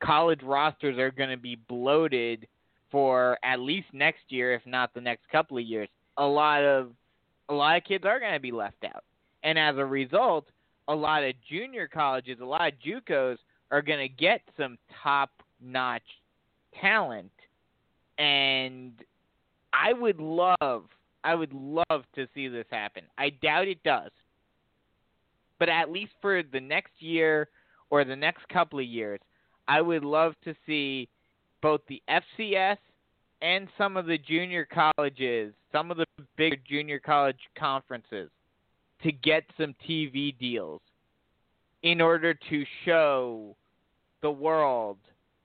[0.02, 2.46] college rosters are going to be bloated
[2.90, 5.88] for at least next year, if not the next couple of years.
[6.18, 6.92] A lot of
[7.48, 9.04] a lot of kids are going to be left out,
[9.42, 10.46] and as a result,
[10.88, 13.38] a lot of junior colleges, a lot of JUCOs
[13.70, 16.02] are going to get some top-notch
[16.80, 17.32] talent,
[18.18, 18.92] and
[19.76, 20.84] I would love,
[21.24, 23.04] I would love to see this happen.
[23.18, 24.10] I doubt it does,
[25.58, 27.48] but at least for the next year
[27.90, 29.20] or the next couple of years,
[29.68, 31.08] I would love to see
[31.62, 32.78] both the FCS
[33.42, 38.30] and some of the junior colleges, some of the bigger junior college conferences,
[39.02, 40.80] to get some TV deals
[41.82, 43.54] in order to show
[44.22, 44.96] the world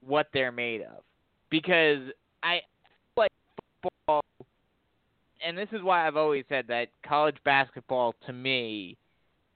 [0.05, 1.03] what they're made of.
[1.49, 1.99] Because
[2.43, 2.61] I
[5.45, 8.97] and this is why I've always said that college basketball to me,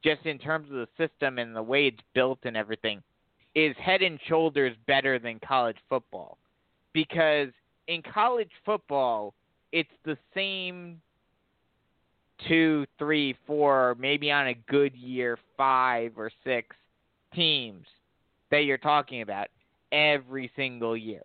[0.03, 3.01] just in terms of the system and the way it's built and everything,
[3.55, 6.37] is head and shoulders better than college football.
[6.93, 7.49] Because
[7.87, 9.33] in college football,
[9.71, 11.01] it's the same
[12.47, 16.75] two, three, four, maybe on a good year, five or six
[17.33, 17.85] teams
[18.51, 19.47] that you're talking about
[19.91, 21.21] every single year.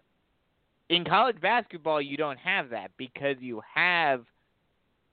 [0.89, 4.24] In college basketball, you don't have that because you have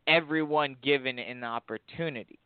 [0.08, 2.40] everyone given an opportunity.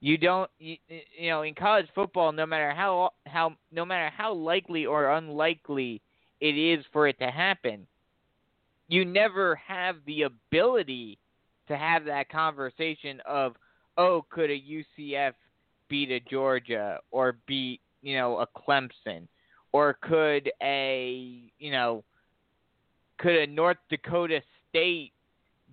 [0.00, 0.76] You don't, you,
[1.18, 6.00] you know, in college football, no matter how how no matter how likely or unlikely
[6.40, 7.86] it is for it to happen,
[8.88, 11.18] you never have the ability
[11.66, 13.54] to have that conversation of,
[13.96, 15.32] oh, could a UCF
[15.88, 19.26] beat a Georgia or beat, you know, a Clemson?
[19.72, 22.02] Or could a, you know,
[23.18, 25.12] could a North Dakota State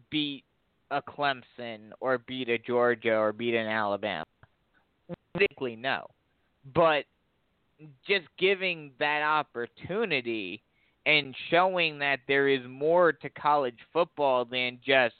[0.09, 0.43] beat
[0.91, 4.25] a Clemson or beat a Georgia or beat an Alabama?
[5.37, 6.07] Basically, no.
[6.73, 7.05] But
[8.07, 10.61] just giving that opportunity
[11.05, 15.15] and showing that there is more to college football than just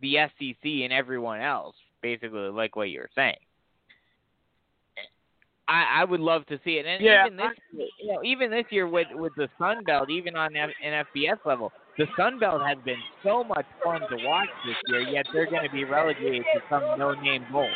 [0.00, 3.36] the SEC and everyone else, basically, like what you were saying.
[5.68, 8.64] I, I would love to see it, and Yeah, even this, you know, even this
[8.70, 12.62] year with with the Sun Belt, even on F, an FBS level, the Sun Belt
[12.66, 15.02] has been so much fun to watch this year.
[15.02, 17.68] Yet they're going to be relegated to some no-name bowl.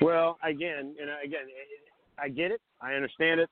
[0.00, 1.40] Well, again, know, again,
[2.16, 2.60] I get it.
[2.80, 3.50] I understand it.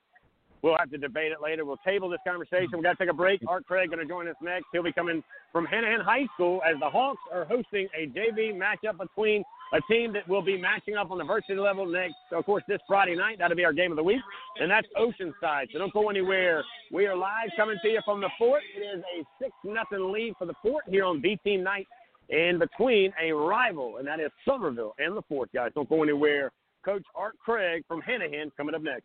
[0.63, 1.65] We'll have to debate it later.
[1.65, 2.71] We'll table this conversation.
[2.73, 3.41] We've got to take a break.
[3.47, 4.67] Art Craig going to join us next.
[4.73, 5.23] He'll be coming
[5.53, 10.13] from Hanahan High School as the Hawks are hosting a JV matchup between a team
[10.15, 13.39] that will be matching up on the varsity level next, of course, this Friday night.
[13.39, 14.21] That'll be our game of the week,
[14.61, 15.67] and that's Oceanside.
[15.73, 16.65] So don't go anywhere.
[16.91, 18.63] We are live coming to you from the fort.
[18.77, 21.87] It is a 6 nothing lead for the fort here on B Team Night
[22.31, 25.71] in between a rival, and that is Summerville and the fort, guys.
[25.75, 26.51] Don't go anywhere.
[26.85, 29.05] Coach Art Craig from Hanahan coming up next.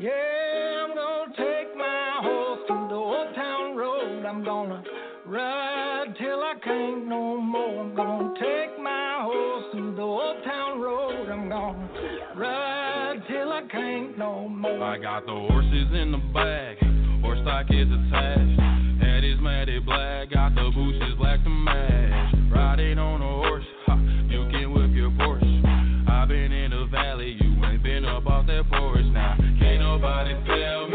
[0.00, 4.24] Yeah, I'm gonna take my horse to the old town road.
[4.24, 4.82] I'm gonna
[5.26, 7.82] ride till I can't no more.
[7.82, 11.28] I'm gonna take my horse to the old town road.
[11.28, 11.90] I'm gonna
[12.34, 14.82] ride till I can't no more.
[14.82, 16.78] I got the horses in the bag,
[17.20, 18.58] horse stock is attached.
[19.02, 22.34] Head is matted black, got the bushes black to match.
[22.50, 23.96] Riding on a horse, ha,
[24.30, 26.08] you can whip your Porsche.
[26.08, 28.99] I've been in the valley, you ain't been up off that porch
[29.90, 30.89] nobody tell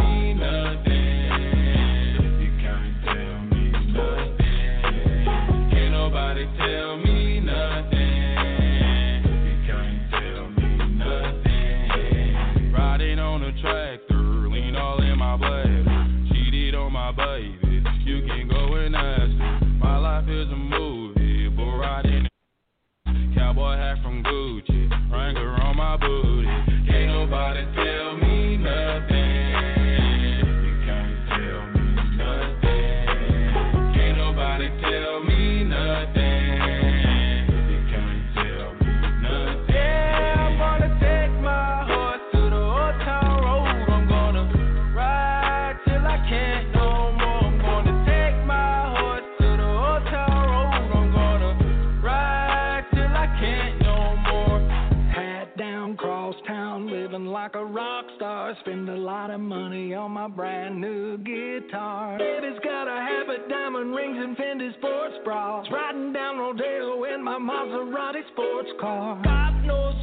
[61.66, 62.18] guitar.
[62.18, 65.66] Baby's got a habit, diamond rings, and Fendi sports bras.
[65.72, 69.22] Riding down Rodeo in my Maserati sports car.
[69.24, 69.94] Got no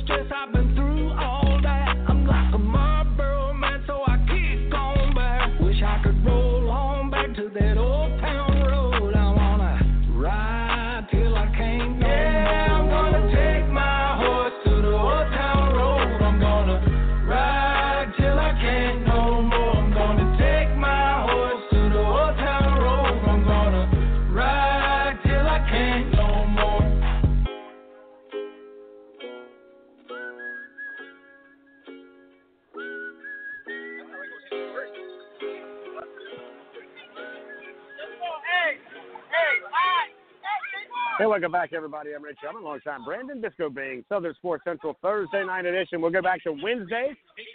[41.23, 42.17] Hey, welcome back, everybody.
[42.17, 46.01] I'm Rich I'm Sherman, alongside Brandon Bisco Bing, Southern Sports Central Thursday night edition.
[46.01, 47.11] We'll go back to Wednesday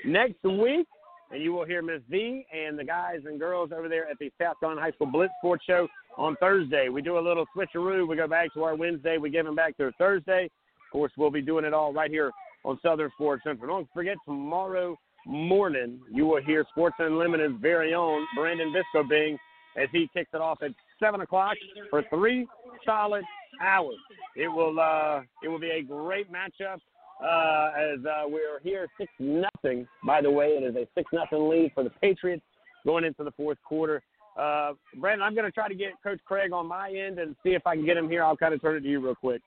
[0.05, 0.87] next week,
[1.31, 4.31] and you will hear Miss V and the guys and girls over there at the
[4.41, 5.85] South Carolina High School Blitz Sports Show
[6.17, 6.87] on Thursday.
[6.87, 8.07] We do a little switcheroo.
[8.07, 9.17] We go back to our Wednesday.
[9.17, 10.45] We give them back to Thursday.
[10.45, 12.31] Of course, we'll be doing it all right here
[12.63, 13.67] on Southern Sports Central.
[13.67, 19.37] Don't forget, tomorrow morning, you will hear Sports Unlimited's very own Brandon Bisco Bing
[19.77, 21.55] as he kicks it off at 7 o'clock
[21.89, 22.47] for three
[22.85, 23.23] solid
[23.61, 23.97] hours.
[24.35, 26.79] It will uh, it will be a great matchup
[27.23, 29.87] uh, as uh, we're here six nothing.
[30.05, 32.43] By the way, it is a six nothing lead for the Patriots
[32.85, 34.01] going into the fourth quarter.
[34.37, 37.49] Uh, Brandon, I'm going to try to get Coach Craig on my end and see
[37.49, 38.23] if I can get him here.
[38.23, 39.41] I'll kind of turn it to you real quick.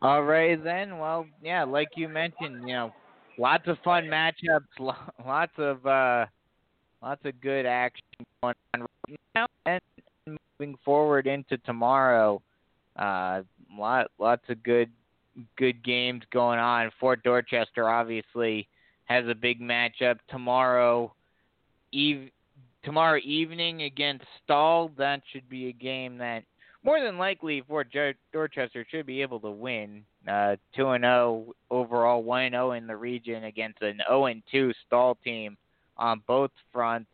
[0.00, 0.98] All right then.
[0.98, 2.92] Well, yeah, like you mentioned, you know,
[3.36, 4.68] lots of fun matchups,
[5.26, 6.26] lots of uh,
[7.02, 8.04] lots of good action
[8.42, 9.80] going on right now, and
[10.58, 12.40] moving forward into tomorrow,
[12.96, 13.42] uh,
[13.76, 14.90] lot lots of good
[15.56, 16.90] good games going on.
[16.98, 18.68] Fort Dorchester obviously
[19.04, 21.12] has a big matchup tomorrow.
[21.92, 22.30] Eve
[22.84, 24.90] tomorrow evening against Stall.
[24.98, 26.44] That should be a game that
[26.84, 27.88] more than likely Fort
[28.32, 30.04] Dorchester should be able to win.
[30.28, 34.42] Uh, two and zero overall, one and zero in the region against an zero and
[34.50, 35.56] two Stall team
[35.98, 37.10] on both fronts.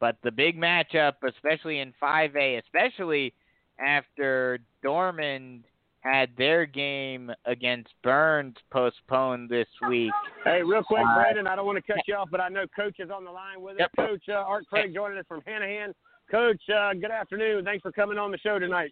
[0.00, 3.32] But the big matchup, especially in 5A, especially
[3.78, 5.64] after Dorman
[6.00, 10.10] had their game against Byrnes postponed this week.
[10.42, 12.66] Hey, real quick, Uh, Brandon, I don't want to cut you off, but I know
[12.74, 13.88] Coach is on the line with us.
[13.96, 14.08] Yep.
[14.08, 15.94] Coach uh, Art Craig joining us from Hanahan.
[16.28, 17.64] Coach, uh, good afternoon.
[17.64, 18.90] Thanks for coming on the show tonight.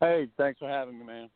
[0.00, 1.28] Hey, thanks for having me, man.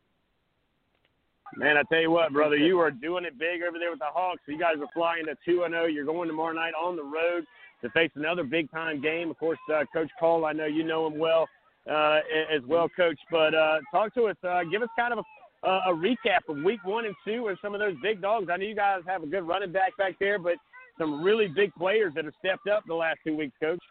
[1.57, 4.05] Man, I tell you what, brother, you are doing it big over there with the
[4.05, 4.41] Hawks.
[4.47, 5.85] You guys are flying to two and zero.
[5.85, 7.45] You're going tomorrow night on the road
[7.81, 9.31] to face another big time game.
[9.31, 11.47] Of course, uh, Coach Cole, I know you know him well
[11.89, 12.19] uh,
[12.53, 13.17] as well, Coach.
[13.31, 14.35] But uh, talk to us.
[14.47, 15.25] Uh, give us kind of
[15.63, 18.47] a, a recap of Week One and Two and some of those big dogs.
[18.51, 20.53] I know you guys have a good running back back there, but
[20.99, 23.81] some really big players that have stepped up the last two weeks, Coach.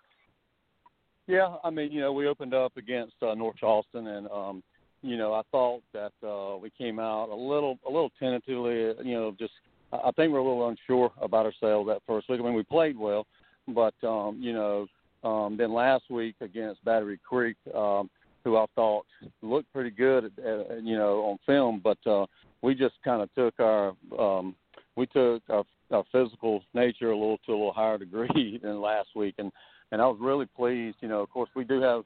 [1.27, 4.63] Yeah, I mean, you know, we opened up against uh, North Charleston, and um,
[5.03, 8.95] you know, I thought that uh, we came out a little, a little tentatively.
[9.05, 9.53] You know, just
[9.93, 12.41] I think we're a little unsure about ourselves that first week.
[12.41, 13.27] I mean, we played well,
[13.69, 14.87] but um, you know,
[15.25, 18.11] um, then last week against Battery Creek, um,
[18.45, 19.07] who I thought
[19.43, 22.27] looked pretty good, at, at, you know, on film, but uh,
[22.63, 24.55] we just kind of took our, um,
[24.97, 29.09] we took our, our physical nature a little to a little higher degree than last
[29.15, 29.53] week, and
[29.91, 30.99] and I was really pleased.
[31.01, 32.05] You know, of course, we do have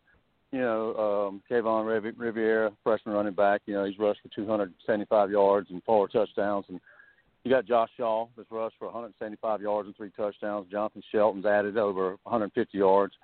[0.52, 3.62] you know, um, Kayvon Riviera, freshman running back.
[3.64, 6.66] You know, he's rushed for 275 yards and four touchdowns.
[6.68, 6.78] And
[7.42, 10.70] you got Josh Shaw, that's rushed for 175 yards and three touchdowns.
[10.70, 13.14] Jonathan Shelton's added over 150 yards.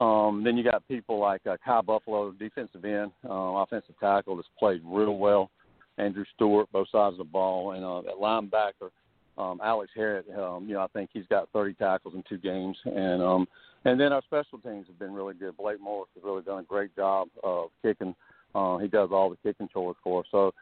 [0.00, 4.48] Um, then you got people like uh, Kyle Buffalo, defensive end, uh, offensive tackle, that's
[4.58, 5.50] played real well.
[5.96, 8.90] Andrew Stewart, both sides of the ball, and uh, at linebacker,
[9.38, 10.24] um, Alex Harrod.
[10.30, 13.46] Um, you know, I think he's got 30 tackles in two games, and um,
[13.84, 15.56] and then our special teams have been really good.
[15.56, 18.14] Blake Morris has really done a great job of kicking.
[18.54, 20.26] Uh, he does all the kicking chores for us.
[20.30, 20.52] So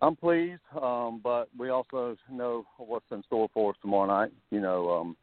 [0.00, 4.32] I'm pleased, um, but we also know what's in store for us tomorrow night.
[4.50, 5.16] You know, um,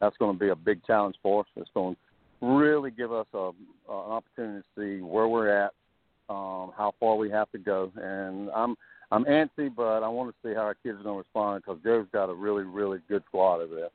[0.00, 1.46] that's going to be a big challenge for us.
[1.56, 3.52] It's going to really give us a, an
[3.88, 5.72] opportunity to see where we're at,
[6.28, 8.76] um, how far we have to go, and I'm
[9.12, 11.82] I'm antsy, but I want to see how our kids are going to respond because
[11.84, 13.90] Joe's got a really really good squad over there.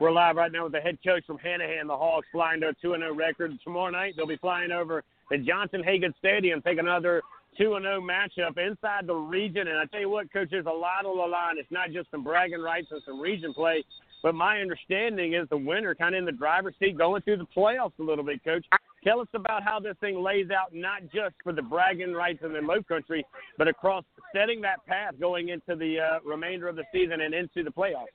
[0.00, 2.72] We're live right now with the head coach from Hanahan, the Hawks, flying to a
[2.72, 3.52] 2 0 record.
[3.62, 7.22] Tomorrow night, they'll be flying over the Johnson Hagood Stadium, take another
[7.58, 9.68] 2 0 matchup inside the region.
[9.68, 11.56] And I tell you what, coach, there's a lot on the line.
[11.56, 13.84] It's not just some bragging rights and some region play,
[14.22, 17.46] but my understanding is the winner kind of in the driver's seat going through the
[17.56, 18.64] playoffs a little bit, coach.
[19.02, 22.52] Tell us about how this thing lays out, not just for the bragging rights in
[22.52, 23.24] the low country,
[23.56, 27.62] but across setting that path going into the uh, remainder of the season and into
[27.62, 28.06] the playoffs.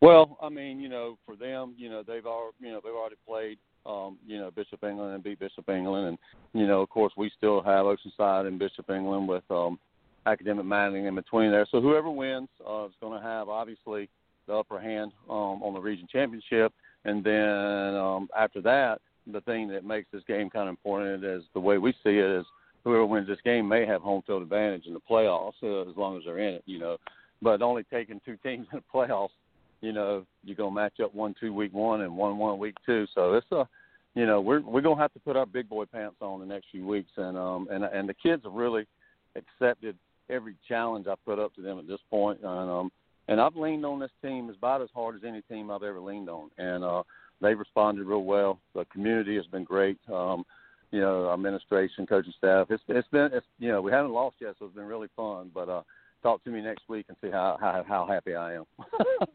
[0.00, 3.16] Well, I mean, you know, for them, you know, they've already, you know, they've already
[3.26, 6.18] played, um, you know, Bishop England and beat Bishop England, and
[6.52, 9.78] you know, of course, we still have Oceanside and Bishop England with um,
[10.26, 11.66] Academic Magnet in between there.
[11.70, 14.08] So whoever wins uh, is going to have obviously
[14.46, 16.72] the upper hand um, on the region championship,
[17.04, 19.00] and then um, after that,
[19.32, 22.40] the thing that makes this game kind of important is the way we see it
[22.40, 22.46] is
[22.84, 26.16] whoever wins this game may have home field advantage in the playoffs uh, as long
[26.16, 26.96] as they're in it, you know.
[27.42, 29.30] But only taking two teams in the playoffs
[29.80, 33.06] you know, you're gonna match up one two week one and one one week two.
[33.14, 33.68] So it's a
[34.14, 36.66] you know, we're we're gonna have to put our big boy pants on the next
[36.70, 38.86] few weeks and um and and the kids have really
[39.36, 39.96] accepted
[40.30, 42.92] every challenge I put up to them at this point and um
[43.28, 46.28] and I've leaned on this team about as hard as any team I've ever leaned
[46.28, 47.02] on and uh
[47.40, 48.58] they've responded real well.
[48.74, 49.98] The community has been great.
[50.12, 50.44] Um
[50.92, 52.68] you know, administration, coaching staff.
[52.70, 55.50] It's it's been it's you know, we haven't lost yet so it's been really fun.
[55.54, 55.82] But uh
[56.22, 58.64] talk to me next week and see how how how happy I am.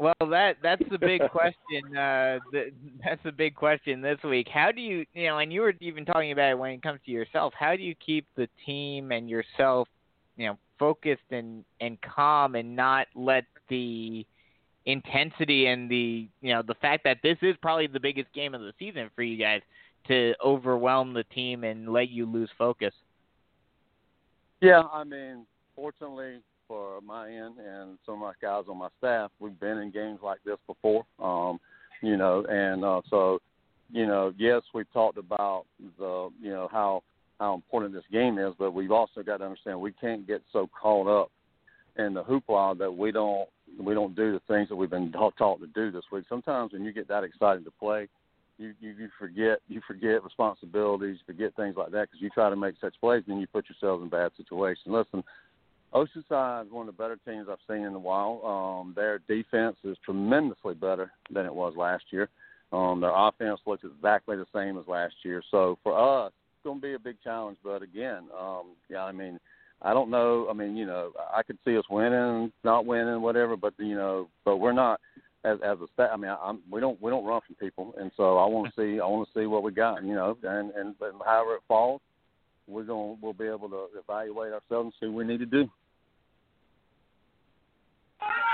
[0.00, 1.94] Well, that that's the big question.
[1.94, 2.72] Uh, the,
[3.04, 4.48] that's the big question this week.
[4.50, 7.00] How do you, you know, and you were even talking about it when it comes
[7.04, 7.52] to yourself.
[7.58, 9.88] How do you keep the team and yourself,
[10.38, 14.26] you know, focused and and calm, and not let the
[14.86, 18.60] intensity and the, you know, the fact that this is probably the biggest game of
[18.60, 19.60] the season for you guys
[20.08, 22.94] to overwhelm the team and let you lose focus?
[24.60, 25.46] Yeah, I mean,
[25.76, 29.90] fortunately, for my end and some of my guys on my staff, we've been in
[29.90, 31.04] games like this before.
[31.18, 31.58] Um,
[32.02, 33.40] you know, and uh, so,
[33.92, 35.64] you know, yes, we've talked about
[35.98, 37.02] the, you know, how
[37.40, 40.68] how important this game is, but we've also got to understand we can't get so
[40.80, 41.32] caught up
[41.96, 43.48] in the hoopla that we don't
[43.80, 46.24] we don't do the things that we've been taught, to do this week.
[46.28, 48.08] Sometimes when you get that excited to play,
[48.58, 52.56] you you, you forget you forget responsibilities, forget things like that because you try to
[52.56, 54.86] make such plays, and then you put yourself in bad situations.
[54.86, 55.24] Listen,
[55.94, 58.44] Oceanside is one of the better teams I've seen in a while.
[58.44, 62.28] Um, their defense is tremendously better than it was last year.
[62.70, 65.42] Um, their offense looks exactly the same as last year.
[65.50, 66.32] So for us,
[66.64, 67.58] going to be a big challenge.
[67.62, 69.38] But again, um, yeah, I mean,
[69.82, 70.46] I don't know.
[70.50, 73.56] I mean, you know, I could see us winning, not winning, whatever.
[73.56, 75.00] But you know, but we're not
[75.44, 76.10] as as a staff.
[76.12, 78.80] I mean, I'm, we don't we don't run from people, and so I want to
[78.80, 80.04] see I want to see what we got.
[80.04, 82.00] You know, and and, and however it falls,
[82.68, 85.68] we're going we'll be able to evaluate ourselves and see what we need to do.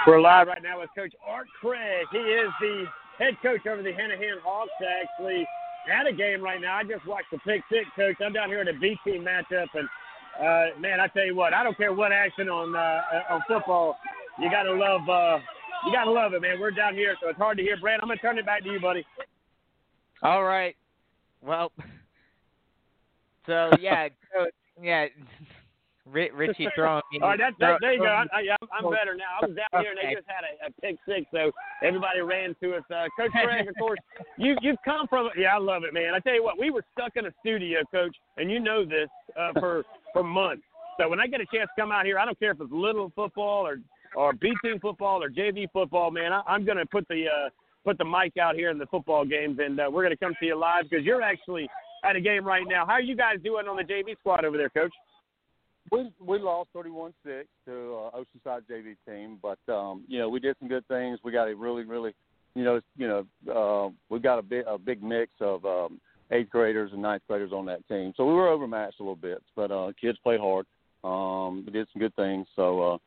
[0.06, 2.06] We're live right now with Coach Art Craig.
[2.12, 2.84] He is the
[3.18, 4.70] head coach over the Hanahan Hawks.
[4.80, 5.44] Actually,
[5.90, 6.76] at a game right now.
[6.76, 8.16] I just watched the pick six, Coach.
[8.24, 9.88] I'm down here at a B team matchup, and
[10.40, 13.96] uh, man, I tell you what, I don't care what action on uh, on football.
[14.38, 15.38] You got to love uh,
[15.84, 16.58] You gotta love it, man.
[16.58, 17.76] We're down here, so it's hard to hear.
[17.76, 19.06] Brand, I'm gonna turn it back to you, buddy.
[20.22, 20.74] All right.
[21.42, 21.70] Well,
[23.46, 24.46] so yeah, so,
[24.82, 25.06] yeah.
[26.10, 27.02] Ri- Richie throwing.
[27.20, 28.06] All right, that's, that, there you go.
[28.06, 28.24] I,
[28.72, 29.42] I'm better now.
[29.42, 31.50] I was down here and they just had a, a pick six, so
[31.82, 32.82] everybody ran to us.
[32.90, 33.98] Uh, Coach Craig, of course,
[34.38, 35.28] you you've come from.
[35.36, 36.14] Yeah, I love it, man.
[36.14, 39.08] I tell you what, we were stuck in a studio, Coach, and you know this
[39.38, 40.62] uh, for for months.
[40.98, 42.72] So when I get a chance to come out here, I don't care if it's
[42.72, 43.78] little football or
[44.14, 46.32] or B team football or JV football, man.
[46.32, 47.48] I, I'm going to put the uh,
[47.84, 50.34] put the mic out here in the football games, and uh, we're going to come
[50.40, 51.68] to you live because you're actually
[52.04, 52.86] at a game right now.
[52.86, 54.92] How are you guys doing on the JV squad over there, Coach?
[55.90, 60.56] We we lost 31-6 to uh, Oceanside JV team, but um, you know we did
[60.58, 61.18] some good things.
[61.24, 62.14] We got a really really,
[62.54, 66.00] you know you know uh, we got a big a big mix of um,
[66.30, 69.42] eighth graders and ninth graders on that team, so we were overmatched a little bit,
[69.54, 70.66] but uh, kids played hard.
[71.04, 72.92] Um, we did some good things, so.
[72.94, 72.98] Uh,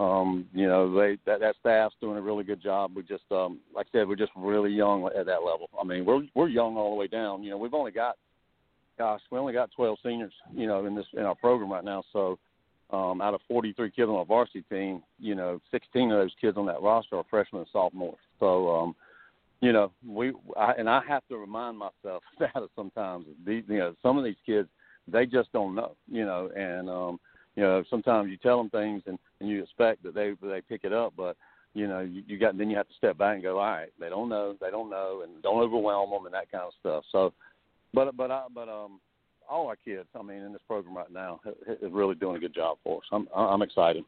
[0.00, 2.92] um, you know, they that, that staff's doing a really good job.
[2.94, 5.68] We just, um, like I said, we're just really young at that level.
[5.76, 7.42] I mean, we're we're young all the way down.
[7.42, 8.16] You know, we've only got
[8.98, 12.02] gosh, we only got 12 seniors, you know, in this in our program right now.
[12.12, 12.38] So,
[12.90, 16.56] um, out of 43 kids on our varsity team, you know, 16 of those kids
[16.56, 18.18] on that roster are freshmen and sophomores.
[18.40, 18.96] So, um,
[19.60, 23.26] you know, we I, and I have to remind myself that sometimes.
[23.46, 24.68] These, you know, some of these kids,
[25.06, 27.20] they just don't know, you know, and um,
[27.56, 30.84] you know, sometimes you tell them things and, and you expect that they they pick
[30.84, 31.36] it up, but
[31.74, 33.92] you know, you, you got then you have to step back and go, all right,
[34.00, 37.04] they don't know, they don't know, and don't overwhelm them and that kind of stuff.
[37.12, 37.32] So,
[37.94, 39.00] but but I, but um,
[39.48, 42.54] all our kids, I mean, in this program right now, is really doing a good
[42.54, 43.04] job for us.
[43.12, 44.04] I'm I'm excited.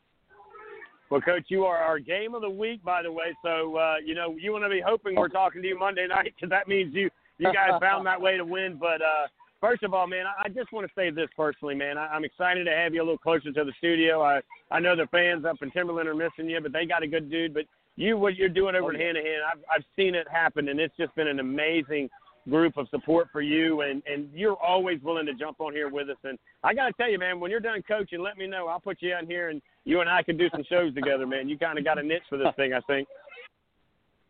[1.10, 3.34] Well, Coach, you are our game of the week, by the way.
[3.44, 6.32] So, uh, you know, you want to be hoping we're talking to you Monday night
[6.36, 8.76] because that means you you guys found that way to win.
[8.78, 9.26] But uh,
[9.60, 11.98] first of all, man, I, I just want to say this personally, man.
[11.98, 14.22] I, I'm excited to have you a little closer to the studio.
[14.22, 14.40] I
[14.70, 17.28] I know the fans up in Timberland are missing you, but they got a good
[17.28, 17.54] dude.
[17.54, 17.64] But
[17.96, 19.00] you, what you're doing over Oh, at.
[19.00, 22.08] Hanahan, I've I've seen it happen, and it's just been an amazing
[22.48, 26.08] group of support for you and and you're always willing to jump on here with
[26.08, 28.66] us and I got to tell you man when you're done coaching let me know
[28.66, 31.48] I'll put you in here and you and I can do some shows together man
[31.48, 33.06] you kind of got a niche for this thing I think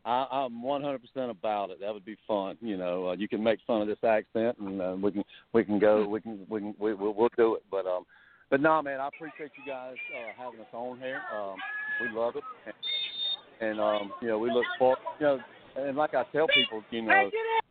[0.05, 0.99] I, I'm 100%
[1.31, 1.81] about it.
[1.81, 2.57] That would be fun.
[2.63, 5.63] You know, uh, you can make fun of this accent, and uh, we can we
[5.63, 7.63] can go we can we can we, we'll, we'll do it.
[7.71, 8.05] But um,
[8.49, 11.21] but no, man, I appreciate you guys uh, having us on here.
[11.37, 11.57] Um,
[12.01, 14.99] we love it, and, and um, you know, we look forward.
[15.21, 15.39] You know,
[15.77, 17.31] and like I tell people, you know,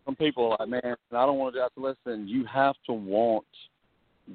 [0.09, 2.27] some people are like, man, I don't want to just listen.
[2.27, 3.45] You have to want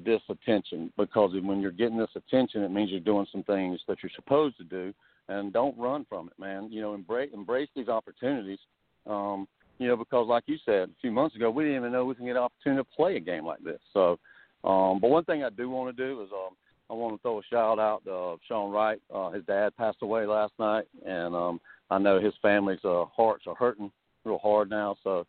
[0.05, 3.97] this attention because when you're getting this attention, it means you're doing some things that
[4.01, 4.93] you're supposed to do,
[5.27, 6.71] and don't run from it, man.
[6.71, 8.59] You know, embrace embrace these opportunities.
[9.05, 12.05] Um, you know, because like you said a few months ago, we didn't even know
[12.05, 13.79] we can get an opportunity to play a game like this.
[13.91, 14.17] So,
[14.63, 16.55] um, but one thing I do want to do is um,
[16.89, 19.01] I want to throw a shout out to uh, Sean Wright.
[19.13, 23.43] Uh, his dad passed away last night, and um, I know his family's uh, hearts
[23.45, 23.91] are hurting
[24.23, 24.95] real hard now.
[25.03, 25.25] So,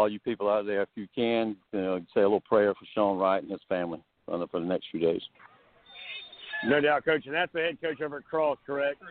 [0.00, 2.86] all you people out there, if you can, you know, say a little prayer for
[2.94, 5.20] Sean Wright and his family for the next few days.
[6.66, 9.02] no doubt coach and that's the head coach over at Cross correct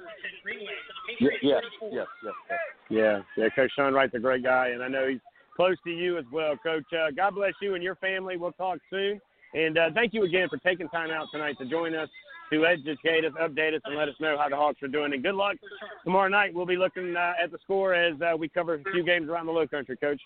[1.19, 2.59] Yeah, yes, yes, yes, yes.
[2.89, 3.49] Yeah, yeah.
[3.55, 5.19] Coach Sean Wright's a great guy, and I know he's
[5.55, 6.85] close to you as well, Coach.
[6.91, 8.37] Uh, God bless you and your family.
[8.37, 9.19] We'll talk soon,
[9.53, 12.09] and uh, thank you again for taking time out tonight to join us,
[12.51, 15.13] to educate us, update us, and let us know how the Hawks are doing.
[15.13, 15.57] And good luck
[16.03, 16.53] tomorrow night.
[16.53, 19.45] We'll be looking uh, at the score as uh, we cover a few games around
[19.45, 20.21] the Low Country, Coach.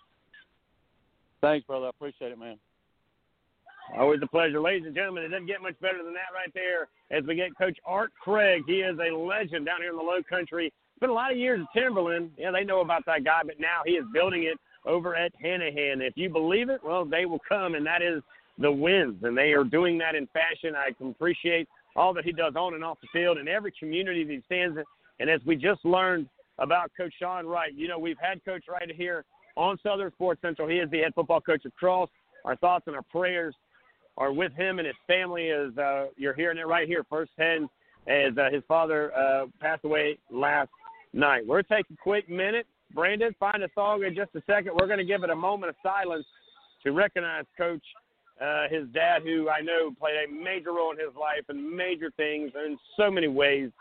[1.43, 1.87] Thanks, brother.
[1.87, 2.57] I appreciate it, man.
[3.99, 4.61] Always a pleasure.
[4.61, 7.49] Ladies and gentlemen, it doesn't get much better than that right there as we get
[7.57, 8.63] Coach Art Craig.
[8.65, 10.71] He is a legend down here in the low country.
[10.95, 12.31] Spent a lot of years at Timberland.
[12.37, 15.99] Yeah, they know about that guy, but now he is building it over at Hanahan.
[15.99, 18.23] If you believe it, well, they will come, and that is
[18.57, 19.21] the wins.
[19.23, 20.75] And they are doing that in fashion.
[20.77, 21.67] I appreciate
[21.97, 24.77] all that he does on and off the field in every community that he stands
[24.77, 24.83] in.
[25.19, 28.89] And as we just learned about Coach Sean Wright, you know, we've had Coach Wright
[28.95, 29.25] here
[29.55, 30.67] on Southern Sports Central.
[30.67, 32.09] He is the head football coach of Cross.
[32.45, 33.55] Our thoughts and our prayers
[34.17, 37.69] are with him and his family as uh, you're hearing it right here firsthand
[38.07, 40.69] as uh, his father uh, passed away last
[41.13, 41.45] night.
[41.47, 42.67] We're taking a quick minute.
[42.93, 44.73] Brandon, find a song in just a second.
[44.79, 46.25] We're going to give it a moment of silence
[46.83, 47.83] to recognize Coach,
[48.41, 52.11] uh, his dad, who I know played a major role in his life and major
[52.17, 53.71] things in so many ways.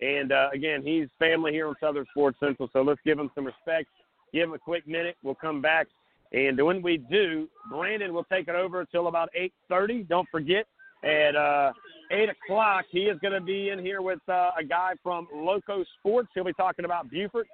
[0.00, 3.46] And uh, again, he's family here on Southern Sports Central, so let's give him some
[3.46, 3.88] respect.
[4.36, 5.16] Give him a quick minute.
[5.22, 5.86] We'll come back
[6.32, 9.30] and when we do, Brandon will take it over until about
[9.70, 10.08] 8.30.
[10.08, 10.66] Don't forget,
[11.04, 11.72] at uh,
[12.10, 15.84] 8 o'clock, he is going to be in here with uh, a guy from Lowco
[15.98, 16.28] Sports.
[16.34, 17.46] He'll be talking about Beaufort,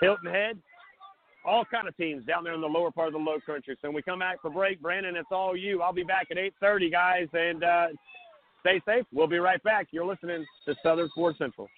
[0.00, 0.58] Hilton Head,
[1.44, 3.76] all kind of teams down there in the lower part of the low country.
[3.82, 5.82] So when we come back for break, Brandon, it's all you.
[5.82, 7.86] I'll be back at 8.30, guys, and uh,
[8.60, 9.04] stay safe.
[9.12, 9.88] We'll be right back.
[9.90, 11.68] You're listening to Southern Sports Central.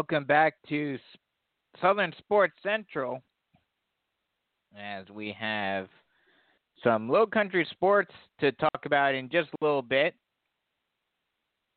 [0.00, 0.98] Welcome back to
[1.78, 3.22] Southern Sports Central
[4.74, 5.88] as we have
[6.82, 8.10] some low country sports
[8.40, 10.14] to talk about in just a little bit.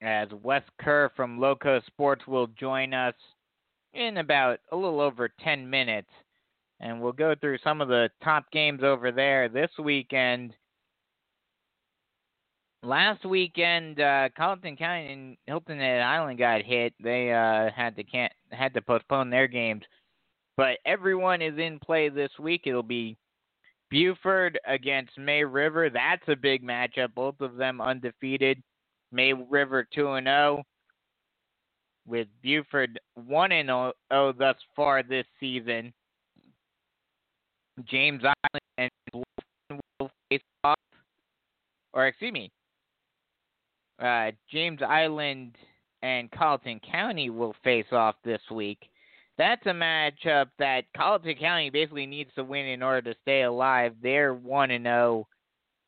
[0.01, 3.13] As Wes Kerr from Lowco Sports will join us
[3.93, 6.09] in about a little over 10 minutes.
[6.79, 10.53] And we'll go through some of the top games over there this weekend.
[12.85, 16.93] Last weekend, uh, County and Hilton Head Island got hit.
[17.01, 19.83] They uh, had to can't had to postpone their games,
[20.57, 22.63] but everyone is in play this week.
[22.65, 23.15] It'll be
[23.89, 25.89] Beaufort against May River.
[25.89, 27.13] That's a big matchup.
[27.15, 28.61] Both of them undefeated.
[29.13, 30.63] May River two and zero,
[32.05, 35.93] with Beaufort one and zero thus far this season.
[37.89, 40.75] James Island and Bluffton will face off,
[41.93, 42.51] or excuse me,
[43.99, 45.55] uh, James Island
[46.01, 48.89] and Colleton County will face off this week.
[49.37, 53.95] That's a matchup that Colleton County basically needs to win in order to stay alive.
[54.01, 55.27] They're one and zero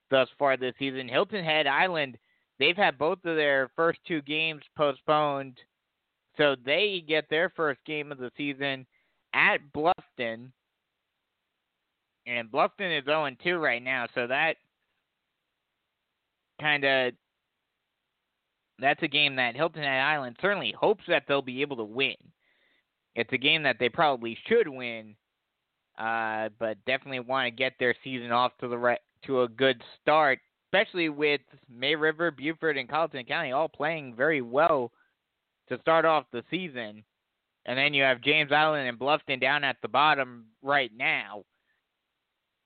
[0.10, 1.08] thus far this season.
[1.08, 2.18] Hilton Head Island,
[2.60, 5.58] they've had both of their first two games postponed,
[6.38, 8.86] so they get their first game of the season
[9.34, 10.52] at Bluffton.
[12.28, 14.56] And Bluffton is 0 2 right now, so that
[16.60, 17.14] kind of
[18.80, 22.16] that's a game that Hilton Head Island certainly hopes that they'll be able to win.
[23.16, 25.16] It's a game that they probably should win,
[25.98, 29.82] uh, but definitely want to get their season off to the right to a good
[30.02, 31.42] start, especially with
[31.74, 34.92] May River, Beaufort, and Colleton County all playing very well
[35.70, 37.04] to start off the season.
[37.66, 41.44] And then you have James Island and Bluffton down at the bottom right now.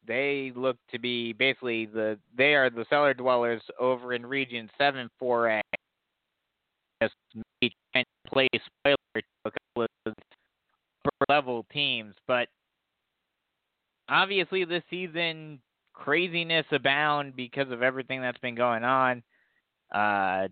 [0.05, 5.09] They look to be basically the they are the cellar dwellers over in Region Seven
[5.21, 5.61] 4A
[7.01, 10.13] maybe trying to play spoiler to a couple of
[11.29, 12.15] level teams.
[12.27, 12.47] But
[14.09, 15.59] obviously, this season
[15.93, 19.23] craziness abound because of everything that's been going on.
[19.93, 20.47] Uh,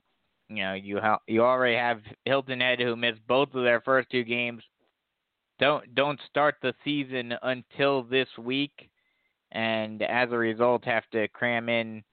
[0.49, 4.09] you know, you ha- you already have Hilton Head who missed both of their first
[4.09, 4.63] two games.
[5.59, 8.89] Don't don't start the season until this week,
[9.51, 12.03] and as a result, have to cram in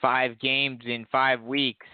[0.00, 1.86] five games in five weeks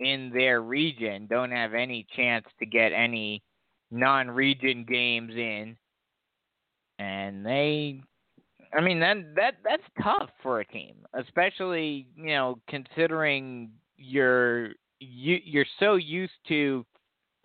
[0.00, 3.42] in their region don't have any chance to get any
[3.90, 5.76] non-region games in,
[6.98, 8.00] and they,
[8.74, 14.68] I mean that that that's tough for a team, especially you know considering you're
[15.00, 16.84] you you're so used to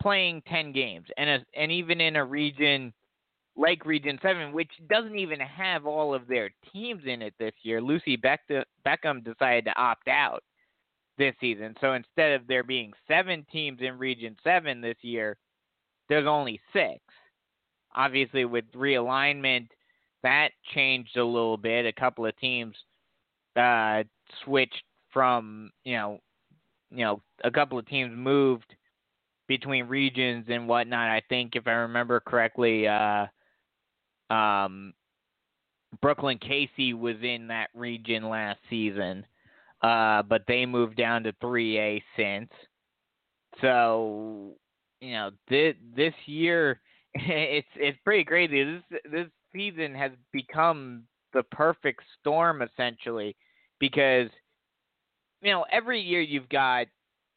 [0.00, 2.92] playing ten games, and a, and even in a region
[3.56, 7.80] like Region Seven, which doesn't even have all of their teams in it this year.
[7.80, 10.42] Lucy Beckham decided to opt out
[11.18, 11.74] this season.
[11.80, 15.36] So instead of there being seven teams in Region 7 this year,
[16.08, 17.00] there's only six.
[17.94, 19.68] Obviously, with realignment,
[20.22, 21.86] that changed a little bit.
[21.86, 22.74] A couple of teams
[23.56, 24.02] uh,
[24.44, 24.82] switched
[25.12, 26.18] from, you know,
[26.90, 28.74] you know, a couple of teams moved
[29.48, 31.08] between regions and whatnot.
[31.08, 33.26] I think, if I remember correctly, uh,
[34.30, 34.92] um,
[36.02, 39.24] Brookland-Cayce was in that region last season
[39.86, 42.50] uh, but they moved down to 3A since.
[43.60, 44.56] So,
[45.00, 46.80] you know, this this year
[47.14, 48.64] it's it's pretty crazy.
[48.64, 53.36] This this season has become the perfect storm essentially
[53.78, 54.28] because
[55.40, 56.86] you know every year you've got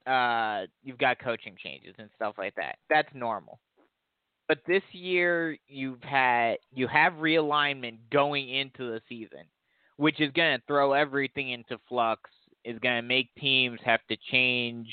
[0.07, 2.77] uh you've got coaching changes and stuff like that.
[2.89, 3.59] That's normal.
[4.47, 9.45] But this year you've had you have realignment going into the season
[9.99, 12.21] which is going to throw everything into flux,
[12.65, 14.87] is going to make teams have to change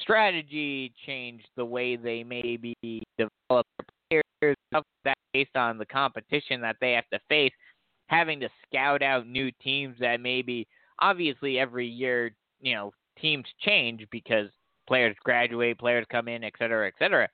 [0.00, 2.74] strategy, change the way they maybe
[3.18, 3.66] develop
[4.10, 7.52] their players, stuff like that based on the competition that they have to face,
[8.08, 10.66] having to scout out new teams that maybe
[11.00, 14.48] obviously every year, you know, teams change because
[14.86, 17.28] players graduate, players come in, et cetera, et cetera.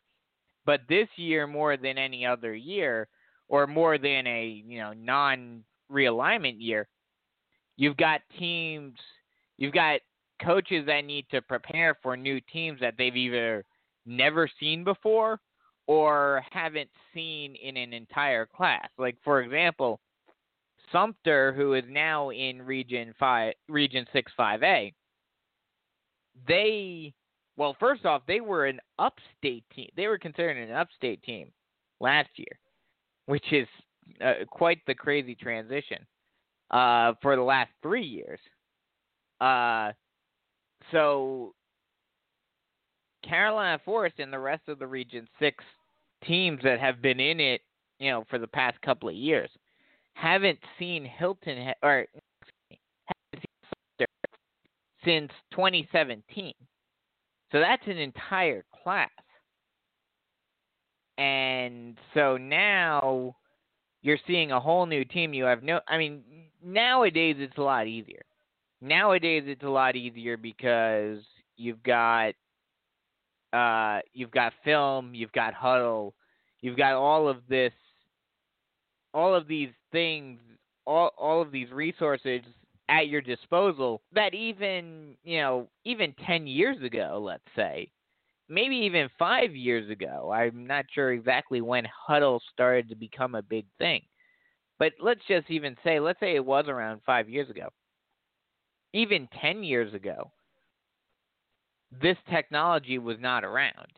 [0.64, 3.08] But this year more than any other year,
[3.48, 6.88] or more than a, you know, non realignment year,
[7.76, 8.98] you've got teams,
[9.58, 10.00] you've got
[10.44, 13.64] coaches that need to prepare for new teams that they've either
[14.04, 15.40] never seen before
[15.86, 18.88] or haven't seen in an entire class.
[18.98, 20.00] Like for example,
[20.92, 24.92] Sumter, who is now in Region Five, Region Six Five A,
[26.46, 27.14] they
[27.56, 29.88] well, first off, they were an upstate team.
[29.96, 31.50] They were considered an upstate team
[32.00, 32.58] last year,
[33.26, 33.66] which is
[34.22, 36.06] uh, quite the crazy transition
[36.70, 38.38] uh, for the last three years.
[39.40, 39.92] Uh,
[40.92, 41.54] so
[43.26, 45.62] Carolina Forest and the rest of the Region Six
[46.24, 47.60] teams that have been in it,
[47.98, 49.50] you know, for the past couple of years,
[50.14, 52.06] haven't seen Hilton or
[52.70, 53.44] haven't
[53.98, 54.06] seen
[55.04, 56.52] since 2017.
[57.52, 59.10] So that's an entire class.
[61.18, 63.36] And so now
[64.02, 65.32] you're seeing a whole new team.
[65.32, 66.22] You have no, I mean,
[66.62, 68.22] nowadays it's a lot easier.
[68.80, 71.18] Nowadays it's a lot easier because
[71.56, 72.34] you've got,
[73.52, 76.12] uh, you've got film, you've got Hudl,
[76.60, 77.72] you've got all of this,
[79.14, 80.38] all of these things,
[80.86, 82.42] all all of these resources
[82.88, 87.90] at your disposal that even you know even 10 years ago let's say
[88.48, 93.42] maybe even 5 years ago i'm not sure exactly when Hudl started to become a
[93.42, 94.02] big thing.
[94.78, 97.68] But let's just even say let's say it was around 5 years ago
[98.96, 100.30] even 10 years ago
[102.02, 103.92] this technology was not around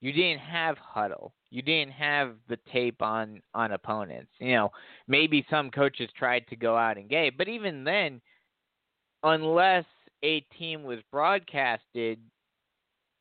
[0.00, 4.30] you didn't have Hudl you didn't have the tape on on opponents.
[4.38, 4.72] You know,
[5.08, 8.20] maybe some coaches tried to go out and get, but even then,
[9.24, 9.84] unless
[10.24, 12.20] a team was broadcasted,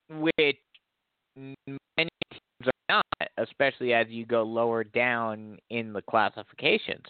[0.10, 0.58] which
[1.36, 3.06] many teams are not,
[3.38, 7.06] especially as you go lower down in the classifications,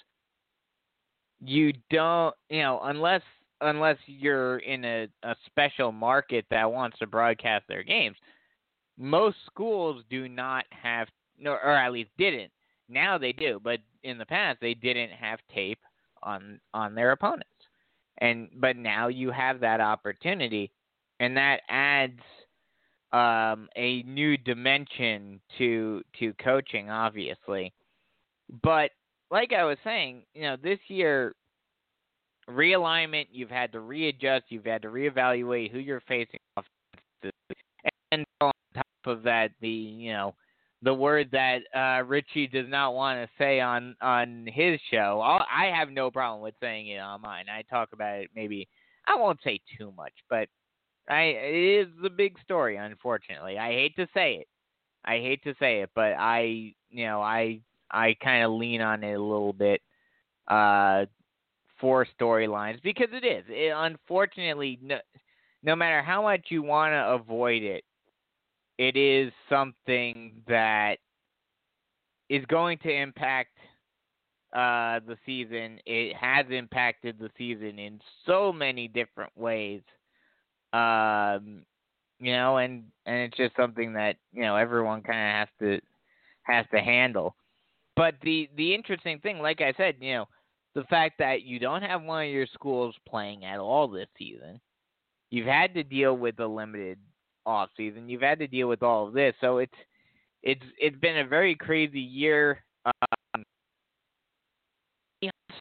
[1.42, 3.24] you don't, you know, unless
[3.62, 8.16] unless you're in a, a special market that wants to broadcast their games
[9.00, 11.08] most schools do not have,
[11.44, 12.52] or at least didn't.
[12.90, 15.80] Now they do, but in the past they didn't have tape
[16.22, 17.50] on on their opponents.
[18.20, 20.72] And but now you have that opportunity,
[21.20, 22.20] and that adds
[23.14, 27.74] um, a new dimension to to coaching, obviously.
[28.64, 28.92] But
[29.32, 31.36] like I was saying, you know, this year
[32.50, 36.66] realignment, you've had to readjust, you've had to reevaluate who you're facing off,
[38.12, 40.36] and on top of that, the you know
[40.82, 45.22] the word that uh, Richie does not want to say on on his show.
[45.24, 47.46] I'll, I have no problem with saying it on mine.
[47.52, 48.68] I talk about it maybe
[49.08, 50.48] I won't say too much, but
[51.10, 52.78] I it is the big story.
[52.78, 54.48] Unfortunately, I hate to say it.
[55.06, 57.62] I hate to say it, but I you know I
[57.92, 59.82] I kind of lean on it a little bit
[60.50, 61.06] uh,
[61.80, 63.44] for storylines because it is.
[63.48, 64.98] It, unfortunately, no,
[65.64, 67.84] no matter how much you want to avoid it,
[68.78, 70.98] it is something that
[72.30, 73.58] is going to impact
[74.54, 75.80] uh, the season.
[75.86, 79.82] It has impacted the season in so many different ways.
[80.74, 81.64] Um,
[82.20, 85.82] you know, and and it's just something that you know everyone kind of has to
[86.44, 87.36] has to handle.
[87.96, 90.26] But the the interesting thing, like I said, you know,
[90.80, 94.60] the fact that you don't have one of your schools playing at all this season,
[95.30, 96.98] you've had to deal with a limited
[97.46, 98.08] off season.
[98.08, 99.74] You've had to deal with all of this, so it's
[100.42, 102.64] it's it's been a very crazy year.
[102.86, 103.44] Um,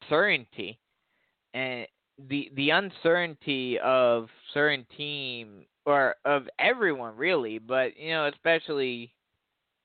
[0.00, 0.78] uncertainty
[1.54, 1.86] and
[2.28, 9.12] the the uncertainty of certain team or of everyone really, but you know especially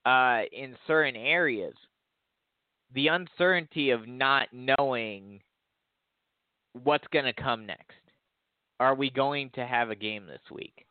[0.05, 1.73] uh, in certain areas,
[2.93, 5.41] the uncertainty of not knowing
[6.83, 7.97] what's going to come next.
[8.79, 10.85] Are we going to have a game this week?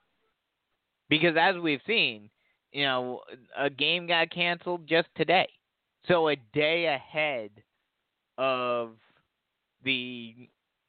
[1.08, 2.30] Because as we've seen,
[2.72, 3.20] you know,
[3.58, 5.48] a game got canceled just today.
[6.08, 7.50] So a day ahead
[8.38, 8.92] of
[9.84, 10.34] the,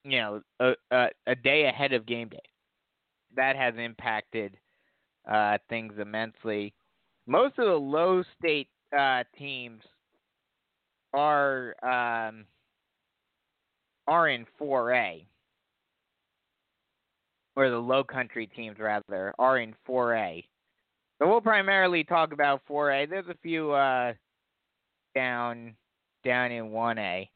[0.03, 2.39] you know, a, a, a day ahead of game day.
[3.35, 4.57] That has impacted
[5.29, 6.73] uh, things immensely.
[7.27, 9.81] Most of the low state uh, teams
[11.13, 12.45] are um,
[14.07, 15.25] are in 4A
[17.55, 20.43] or the low country teams rather, are in 4A.
[21.19, 23.09] So we'll primarily talk about 4A.
[23.09, 24.13] There's a few uh,
[25.15, 25.75] down
[26.23, 27.27] down in 1A,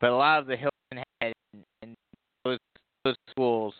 [0.00, 1.32] but a lot of the Hilton Head
[1.82, 1.94] and
[2.44, 2.58] those,
[3.04, 3.74] those schools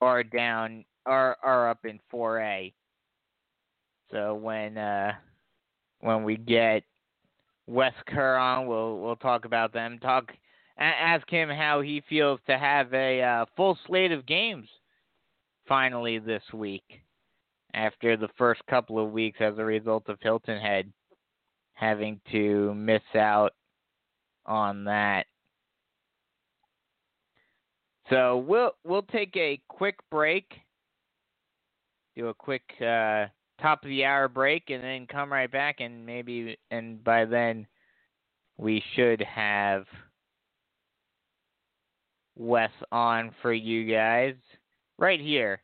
[0.00, 2.72] are down are are up in 4A.
[4.10, 5.12] So when uh,
[6.00, 6.82] when we get
[7.72, 9.98] Wes Kerr on, we'll we'll talk about them.
[9.98, 10.30] Talk
[10.78, 14.68] ask him how he feels to have a uh, full slate of games
[15.66, 16.84] finally this week
[17.72, 20.92] after the first couple of weeks as a result of Hilton Head
[21.72, 23.54] having to miss out
[24.44, 25.24] on that.
[28.10, 30.52] So we'll we'll take a quick break,
[32.16, 33.26] do a quick uh,
[33.62, 37.66] top of the hour break, and then come right back, and maybe and by then
[38.58, 39.86] we should have
[42.36, 44.34] Wes on for you guys
[44.98, 45.62] right here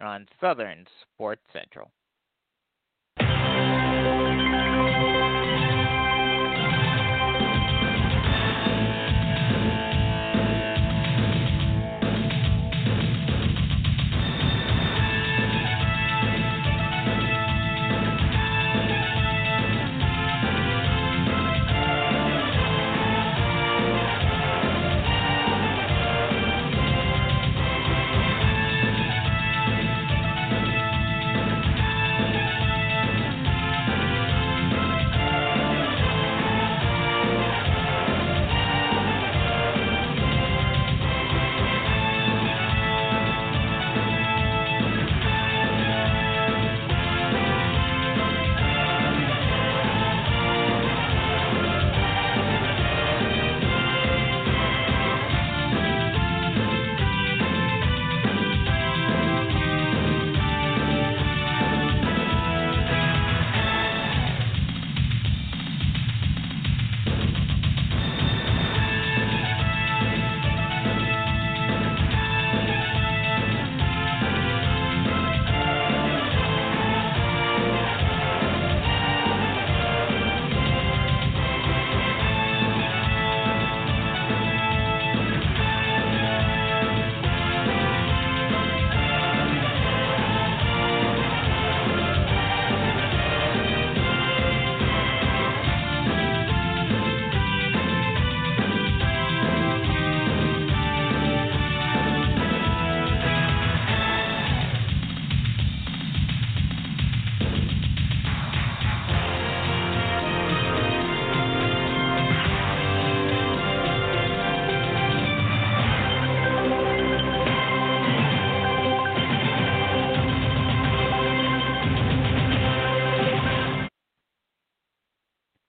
[0.00, 1.90] on Southern Sports Central.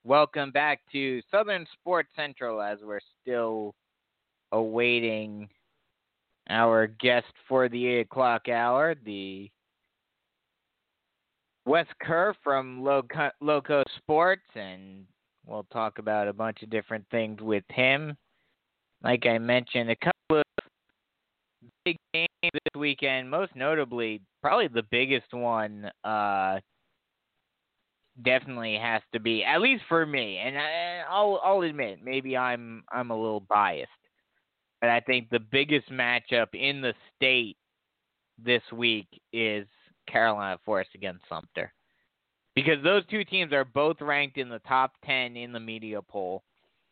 [0.09, 3.75] Welcome back to Southern Sports Central as we're still
[4.51, 5.47] awaiting
[6.49, 9.51] our guest for the 8 o'clock hour, the
[11.67, 15.05] Wes Kerr from Lowco, Sports, and
[15.45, 18.17] we'll talk about a bunch of different things with him.
[19.03, 20.65] Like I mentioned, a couple of
[21.85, 25.91] big games this weekend, most notably, probably the biggest one.
[26.03, 26.57] Uh,
[28.23, 30.57] definitely has to be at least for me, and
[31.09, 33.89] I'll I'll admit maybe I'm I'm a little biased,
[34.81, 37.57] but I think the biggest matchup in the state
[38.43, 39.67] this week is
[40.07, 41.73] Carolina Forest against Sumter,
[42.55, 46.43] because those two teams are both ranked in the top ten in the media poll.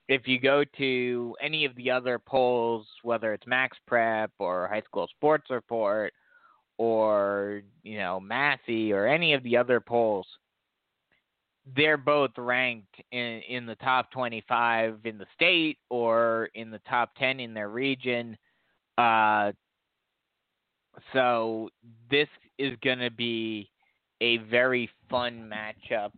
[0.09, 4.81] If you go to any of the other polls, whether it's Max Prep or High
[4.81, 6.13] School Sports Report
[6.77, 10.27] or you know Massey or any of the other polls
[11.76, 17.11] they're both ranked in in the top 25 in the state or in the top
[17.18, 18.38] 10 in their region.
[18.98, 19.52] Uh,
[21.14, 21.69] so
[22.10, 22.27] this
[22.57, 23.69] is going to be
[24.22, 26.11] a very fun matchup.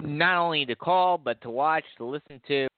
[0.00, 2.68] Not only to call, but to watch, to listen to.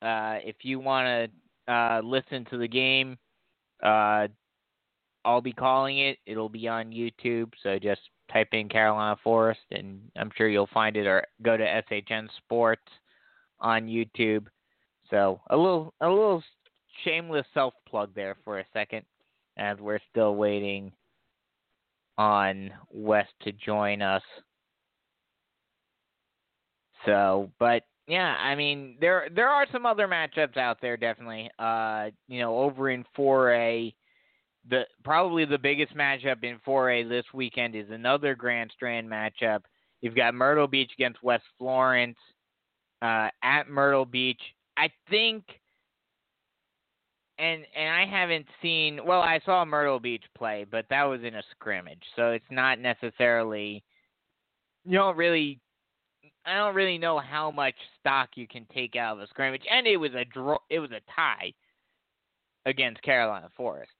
[0.00, 1.30] Uh, if you want
[1.66, 3.18] to uh, listen to the game,
[3.82, 4.28] uh,
[5.26, 6.18] I'll be calling it.
[6.26, 8.00] It'll be on YouTube, so just
[8.32, 12.82] type in Carolina Forest, and I'm sure you'll find it, or go to SHN Sports
[13.60, 14.46] on YouTube.
[15.10, 16.42] So a little a little
[17.04, 19.04] shameless self plug there for a second,
[19.56, 20.92] as we're still waiting
[22.16, 24.22] on West to join us.
[27.04, 31.50] So, but yeah, I mean there there are some other matchups out there definitely.
[31.58, 33.94] Uh, you know, over in 4A,
[34.68, 39.60] the probably the biggest matchup in 4A this weekend is another Grand Strand matchup.
[40.00, 42.18] You've got Myrtle Beach against West Florence
[43.02, 44.40] uh, at Myrtle Beach.
[44.76, 45.44] I think,
[47.38, 49.00] and and I haven't seen.
[49.04, 52.78] Well, I saw Myrtle Beach play, but that was in a scrimmage, so it's not
[52.78, 53.82] necessarily.
[54.84, 55.60] You don't really.
[56.46, 59.86] I don't really know how much stock you can take out of a scrimmage, and
[59.86, 60.58] it was a draw.
[60.70, 61.52] It was a tie
[62.66, 63.92] against Carolina Forest.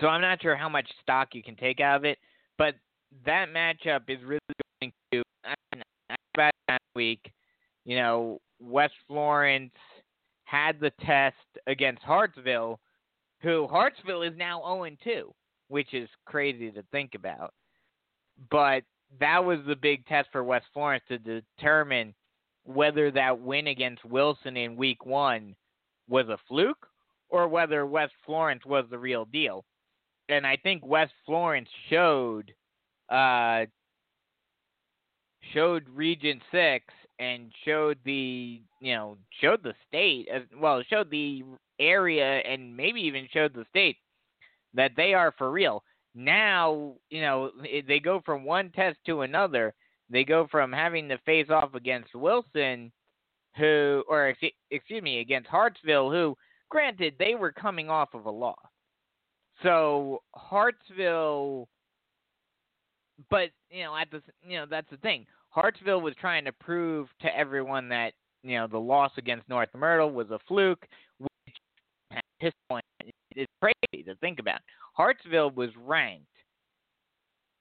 [0.00, 2.18] So I'm not sure how much stock you can take out of it,
[2.58, 2.74] but
[3.24, 4.40] that matchup is really
[4.80, 5.22] going to.
[5.44, 5.54] I
[6.34, 7.32] about that week,
[7.84, 9.72] you know, West Florence
[10.44, 11.36] had the test
[11.66, 12.78] against Hartsville,
[13.42, 15.32] who Hartsville is now 0 2,
[15.68, 17.52] which is crazy to think about.
[18.50, 18.84] But
[19.20, 22.14] that was the big test for West Florence to determine
[22.64, 25.56] whether that win against Wilson in week one
[26.08, 26.86] was a fluke
[27.30, 29.64] or whether West Florence was the real deal.
[30.28, 32.52] And I think West Florence showed
[33.08, 33.64] uh,
[35.54, 36.84] showed Region Six
[37.18, 41.44] and showed the you know showed the state as well showed the
[41.80, 43.96] area and maybe even showed the state
[44.74, 45.82] that they are for real.
[46.14, 47.50] Now you know
[47.86, 49.74] they go from one test to another.
[50.10, 52.90] They go from having to face off against Wilson,
[53.56, 54.34] who or
[54.70, 56.36] excuse me against Hartsville, who
[56.70, 58.56] granted they were coming off of a loss.
[59.62, 61.68] So Hartsville
[63.30, 65.26] but you know, at the you know that's the thing.
[65.50, 68.12] Hartsville was trying to prove to everyone that
[68.42, 70.86] you know the loss against North Myrtle was a fluke,
[71.18, 71.56] which
[72.12, 72.84] at this point
[73.36, 74.60] is crazy to think about.
[74.92, 76.26] Hartsville was ranked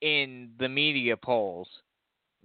[0.02, 1.68] in the media polls.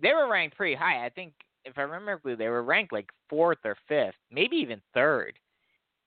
[0.00, 1.04] They were ranked pretty high.
[1.04, 1.34] I think,
[1.64, 5.34] if I remember correctly, they were ranked like fourth or fifth, maybe even third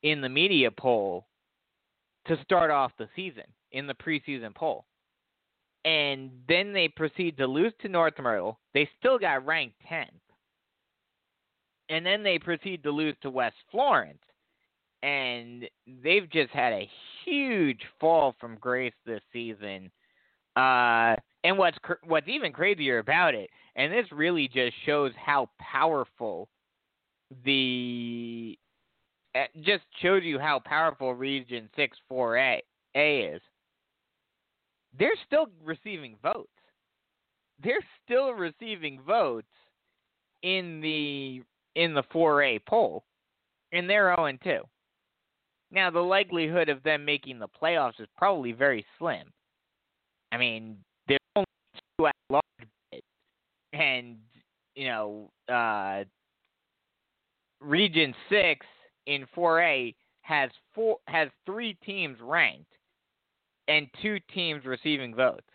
[0.04, 1.26] in the media poll
[2.28, 4.86] to start off the season in the preseason poll
[5.86, 8.60] and then they proceed to lose to North Myrtle.
[8.74, 10.10] They still got ranked 10th.
[11.90, 14.24] And then they proceed to lose to West Florence.
[15.04, 15.70] And
[16.04, 16.90] they've just had a
[17.24, 19.92] huge fall from grace this season.
[20.56, 25.50] Uh, and what's cr- what's even crazier about it, and this really just shows how
[25.60, 26.48] powerful
[27.44, 28.58] the
[29.36, 32.62] uh, just shows you how powerful Region Six Four A
[32.96, 33.42] A is
[34.98, 36.50] they're still receiving votes.
[37.64, 39.48] They're still receiving votes
[40.44, 41.42] in the
[41.80, 43.04] in the 4A poll,
[43.74, 44.62] and they're 0 and 2.
[45.72, 49.28] Now, the likelihood of them making the playoffs is probably very slim.
[50.32, 51.46] I mean, there's only
[51.98, 52.44] two at large
[52.92, 53.04] bids,
[53.74, 54.18] and
[54.76, 56.04] you know, uh,
[57.62, 58.66] Region Six
[59.06, 62.72] in 4A has four has three teams ranked
[63.68, 65.48] and two teams receiving votes.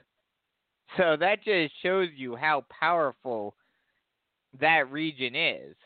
[0.97, 3.55] So that just shows you how powerful
[4.61, 5.77] that region is.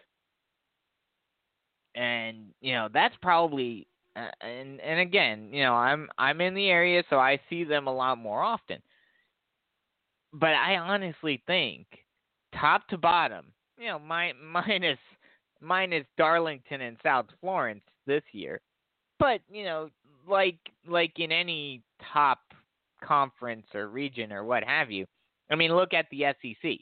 [1.94, 3.86] And you know, that's probably
[4.16, 7.86] uh, and and again, you know, I'm I'm in the area so I see them
[7.86, 8.80] a lot more often.
[10.32, 11.86] But I honestly think
[12.58, 13.46] top to bottom,
[13.78, 14.98] you know, my, minus
[15.64, 18.60] minus Darlington and South Florence this year.
[19.18, 19.88] But, you know,
[20.28, 21.82] like like in any
[22.12, 22.40] top
[23.02, 25.06] conference or region or what have you.
[25.50, 26.72] I mean, look at the SEC.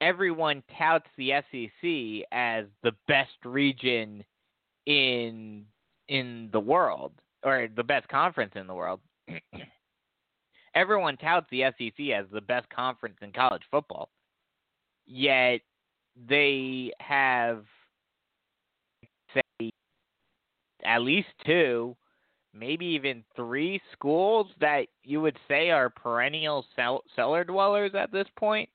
[0.00, 4.24] Everyone touts the SEC as the best region
[4.86, 5.64] in
[6.08, 7.12] in the world
[7.44, 9.00] or the best conference in the world.
[10.74, 14.08] Everyone touts the SEC as the best conference in college football.
[15.06, 15.60] Yet
[16.28, 17.64] they have
[19.34, 19.70] say
[20.84, 21.96] at least two
[22.54, 28.26] maybe even three schools that you would say are perennial cell- cellar dwellers at this
[28.36, 28.68] point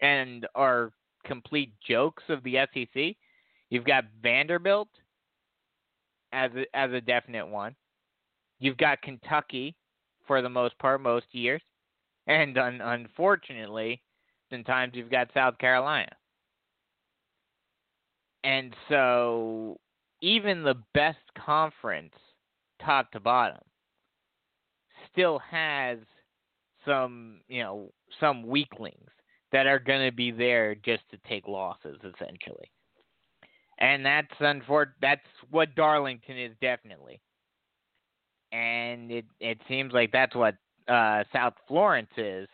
[0.00, 0.90] and are
[1.24, 3.16] complete jokes of the SEC.
[3.70, 4.88] You've got Vanderbilt
[6.32, 7.74] as a, as a definite one.
[8.58, 9.74] You've got Kentucky
[10.26, 11.62] for the most part most years,
[12.26, 14.00] and un- unfortunately,
[14.50, 16.10] sometimes you've got South Carolina.
[18.44, 19.80] And so,
[20.20, 22.12] even the best conference
[22.84, 23.60] top to bottom,
[25.10, 25.98] still has
[26.84, 27.90] some, you know,
[28.20, 29.08] some weaklings
[29.50, 32.70] that are going to be there just to take losses, essentially.
[33.78, 37.20] And that's unfor- That's what Darlington is definitely,
[38.52, 40.54] and it it seems like that's what
[40.86, 42.48] uh, South Florence is.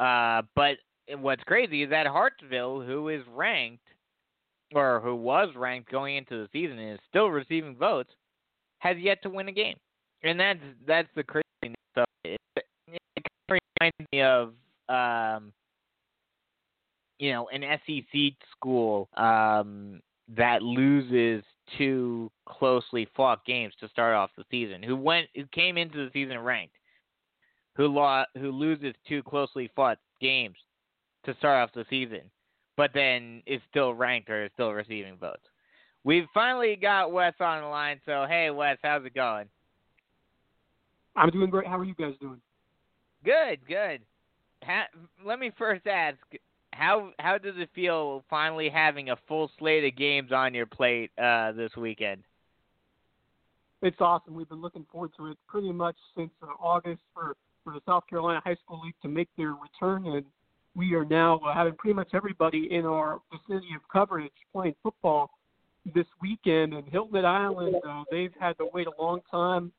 [0.00, 0.76] Uh, but
[1.18, 3.86] what's crazy is that Hartsville, who is ranked,
[4.74, 8.10] or who was ranked going into the season, and is still receiving votes
[8.82, 9.76] has yet to win a game,
[10.22, 12.40] and that's that's the craziness of it.
[12.56, 14.52] It, kind of reminds me of
[14.88, 15.52] um,
[17.18, 20.00] you know an SEC school um,
[20.36, 21.44] that loses
[21.78, 26.10] two closely fought games to start off the season, who went who came into the
[26.12, 26.74] season ranked,
[27.76, 30.56] who lost, who loses two closely fought games
[31.24, 32.22] to start off the season,
[32.76, 35.42] but then is still ranked or is still receiving votes.
[36.04, 38.00] We've finally got Wes on the line.
[38.04, 39.46] So, hey, Wes, how's it going?
[41.14, 41.66] I'm doing great.
[41.66, 42.40] How are you guys doing?
[43.24, 44.00] Good, good.
[44.64, 44.88] Ha-
[45.24, 46.18] let me first ask
[46.72, 51.10] how how does it feel finally having a full slate of games on your plate
[51.22, 52.22] uh, this weekend?
[53.82, 54.34] It's awesome.
[54.34, 58.04] We've been looking forward to it pretty much since uh, August for for the South
[58.08, 60.24] Carolina High School League to make their return, and
[60.74, 65.30] we are now uh, having pretty much everybody in our vicinity of coverage playing football
[65.94, 66.74] this weekend.
[66.74, 69.72] And Hilton Head Island, uh, they've had to wait a long time.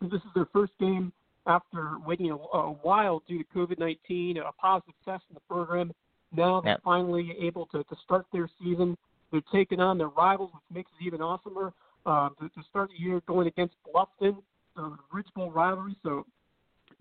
[0.00, 1.12] This is their first game
[1.46, 5.92] after waiting a, a while due to COVID-19, a positive test in the program.
[6.34, 6.82] Now they're Yep.
[6.84, 8.96] finally able to, to start their season.
[9.32, 11.72] They're taking on their rivals, which makes it even awesomer.
[12.06, 14.36] Uh, to, to start the year going against Bluffton,
[14.76, 15.94] uh, the Ridge Bowl rivalry.
[16.02, 16.24] So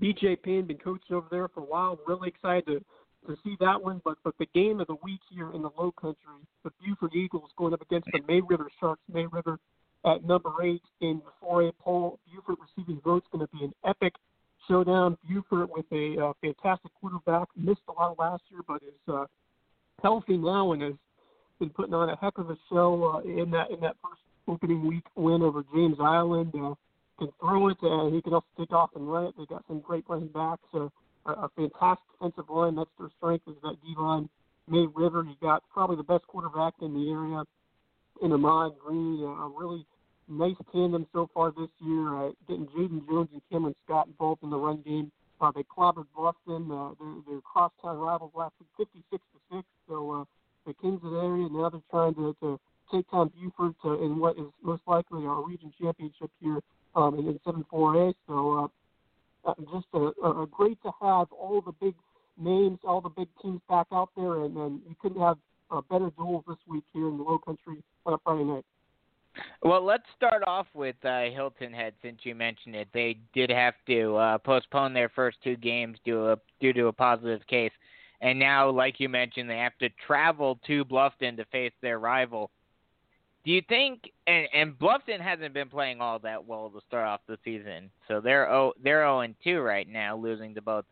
[0.01, 1.97] BJ Payne been coaching over there for a while.
[2.05, 2.83] Really excited to
[3.27, 4.01] to see that one.
[4.03, 6.17] But but the game of the week here in the Low Country,
[6.63, 9.01] the Beaufort Eagles going up against the May River Sharks.
[9.11, 9.59] May River
[10.05, 12.19] at number eight in the 4A poll.
[12.31, 14.13] Beaufort receiving votes going to be an epic
[14.67, 15.17] showdown.
[15.27, 17.47] Beaufort with a uh, fantastic quarterback.
[17.55, 19.25] Missed a lot last year, but is uh,
[20.01, 20.93] healthy now and has
[21.59, 24.87] been putting on a heck of a show uh, in that in that first opening
[24.87, 26.53] week win over James Island.
[26.55, 26.73] Uh,
[27.19, 29.35] can throw it, and he can also take off and run it.
[29.37, 30.63] They got some great running backs.
[30.71, 30.89] So
[31.33, 32.75] a, a fantastic defensive line.
[32.75, 34.29] That's their strength is that D line.
[34.67, 37.43] May River, you got probably the best quarterback in the area
[38.21, 39.23] in Ahmad Green.
[39.23, 39.85] A, really
[40.27, 42.15] nice tandem so far this year.
[42.15, 45.11] Uh, getting Jaden Jones and Cameron Scott involved in the run game.
[45.41, 46.69] Uh, they clobbered Boston.
[46.71, 49.67] Uh, they're, they're crosstown rivals last week, 56 to six.
[49.87, 50.23] So uh,
[50.67, 52.59] the Kings of the area now they're trying to, to
[52.93, 56.59] take on Beaufort to, in what is most likely our region championship here
[56.95, 58.13] um, in, in 7-4A.
[58.27, 58.67] So uh,
[59.45, 61.95] uh, just a, a, great to have all the big
[62.37, 65.37] names, all the big teams back out there, and, and you couldn't have
[65.89, 68.65] better duels this week here in the Low Country on a Friday night.
[69.61, 72.87] Well, let's start off with uh, Hilton Head since you mentioned it.
[72.93, 76.93] They did have to uh, postpone their first two games due, a, due to a
[76.93, 77.71] positive case.
[78.21, 82.51] And now, like you mentioned, they have to travel to Bluffton to face their rival.
[83.45, 87.21] Do you think and, and Bluffton hasn't been playing all that well to start off
[87.27, 87.89] the season.
[88.07, 90.85] So they're oh they're 0 and 2 right now, losing to both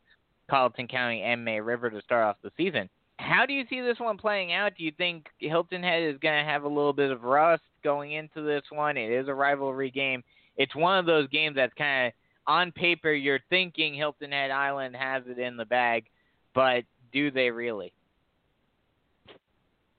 [0.49, 2.89] Colleton County and May River to start off the season.
[3.19, 4.73] How do you see this one playing out?
[4.77, 8.13] Do you think Hilton Head is going to have a little bit of rust going
[8.13, 8.95] into this one?
[8.95, 10.23] It is a rivalry game.
[10.55, 12.13] It's one of those games that's kind of
[12.45, 16.05] on paper you're thinking Hilton Head Island has it in the bag,
[16.53, 17.91] but do they really?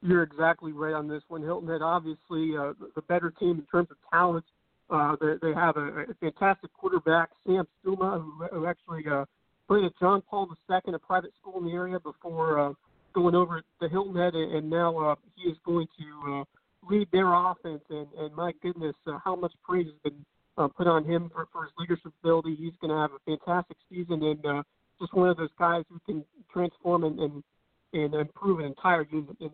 [0.01, 1.43] You're exactly right on this one.
[1.43, 4.45] Hilton Head, obviously, uh, the better team in terms of talent.
[4.91, 9.25] Uh, they, they have a, a fantastic quarterback, Sam Stuma, who, who actually uh,
[9.67, 12.73] played at John Paul II, a private school in the area, before uh,
[13.13, 16.45] going over to Hilton Head, and, and now uh, he is going to uh,
[16.91, 17.83] lead their offense.
[17.91, 20.25] And, and my goodness, uh, how much praise has been
[20.57, 22.57] uh, put on him for, for his leadership ability.
[22.57, 24.63] He's going to have a fantastic season, and uh,
[25.01, 27.45] just one of those guys who can transform and, and
[27.93, 29.37] and improve an entire unit.
[29.41, 29.51] And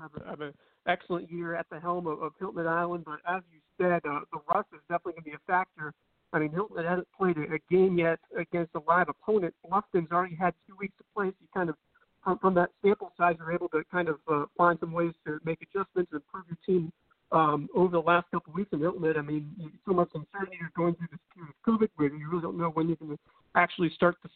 [0.00, 0.52] have, a, have an
[0.86, 3.04] excellent year at the helm of, of Hilton Island.
[3.04, 5.92] But as you said, uh, the rust is definitely going to be a factor.
[6.32, 9.54] I mean, Hilton hasn't played a, a game yet against a live opponent.
[9.68, 11.76] Bluffton's already had two weeks to play, so you kind of
[12.24, 15.38] from, from that sample size, you're able to kind of uh, find some ways to
[15.44, 16.90] make adjustments and improve your team
[17.32, 19.50] um, over the last couple of weeks in Hilton I mean,
[19.86, 20.56] so much uncertainty.
[20.60, 23.12] You're going through this period of COVID where you really don't know when you're going
[23.12, 23.18] to
[23.54, 24.30] actually start the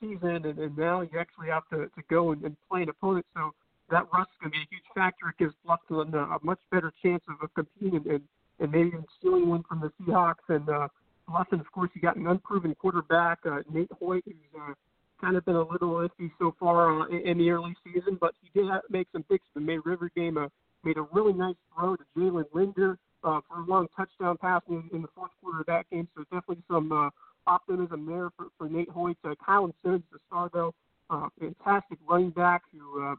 [0.00, 3.26] season, and, and now you actually have to, to go and, and play an opponent.
[3.34, 3.52] So
[3.90, 5.28] that rust is going to be a huge factor.
[5.28, 8.22] It gives Bluffton a, a much better chance of, of competing and,
[8.60, 10.46] and maybe even stealing one from the Seahawks.
[10.48, 10.88] And uh,
[11.28, 14.74] Bluffton, of course, you got an unproven quarterback, uh, Nate Hoyt, who's uh,
[15.20, 18.34] kind of been a little iffy so far uh, in, in the early season, but
[18.42, 19.44] he did have, make some picks.
[19.54, 20.48] In the May River game uh,
[20.84, 24.88] made a really nice throw to Jalen Linder uh, for a long touchdown pass in,
[24.92, 26.08] in the fourth quarter of that game.
[26.16, 27.10] So definitely some uh,
[27.48, 29.16] optimism there for, for Nate Hoyt.
[29.24, 30.74] Uh, Kylan Simmons, the star though,
[31.10, 33.14] uh, fantastic running back who uh,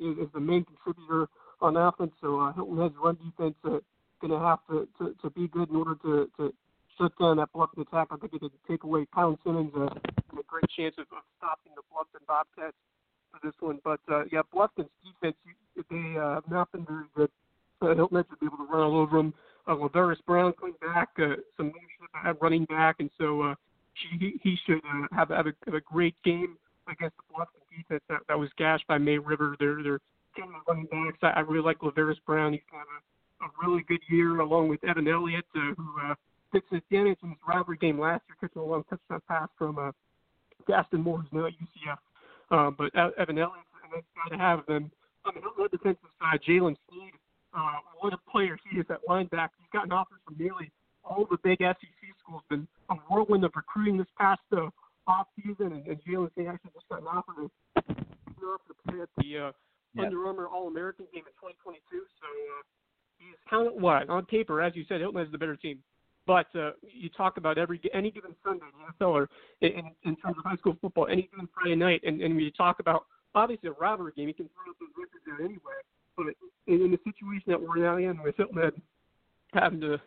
[0.00, 1.28] is, is the main contributor
[1.60, 2.12] on offense.
[2.20, 3.78] So uh, Hilton Head's run defense uh,
[4.20, 4.88] going to have to,
[5.22, 6.54] to be good in order to to
[6.98, 8.08] shut down that Bluffton attack.
[8.10, 11.72] I think it did take away Kylan Simmons uh, a great chance of, of stopping
[11.74, 12.76] the Bluffton Bobcats
[13.30, 13.78] for this one.
[13.84, 15.36] But uh, yeah, Bluffton's defense,
[15.90, 17.30] they uh, have not been very good.
[17.80, 19.34] Uh, Hilton Head should be able to run all over them.
[19.66, 23.54] Uh, Laverius Brown coming back, uh, some leadership at running back, and so uh,
[23.94, 26.56] he he should uh, have have a, have a great game
[26.88, 29.56] against the Bluffton defense that, that was gashed by May River.
[29.58, 30.00] They're they're
[30.36, 31.18] ten running backs.
[31.22, 32.52] I, I really like Laverius Brown.
[32.52, 36.14] He's got a, a really good year along with Evan Elliott, uh, who uh,
[36.50, 39.78] fixed his damage in his rivalry game last year, catching a long touchdown pass from
[39.78, 39.92] uh,
[40.66, 41.98] Gaston Moore, who's now at UCF.
[42.50, 44.90] Uh, but Evan Elliott, and that's got to have them.
[45.24, 47.12] On the defensive side, Jalen Sneed,
[47.56, 49.50] uh, what a player he is at linebacker.
[49.58, 50.70] He's gotten offers from nearly
[51.04, 52.42] all the big SEC schools.
[52.48, 54.68] Been a whirlwind of recruiting this past uh,
[55.06, 59.08] off season, and, and Jalen Sneed actually just got an offer to, to play at
[59.18, 59.52] the uh,
[59.94, 60.04] Yeah.
[60.04, 61.80] Under Armour All American game in 2022.
[61.90, 62.62] So uh,
[63.18, 65.78] he's kind of what on paper, as you said, Hilton has the better team.
[66.24, 69.28] But uh, you talk about every any given Sunday in the NFL or
[69.60, 72.52] in, in terms of high school football, any given Friday night, and, and when you
[72.52, 75.82] talk about obviously a rivalry game, you can throw up those records there anyway.
[76.16, 76.26] But
[76.66, 78.72] in, in the situation that we're now in Head
[79.52, 79.98] having to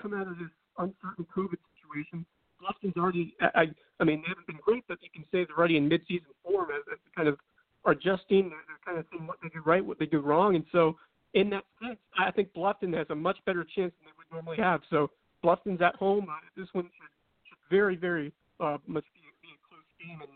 [0.00, 0.48] come out of this
[0.78, 2.26] uncertain COVID situation,
[2.60, 3.34] Bluffton's already.
[3.40, 3.66] I,
[4.00, 6.68] I mean, they haven't been great, but you can say they're already in mid-season form
[6.70, 7.38] as, as kind of
[7.86, 8.50] adjusting.
[8.50, 10.96] They're, they're kind of seeing what they do right, what they do wrong, and so
[11.34, 14.58] in that sense, I think Bluffton has a much better chance than they would normally
[14.58, 14.82] have.
[14.90, 15.10] So
[15.42, 16.26] Bluffton's at home.
[16.28, 20.30] Uh, this one should, should very, very uh, much be, be a close game, and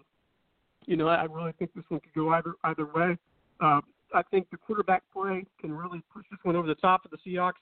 [0.86, 3.16] you know I, I really think this one could go either either way.
[3.60, 3.80] Uh,
[4.14, 7.18] I think the quarterback play can really push this one over the top of the
[7.18, 7.60] Seahawks.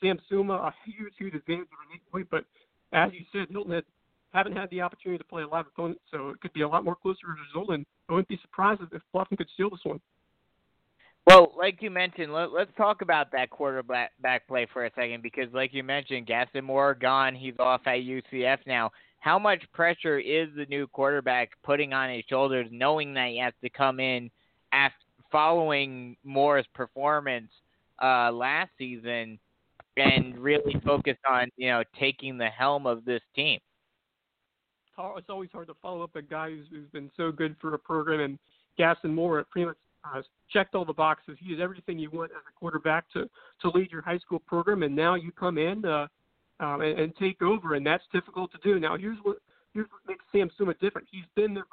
[0.00, 2.44] Sam Suma, a huge, huge advantage over Nate Point, but
[2.92, 3.84] as you said, Hilton had
[4.32, 6.84] haven't had the opportunity to play a live opponent, so it could be a lot
[6.84, 10.00] more closer result, and I wouldn't be surprised if Bluffton could steal this one.
[11.26, 15.22] Well, like you mentioned, let, us talk about that quarterback back play for a second
[15.22, 17.34] because, like you mentioned, Gaston Moore gone.
[17.34, 18.92] He's off at UCF now.
[19.18, 23.54] How much pressure is the new quarterback putting on his shoulders, knowing that he has
[23.64, 24.30] to come in
[24.72, 27.50] after following Moore's performance
[28.02, 29.38] uh, last season
[29.96, 33.58] and really focus on you know taking the helm of this team?
[35.16, 37.78] It's always hard to follow up a guy who's, who's been so good for a
[37.78, 38.38] program, and
[38.78, 41.36] Gaston Moore pretty much uh, checked all the boxes.
[41.40, 43.28] He did everything you want as a quarterback to
[43.62, 46.06] to lead your high school program, and now you come in uh,
[46.60, 48.80] um, and, and take over, and that's difficult to do.
[48.80, 49.38] Now here's what
[49.74, 51.08] here's what makes Sam Suma different.
[51.10, 51.66] He's been there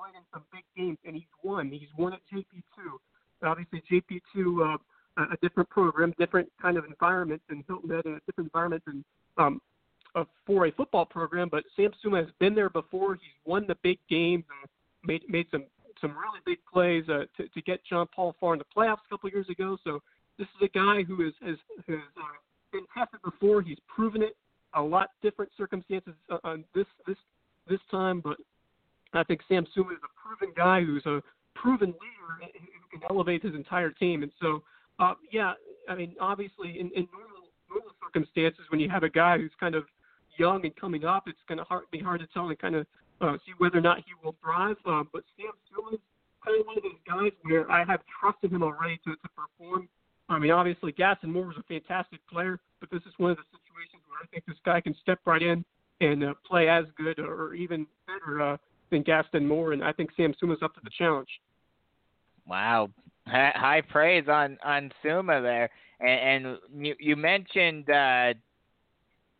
[0.00, 1.70] played in some big games, and he's won.
[1.70, 2.98] He's won at JP2.
[3.42, 4.78] Obviously, JP2 uh,
[5.18, 9.04] a different program, different kind of environment than Hilton Head, and a different environment than
[9.36, 9.60] um,
[10.46, 11.48] for a football program.
[11.50, 13.14] But Sam Suma has been there before.
[13.14, 14.66] He's won the big games, uh,
[15.04, 15.64] made made some
[16.00, 19.08] some really big plays uh, to, to get John Paul far in the playoffs a
[19.10, 19.76] couple years ago.
[19.84, 20.00] So
[20.38, 21.56] this is a guy who has has,
[21.88, 22.22] has uh,
[22.72, 23.62] been tested before.
[23.62, 24.36] He's proven it.
[24.74, 27.16] A lot different circumstances uh, on this this
[27.68, 28.36] this time, but
[29.12, 31.22] I think Sam Suma is a proven guy who's a
[31.54, 34.22] proven leader who can elevate his entire team.
[34.22, 34.62] And so,
[34.98, 35.54] uh, yeah,
[35.88, 39.74] I mean, obviously, in, in normal normal circumstances, when you have a guy who's kind
[39.74, 39.84] of
[40.36, 42.86] young and coming up, it's going to hard, be hard to tell and kind of
[43.20, 44.76] uh, see whether or not he will thrive.
[44.86, 46.00] Uh, but Sam Suma is
[46.44, 49.88] kind of one of those guys where I have trusted him already to, to perform.
[50.28, 53.42] I mean, obviously, Gaston Moore was a fantastic player, but this is one of the
[53.50, 55.64] situations where I think this guy can step right in
[56.00, 58.56] and uh, play as good or even better uh,
[58.90, 61.28] than Gaston Moore, and I think Sam Suma's up to the challenge.
[62.46, 62.90] Wow,
[63.26, 68.34] high praise on on Suma there, and, and you, you mentioned uh,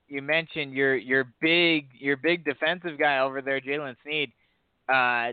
[0.09, 4.33] you mentioned your your big your big defensive guy over there, Jalen Sneed.
[4.89, 5.33] Uh,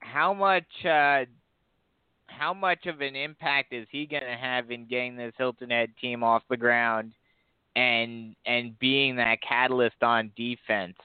[0.00, 1.24] how much uh,
[2.26, 5.90] how much of an impact is he going to have in getting this Hilton Head
[6.00, 7.12] team off the ground
[7.74, 10.96] and and being that catalyst on defense?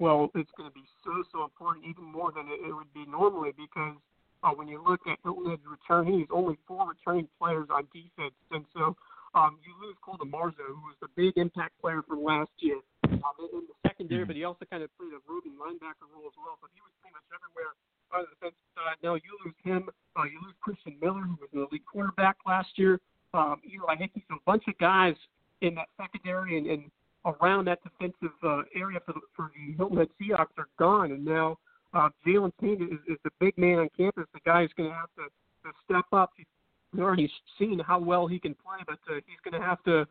[0.00, 3.04] Well, it's going to be so so important, even more than it, it would be
[3.04, 4.00] normally, because
[4.42, 8.32] uh, when you look at Hilton Head's return, he's only four returning players on defense,
[8.50, 8.96] and so
[9.36, 12.80] um, you lose Cole DeMarzo, who was the big impact player from last year
[13.12, 16.36] um, in the secondary, but he also kind of played a roving linebacker role as
[16.40, 16.56] well.
[16.64, 17.76] So he was pretty much everywhere
[18.16, 18.96] on the defensive side.
[19.04, 19.92] Now you lose him.
[20.16, 22.98] Uh, you lose Christian Miller, who was an elite quarterback last year.
[23.36, 25.14] Um, Eli Hickey, so a bunch of guys
[25.60, 26.90] in that secondary and, and
[27.24, 31.24] around that defensive uh, area for the, for the Hilton Head Seahawks are gone, and
[31.24, 31.58] now
[31.92, 34.94] uh, Jalen Sneed is, is the big man on campus, the guy who's going to
[34.94, 35.24] have to,
[35.68, 36.32] to step up.
[36.36, 36.46] He's
[36.92, 40.06] we already seen how well he can play, but uh, he's going to have to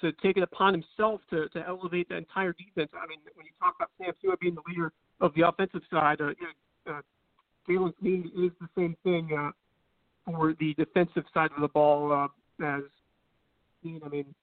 [0.00, 2.90] to take it upon himself to to elevate the entire defense.
[2.94, 6.20] I mean, when you talk about Sam Sua being the leader of the offensive side,
[6.20, 6.46] uh, you
[6.86, 7.02] know, uh,
[7.68, 9.50] Jalen Sneed is the same thing uh,
[10.24, 12.82] for the defensive side of the ball uh, as
[13.82, 14.02] Sneed.
[14.04, 14.34] I mean,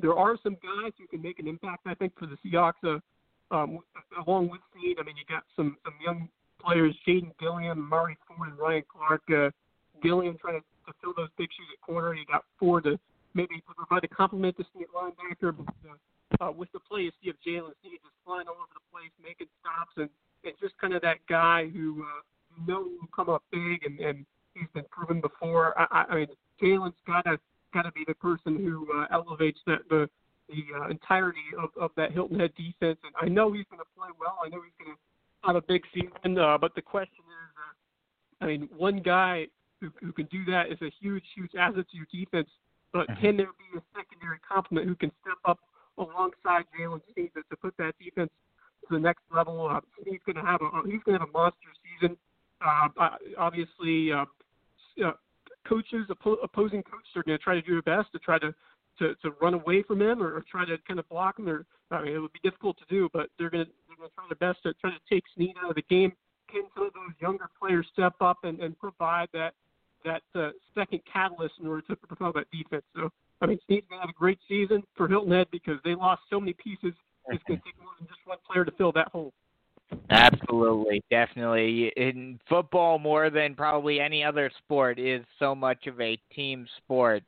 [0.00, 1.86] there are some guys who can make an impact.
[1.86, 2.98] I think for the Seahawks, uh,
[3.54, 3.80] um,
[4.26, 4.98] along with Sneed.
[5.00, 6.28] I mean, you got some some young
[6.62, 9.22] players, Jaden Gilliam, Murray Ford, and Ryan Clark.
[9.30, 9.50] Uh,
[10.02, 12.14] Gilliam trying to to fill those big shoes at corner.
[12.14, 12.98] You got Ford to
[13.34, 15.54] maybe provide a complement to Sneed linebacker.
[15.56, 15.74] But
[16.40, 18.84] uh, uh, with the play, you see of Jalen Sneed just flying all over the
[18.90, 20.08] place, making stops, and,
[20.44, 22.20] and just kind of that guy who uh,
[22.56, 25.78] you know will come up big, and, and he's been proven before.
[25.78, 26.28] I, I, I mean,
[26.60, 27.38] Jalen's got to
[27.72, 30.08] got to be the person who uh, elevates that the
[30.48, 32.98] the uh, entirety of, of that Hilton Head defense.
[33.04, 34.38] And I know he's going to play well.
[34.44, 36.38] I know he's going to have a big season.
[36.38, 39.46] Uh, but the question is, uh, I mean, one guy
[39.80, 42.48] who, who can do that is a huge, huge asset to your defense.
[42.92, 43.20] But mm-hmm.
[43.20, 45.58] can there be a secondary complement who can step up
[45.98, 48.30] alongside Jalen Sneed to, to put that defense
[48.88, 49.68] to the next level?
[49.68, 52.16] Uh, he's going to have a he's going to have a monster season.
[52.64, 52.88] Uh,
[53.36, 54.24] obviously, uh,
[55.04, 55.12] uh,
[55.68, 58.54] coaches, oppo- opposing coaches are going to try to do their best to try to
[58.98, 61.48] to, to run away from him or, or try to kind of block him.
[61.48, 64.08] Or I mean, it would be difficult to do, but they're going to they're going
[64.08, 66.12] to try their best to try to take Sneed out of the game.
[66.50, 69.54] Can some of those younger players step up and, and provide that
[70.04, 72.84] that uh, second catalyst in order to propel that defense.
[72.94, 76.22] So I mean, Steve's gonna have a great season for Hilton Head because they lost
[76.30, 76.94] so many pieces.
[77.28, 79.32] It's gonna take more than just one player to fill that hole.
[80.10, 81.92] Absolutely, definitely.
[81.96, 87.22] In football, more than probably any other sport, is so much of a team sport.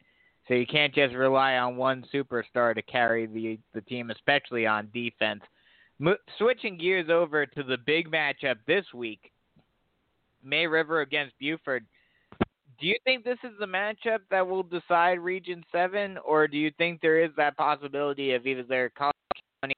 [0.48, 4.88] So you can't just rely on one superstar to carry the the team, especially on
[4.92, 5.42] defense.
[6.38, 9.30] Switching gears over to the big matchup this week,
[10.42, 11.84] May River against Beaufort.
[12.80, 16.70] Do you think this is the matchup that will decide Region Seven, or do you
[16.78, 19.14] think there is that possibility of either Colleton
[19.62, 19.74] County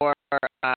[0.00, 0.14] or
[0.64, 0.74] uh,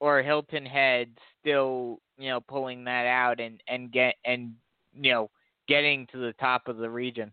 [0.00, 1.08] or Hilton Head
[1.40, 4.54] still, you know, pulling that out and and get and
[4.94, 5.30] you know
[5.66, 7.32] getting to the top of the region?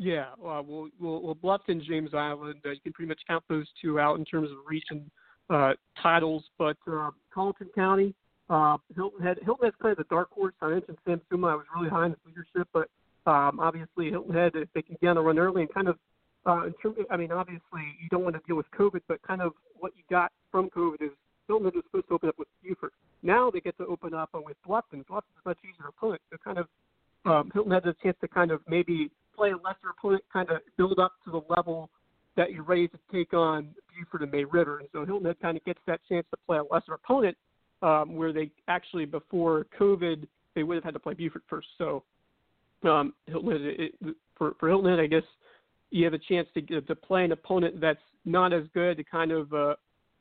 [0.00, 3.98] Yeah, well, well, well, Bluffton, James Island, uh, you can pretty much count those two
[3.98, 5.10] out in terms of region
[5.50, 6.44] uh, titles.
[6.56, 8.14] But uh, Colleton County,
[8.48, 10.54] uh, Hilton Head, Hilton Head's kind of the dark horse.
[10.62, 11.48] I mentioned Sam Suma.
[11.48, 12.88] I was really high in his leadership, but
[13.28, 15.98] um, obviously Hilton Head, if they can get on a run early and kind of,
[16.46, 19.42] uh, in terms, I mean, obviously you don't want to deal with COVID, but kind
[19.42, 21.10] of what you got from COVID is
[21.46, 22.92] Hilton was supposed to open up with Beaufort.
[23.22, 25.04] Now they get to open up with Bluffton.
[25.06, 26.20] Bluffton's a much easier opponent.
[26.30, 26.66] So kind of
[27.24, 30.58] um, Hilton has a chance to kind of maybe play a lesser opponent, kind of
[30.76, 31.90] build up to the level
[32.36, 34.78] that you're ready to take on Beaufort and May River.
[34.78, 37.36] And so Hilton Head kind of gets that chance to play a lesser opponent,
[37.82, 41.68] um, where they actually before COVID they would have had to play Beaufort first.
[41.78, 42.02] So
[42.84, 45.22] um, Hilton Head, it, for for Hilton Head, I guess
[45.90, 49.32] you have a chance to to play an opponent that's not as good to kind
[49.32, 49.74] of uh,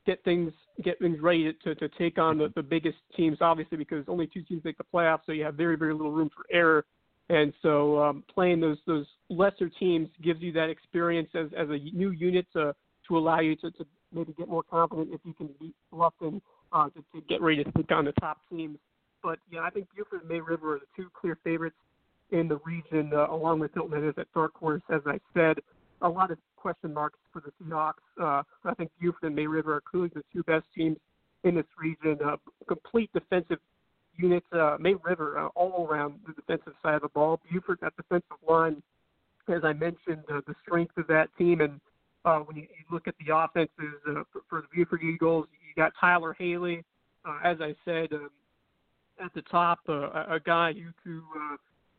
[0.05, 0.51] get things
[0.83, 4.41] get things ready to, to take on the, the biggest teams, obviously because only two
[4.43, 6.85] teams make the playoffs, so you have very very little room for error.
[7.29, 11.77] And so um, playing those those lesser teams gives you that experience as as a
[11.77, 12.73] new unit to
[13.07, 16.85] to allow you to, to maybe get more confident if you can beat Bluffton uh,
[16.89, 18.77] to, to get ready to take on the top teams.
[19.23, 21.75] But yeah, I think Beaufort and May River are the two clear favorites
[22.31, 24.81] in the region, uh, along with Hilton as that dark horse.
[24.89, 25.57] As I said,
[26.01, 27.93] a lot of question marks for the Seahawks.
[28.21, 30.97] Uh, I think Beaufort and May River are clearly the two best teams
[31.43, 32.17] in this region.
[32.23, 33.59] Uh, complete defensive
[34.17, 37.39] units, uh, May River, uh, all around the defensive side of the ball.
[37.49, 38.81] Beaufort, that defensive line,
[39.47, 41.61] as I mentioned, uh, the strength of that team.
[41.61, 41.79] And
[42.25, 45.81] uh, when you, you look at the offenses uh, for, for the Beaufort Eagles, you
[45.81, 46.83] got Tyler Haley,
[47.25, 48.29] uh, as I said, um,
[49.23, 51.57] at the top, uh, a, a guy who, who uh,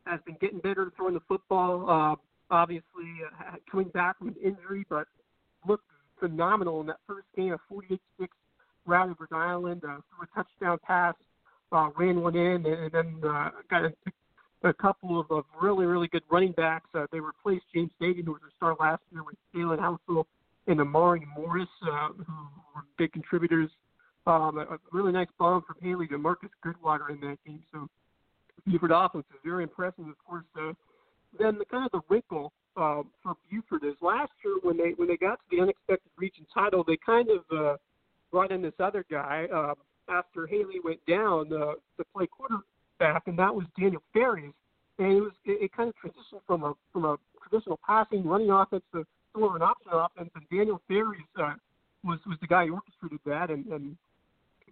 [0.08, 1.88] has been getting better throwing the football.
[1.88, 2.16] Uh,
[2.54, 5.06] obviously, uh, coming back from an injury, but
[5.66, 5.84] looked
[6.18, 7.98] phenomenal in that first game, a 48-6
[8.86, 11.14] rout Rhode Island, uh, threw a touchdown pass
[11.72, 13.92] uh, ran one in, and then uh, got a,
[14.68, 16.88] a couple of, of really, really good running backs.
[16.94, 20.24] Uh, they replaced James Dagan, who was a star last year, with Jalen Housel
[20.66, 22.32] and Amari Morris, uh, who
[22.74, 23.70] were big contributors.
[24.26, 27.62] Um, a, a really nice bomb from Haley to Marcus Goodwater in that game.
[27.72, 27.88] So
[28.66, 30.06] Beaufort offense is very impressive.
[30.06, 30.72] Of course, uh,
[31.38, 35.08] then the kind of the wrinkle uh, for Beaufort is last year when they when
[35.08, 37.76] they got to the unexpected region title, they kind of uh,
[38.30, 39.74] brought in this other guy, uh,
[40.08, 44.52] after Haley went down uh, to play quarterback, and that was Daniel Ferries.
[44.98, 48.50] And it was it, it kind of transitioned from a from a traditional passing running
[48.50, 49.04] offense to
[49.36, 50.30] more of an option offense.
[50.34, 51.54] And Daniel Ferries uh,
[52.04, 53.96] was was the guy who orchestrated that and, and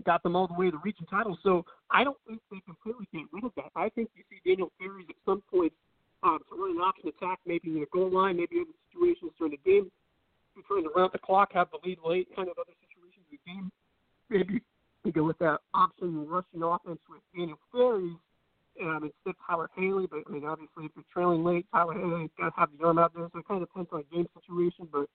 [0.04, 1.38] got them all the way to the region title.
[1.42, 3.70] So I don't think they completely get rid of that.
[3.76, 5.72] I think you see Daniel Ferries at some point
[6.22, 9.52] um, to run an option attack, maybe in a goal line, maybe other situations during
[9.52, 9.90] the game,
[10.66, 13.42] trying to round the clock, have the lead late, kind of other situations in the
[13.46, 13.70] game.
[14.28, 14.60] Maybe
[15.04, 18.18] to go with that option rushing offense with Daniel Ferries
[18.82, 20.06] um, instead of Tyler Haley.
[20.10, 22.98] But I mean, obviously, if you're trailing late, Tyler Haley's got to have the arm
[22.98, 23.28] out there.
[23.32, 24.88] So it kind of depends on the game situation.
[24.90, 25.06] But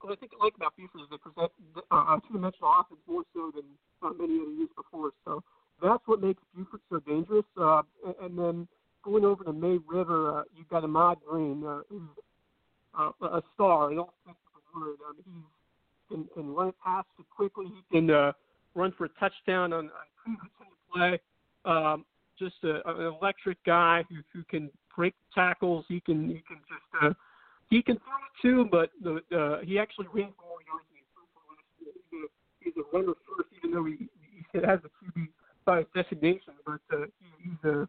[0.00, 1.50] what I think I like about Beaufort is they present
[1.90, 3.64] uh, a two-dimensional offense more so than
[4.02, 5.10] uh, many other years before.
[5.24, 5.42] So
[5.82, 7.44] that's what makes Beaufort so dangerous.
[7.56, 7.82] Uh,
[8.22, 8.68] and, then
[9.04, 12.08] going over to May River, uh, you've got Ahmad Green, uh, who's
[12.98, 14.96] uh, a star in all sense of the word.
[15.08, 17.66] Um, he can, can run past it quickly.
[17.66, 18.32] He can uh,
[18.74, 19.90] run for a touchdown on,
[20.26, 20.36] on
[20.94, 21.20] play.
[21.64, 22.04] Um,
[22.38, 25.84] just a, an electric guy who, who can break tackles.
[25.88, 27.12] He can he can just uh,
[27.70, 30.98] he can throw it too, but the, uh, he actually ran for more yards than
[30.98, 31.94] he threw for last year.
[32.10, 32.28] He's a,
[32.60, 34.10] he's a runner first, even though he,
[34.52, 35.28] he has the QB
[35.64, 36.54] five designation.
[36.66, 37.88] But uh, he, he's a,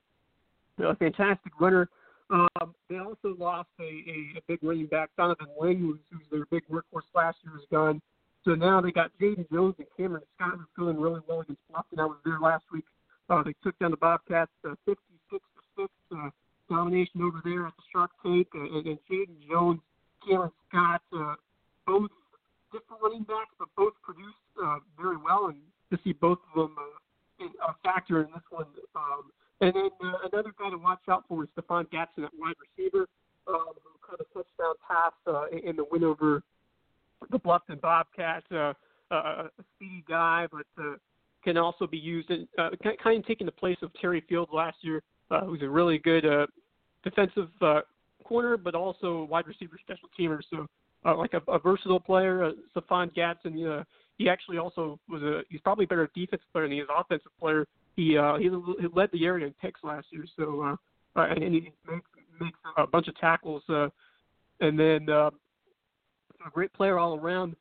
[0.85, 1.89] a fantastic runner.
[2.29, 6.63] Um, they also lost a, a, a big running back, Donovan who's, who's their big
[6.71, 8.01] workhorse last year, is gone.
[8.45, 11.99] So now they got Jaden Jones and Cameron Scott who's feeling really well against Boston.
[11.99, 12.85] I was there last week.
[13.29, 14.97] Uh, they took down the Bobcats uh, 56
[15.31, 15.39] to
[15.77, 16.29] 6 uh,
[16.72, 18.48] domination over there at the Shark Tank.
[18.53, 19.80] And, and Jaden Jones,
[20.25, 21.35] Cameron Scott, uh,
[21.85, 22.09] both
[22.72, 25.51] different running backs, but both produced uh, very well.
[25.51, 25.59] And
[25.91, 29.90] to see both of them uh, in, a factor in this one um, And then
[30.03, 33.08] uh, another guy to watch out for is Stephon Gatson at wide receiver,
[33.48, 36.41] um, who caught a touchdown pass uh, in the win over
[37.30, 38.50] the Bluffton Bobcats.
[38.51, 38.74] Uh,
[39.11, 40.95] uh, a speedy guy, but uh,
[41.43, 42.69] can also be used in uh,
[43.03, 46.25] kind of taking the place of Terry Fields last year, uh, who's a really good
[46.25, 46.48] uh,
[47.03, 47.81] defensive uh,
[48.23, 50.39] corner, but also wide receiver special teamer.
[50.49, 50.67] So
[51.05, 53.81] uh, like a, a versatile player, uh, Stephon Gatson.
[53.81, 53.83] Uh,
[54.17, 57.31] he actually also was a he's probably a better defensive player than he is offensive
[57.39, 57.65] player.
[57.95, 61.43] He uh, he, he led the area in picks last year, so uh, uh, and,
[61.43, 62.05] and he makes
[62.39, 63.63] makes a bunch of tackles.
[63.67, 63.89] Uh,
[64.59, 65.31] and then uh,
[66.45, 67.55] a great player all around.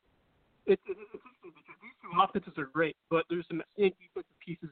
[0.67, 4.71] It, it, it's interesting because these two offenses are great, but there's some defensive pieces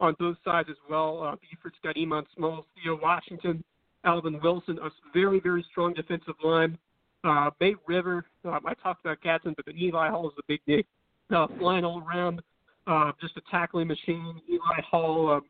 [0.00, 1.22] on both sides as well.
[1.22, 3.62] Uh, Beaufort's got Iman Smalls, Theo Washington,
[4.08, 6.78] Alvin Wilson, a very, very strong defensive line.
[7.24, 10.84] Uh, May River, um, I talked about Gatson, but Eli Hall is the big name.
[11.30, 12.40] Uh, flying all around,
[12.86, 14.40] uh, just a tackling machine.
[14.50, 15.42] Eli Hall, um,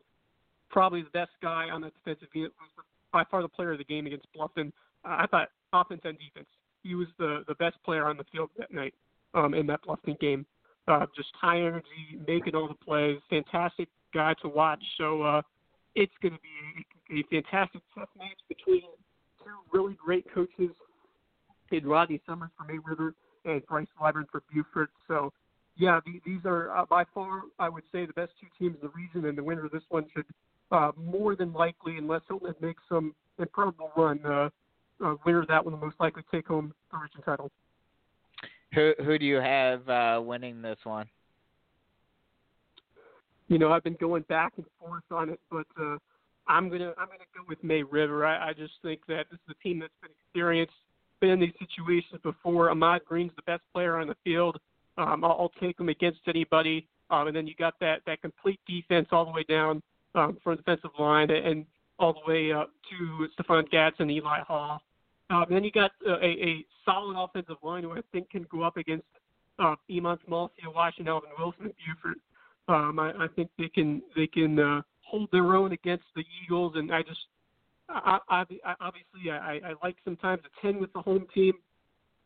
[0.69, 2.51] probably the best guy on the defensive unit,
[3.13, 4.73] by far the player of the game against Bluffton.
[5.05, 6.49] Uh, I thought offense and defense.
[6.83, 8.93] He was the the best player on the field that night
[9.35, 10.45] um, in that Bluffton game.
[10.85, 13.19] Uh, just high energy, making all the plays.
[13.29, 14.83] Fantastic guy to watch.
[14.97, 15.41] So uh,
[15.95, 18.81] it's going to be a, fantastic tough match between
[19.43, 20.71] two really great coaches
[21.71, 23.13] in Rodney Summers for May River
[23.45, 24.89] and Bryce Lybrand for Beaufort.
[25.07, 25.31] So
[25.77, 28.87] yeah, the, these are uh, by far, I would say, the best two teams in
[28.87, 30.25] the region, and the winner of this one should
[30.71, 34.49] uh, more than likely, unless Hilton makes some incredible run, uh,
[35.03, 37.49] uh, winner of that one will most likely take home the region title.
[38.73, 41.07] Who who do you have uh, winning this one?
[43.47, 45.97] You know, I've been going back and forth on it, but uh,
[46.49, 48.25] I'm gonna I'm gonna go with May River.
[48.25, 50.73] I, I just think that this is a team that's been experienced,
[51.21, 52.71] been in these situations before.
[52.71, 54.59] Ahmad Green's the best player on the field.
[54.97, 56.87] Um, I'll, I'll take him against anybody.
[57.11, 59.81] Um, and then you got that that complete defense all the way down
[60.15, 61.65] um, from the defensive line and
[61.99, 64.81] all the way up to Stephon Gatson and Eli Hall.
[65.29, 68.63] Um, then you got uh, a, a solid offensive line who I think can go
[68.63, 69.05] up against
[69.59, 72.17] uh, Iman Small, Washington, Alvin Wilson, and Beaufort.
[72.67, 76.73] Um, I, I think they can they can uh, hold their own against the Eagles,
[76.75, 77.19] and I just
[77.89, 81.53] I, I, I obviously I, I like sometimes a ten with the home team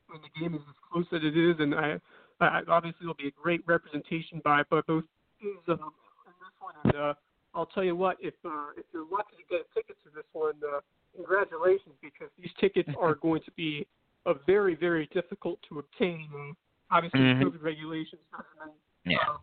[0.07, 1.99] when the game is as close as it is, and I,
[2.41, 5.05] I obviously it'll be a great representation by by both
[5.41, 5.93] teams um,
[6.27, 6.75] in this one.
[6.83, 7.13] And uh,
[7.55, 10.25] I'll tell you what, if uh, if you're lucky to get a ticket to this
[10.33, 10.79] one, uh,
[11.15, 13.87] congratulations because these tickets are going to be
[14.25, 16.55] a very very difficult to obtain.
[16.91, 17.41] Obviously, Mhm.
[17.41, 19.17] COVID regulations doesn't mean Yeah.
[19.29, 19.37] uh,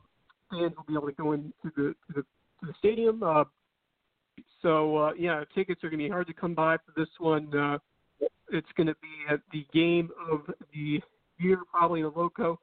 [0.50, 2.24] fans will be able to go into the to the
[2.60, 3.22] to the stadium.
[3.22, 3.44] Uh,
[4.62, 7.54] so uh, yeah, tickets are going to be hard to come by for this one.
[7.56, 7.78] Uh,
[8.52, 11.00] it's going to be at the game of the
[11.38, 12.56] year, probably in the Lowco.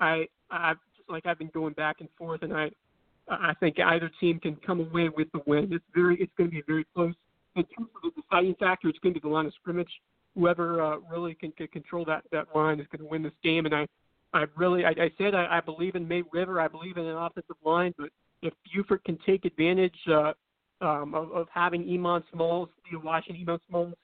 [0.00, 0.74] I I
[1.08, 2.70] like I've been going back and forth, and I
[3.28, 5.72] I think either team can come away with the win.
[5.72, 7.14] It's very it's going to be very close.
[7.56, 9.90] In terms of the deciding factor, it's going to be the line of scrimmage.
[10.34, 13.66] Whoever uh, really can, can control that that line is going to win this game.
[13.66, 13.86] And I
[14.32, 16.60] I really I, I said I, I believe in May River.
[16.60, 18.10] I believe in an offensive line, but
[18.42, 20.32] if Beaufort can take advantage uh,
[20.80, 23.94] um, of, of having Iman Smalls, Theo Washington, Iman Smalls,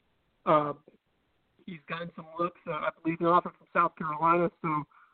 [0.47, 0.73] uh,
[1.67, 2.61] he's gotten some looks.
[2.67, 4.69] Uh, I believe an offer from South Carolina, so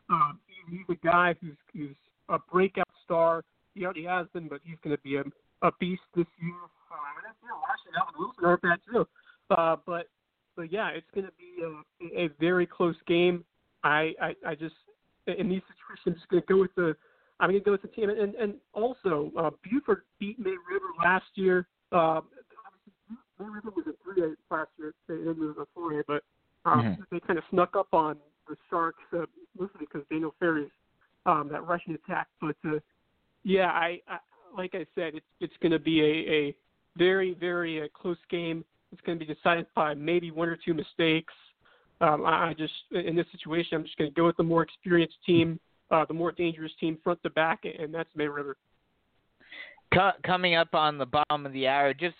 [0.08, 1.96] um, he, he's a guy who's who's
[2.28, 3.44] a breakout star.
[3.74, 5.22] He already has been, but he's going to be a,
[5.62, 6.54] a beast this year.
[6.90, 9.06] Uh, and Theo Washington, Alvin Wilson are bad too.
[9.50, 10.06] Uh, but
[10.56, 11.62] but yeah, it's going to be
[12.16, 13.44] a, a very close game.
[13.84, 14.74] I, I I just
[15.26, 16.96] in these situations, just going to go with the
[17.40, 18.10] I'm going to go with the team.
[18.10, 21.66] And and also, uh, Beaufort beat May River last year.
[21.90, 22.20] Uh,
[23.38, 24.92] May River was a three A last year.
[25.08, 26.22] They didn't a four A, but
[26.66, 27.06] um, Mhm.
[27.10, 29.24] they kind of snuck up on the Sharks, uh,
[29.58, 30.70] mostly because Daniel Ferry's
[31.26, 32.28] um, that rushing attack.
[32.40, 32.78] But uh,
[33.42, 34.18] yeah, I, I
[34.56, 36.56] like I said, it's it's going to be a, a
[36.96, 38.64] very very uh, close game.
[38.92, 41.32] It's going to be decided by maybe one or two mistakes.
[42.02, 44.62] Um, I, I just in this situation, I'm just going to go with the more
[44.62, 45.58] experienced team,
[45.90, 48.56] uh, the more dangerous team, front to back, and that's May River.
[50.24, 52.14] Coming up on the bottom of the hour, just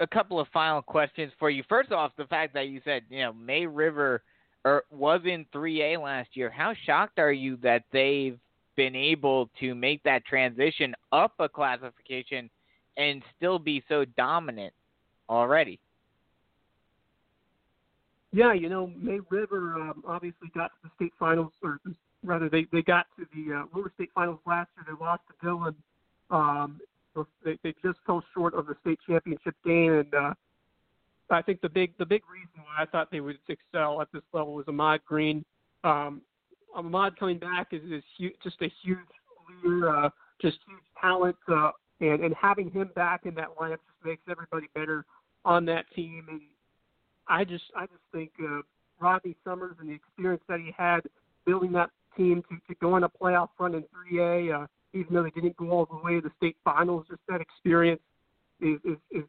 [0.00, 1.62] a couple of final questions for you.
[1.68, 4.22] First off, the fact that you said you know May River
[4.64, 6.50] or was in 3A last year.
[6.50, 8.38] How shocked are you that they've
[8.76, 12.48] been able to make that transition up a classification
[12.96, 14.72] and still be so dominant
[15.28, 15.78] already?
[18.32, 21.80] Yeah, you know, May River um, obviously got to the state finals, or
[22.24, 24.84] rather, they they got to the uh, lower state finals last year.
[24.86, 25.74] They lost to Dillon.
[26.30, 26.80] Um,
[27.44, 30.34] they they just fell short of the state championship game, and uh,
[31.30, 34.22] I think the big the big reason why I thought they would excel at this
[34.32, 35.44] level was Ahmad Green.
[35.84, 36.22] Um,
[36.74, 38.98] Ahmad coming back is is huge, just a huge
[39.64, 40.10] leader, uh,
[40.40, 41.36] just huge talent.
[41.48, 41.70] Uh,
[42.00, 45.04] and and having him back in that lineup just makes everybody better
[45.44, 46.26] on that team.
[46.30, 46.40] And
[47.28, 48.60] I just I just think uh,
[49.00, 51.00] Rodney Summers and the experience that he had
[51.44, 55.22] building that team to, to go on a playoff run in 3A, uh, even though
[55.22, 58.00] they didn't go all the way to the state finals, just that experience
[58.60, 59.24] is is, is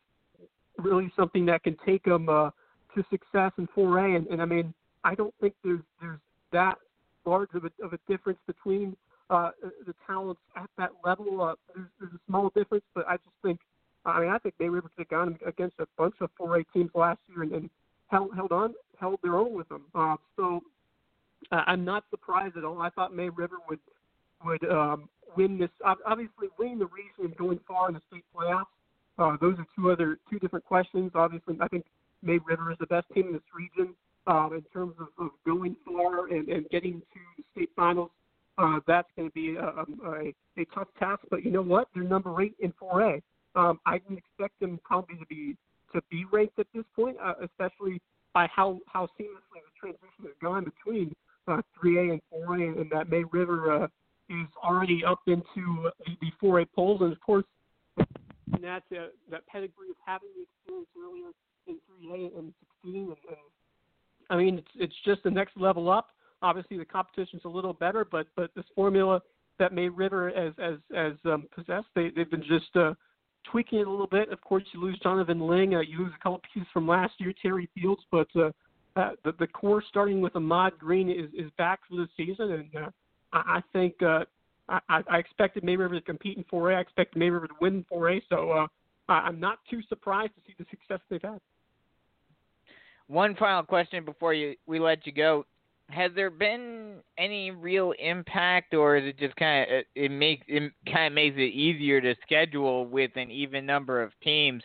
[0.78, 2.50] really something that can take them uh,
[2.96, 4.18] to success in 4A.
[4.18, 6.20] And, and I mean, I don't think there's there's
[6.52, 6.78] that
[7.26, 8.96] large of a, of a difference between
[9.30, 9.52] uh,
[9.86, 11.42] the talents at that level.
[11.42, 13.60] Uh, there's, there's a small difference, but I just think,
[14.06, 16.92] I mean, I think May River could have gone against a bunch of 4A teams
[16.94, 17.70] last year and, and
[18.08, 19.84] held held on, held their own with them.
[19.96, 20.62] Uh, so
[21.52, 22.82] uh, I'm not surprised at all.
[22.82, 23.80] I thought May River would
[24.46, 25.70] would um, win this.
[25.84, 28.66] Obviously, winning the region and going far in the state playoffs.
[29.18, 31.12] Uh, those are two other two different questions.
[31.16, 31.86] Obviously, I think
[32.22, 33.94] May River is the best team in this region
[34.28, 38.10] um, in terms of, of going far and, and getting to the state finals.
[38.58, 39.66] Uh, that's going to be a,
[40.08, 41.22] a, a tough task.
[41.30, 41.88] But you know what?
[41.94, 43.22] They're number eight in 4A.
[43.56, 45.56] Um, I didn't expect them probably to be
[45.94, 48.02] to be ranked at this point, uh, especially
[48.34, 51.16] by how how seamlessly the transition has gone between
[51.48, 53.88] uh, 3A and 4A, and that May River uh,
[54.30, 55.90] is already up into
[56.22, 57.46] the 4A polls, and of course,
[57.98, 61.32] that uh, that pedigree of having the experience earlier
[61.68, 63.38] in 3A and succeeding, and, and
[64.30, 66.10] I mean, it's it's just the next level up.
[66.42, 69.22] Obviously, the competition's a little better, but but this formula
[69.60, 72.94] that May River as as as um, possessed, they they've been just uh,
[73.52, 74.32] tweaking it a little bit.
[74.32, 77.34] Of course, you lose Donovan Ling, uh, you lose a couple pieces from last year,
[77.42, 78.52] Terry Fields, but uh,
[78.96, 82.86] uh, the the core starting with Ahmad Green is is back for the season, and
[82.86, 82.90] uh,
[83.32, 84.26] I, I think uh,
[84.70, 86.76] I, I expected May River to compete in 4A.
[86.76, 88.68] I expected May River to win 4A, so uh,
[89.10, 91.40] I'm not too surprised to see the success they've had.
[93.08, 95.46] One final question before you we let you go.
[95.90, 100.72] Has there been any real impact, or is it just kind of it makes it
[100.86, 104.64] kind of makes it easier to schedule with an even number of teams,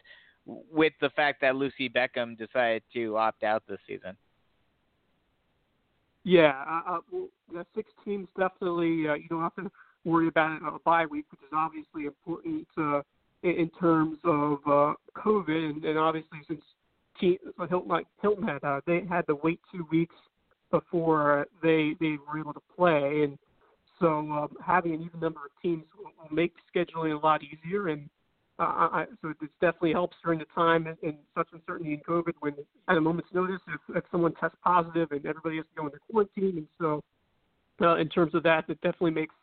[0.49, 4.17] with the fact that Lucy Beckham decided to opt out this season?
[6.25, 7.01] Yeah, uh, uh
[7.53, 9.09] the six teams definitely.
[9.09, 9.71] Uh, you don't have to
[10.05, 13.01] worry about a bye week, which is obviously important uh,
[13.43, 16.63] in, terms of uh, COVID, and, and obviously since
[17.21, 17.37] team,
[17.69, 20.15] Hilton, like Hilton had, uh, they had to wait two weeks
[20.71, 23.39] before they they were able to play, and
[24.01, 28.09] so um, having an even number of teams will make scheduling a lot easier, and
[28.59, 32.35] uh, I, so it definitely helps during the time and, and such uncertainty in COVID
[32.41, 32.55] when
[32.89, 35.99] at a moment's notice if, if someone tests positive and everybody has to go into
[36.11, 37.03] quarantine, and so
[37.81, 39.35] uh, in terms of that, it definitely makes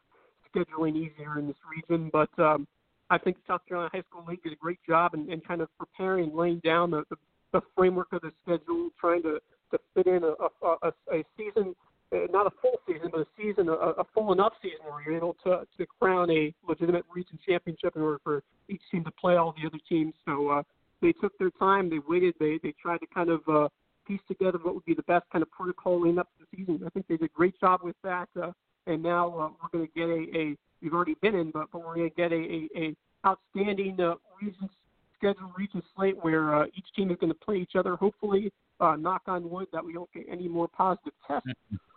[0.53, 2.29] scheduling easier in this region, but.
[2.39, 2.67] Um,
[3.07, 5.69] I think South Carolina High School League did a great job in, in kind of
[5.77, 7.17] preparing, laying down the, the
[7.55, 9.39] the framework of the schedule, trying to,
[9.71, 11.73] to fit in a, a, a, a season,
[12.11, 15.35] not a full season, but a season, a, a full enough season where you're able
[15.43, 19.53] to, to crown a legitimate region championship in order for each team to play all
[19.59, 20.13] the other teams.
[20.25, 20.63] So uh,
[21.01, 23.67] they took their time, they waited, they, they tried to kind of uh,
[24.07, 26.81] piece together what would be the best kind of protocol leading up to the season.
[26.85, 28.29] I think they did a great job with that.
[28.41, 28.51] Uh,
[28.87, 31.79] and now uh, we're going to get a, a, we've already been in, but, but
[31.79, 32.95] we're going to get a, a, a
[33.27, 34.69] outstanding uh, region
[35.17, 37.95] schedule region slate where uh, each team is going to play each other.
[37.95, 41.49] Hopefully, uh, knock on wood that we don't get any more positive tests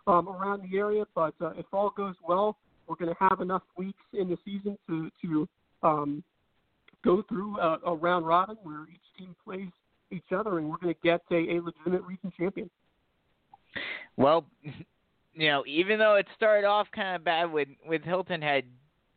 [0.07, 1.05] um, around the area.
[1.15, 4.77] But uh, if all goes well, we're going to have enough weeks in the season
[4.87, 5.47] to to
[5.83, 6.23] um,
[7.03, 9.69] go through a, a round robin where each team plays
[10.11, 12.69] each other, and we're going to get a, a legitimate region champion.
[14.17, 14.45] Well,
[15.33, 18.65] you know, even though it started off kind of bad with with Hilton Head,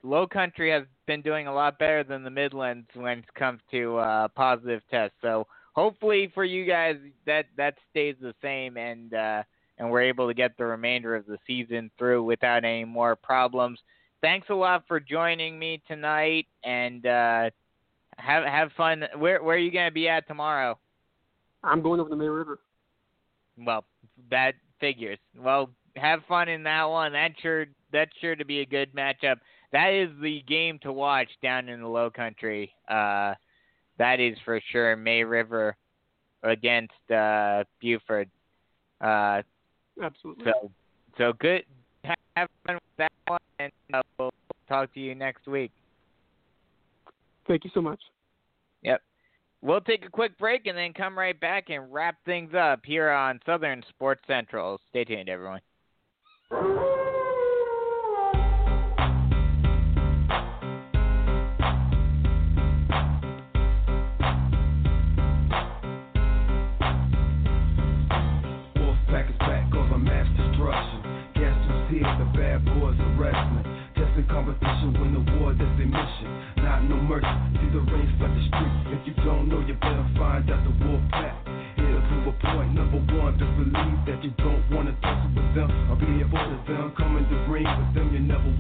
[0.03, 3.97] Low Country has been doing a lot better than the Midlands when it comes to
[3.97, 5.17] uh, positive tests.
[5.23, 9.43] So hopefully for you guys that that stays the same and uh,
[9.79, 13.79] and we're able to get the remainder of the season through without any more problems.
[14.21, 17.51] Thanks a lot for joining me tonight and uh,
[18.19, 19.05] have have fun.
[19.17, 20.79] Where where are you going to be at tomorrow?
[21.65, 22.59] I'm going over the May River.
[23.59, 23.85] Well,
[24.31, 25.19] that figures.
[25.39, 27.13] Well, have fun in that one.
[27.13, 29.37] That's sure that's sure to be a good matchup
[29.73, 32.73] that is the game to watch down in the Low Country.
[32.89, 33.35] Uh,
[33.99, 34.97] that is for sure.
[34.97, 35.77] May River
[36.43, 38.29] against uh, Beaufort.
[39.01, 39.43] Uh,
[40.03, 40.45] Absolutely.
[40.45, 40.71] So,
[41.19, 41.65] so good.
[42.05, 44.33] Have fun with that one, and uh, we'll
[44.69, 45.71] talk to you next week.
[47.47, 48.01] Thank you so much.
[48.83, 49.03] Yep.
[49.61, 53.11] We'll take a quick break and then come right back and wrap things up here
[53.11, 54.81] on Southern Sports Central.
[54.91, 55.61] Stay tuned, everyone.
[72.03, 73.67] The bad boys are wrestling.
[73.97, 76.29] in competition, win the war, that's their mission.
[76.59, 77.31] Not no mercy.
[77.59, 78.75] See the race flood the street.
[78.93, 81.37] If you don't know, you better find out the wolf pack.
[81.77, 85.71] Here to a point, number one, just believe that you don't wanna tussle with them
[85.89, 86.93] I'll be a fool to them.
[86.97, 88.52] Come in the ring with them, you're never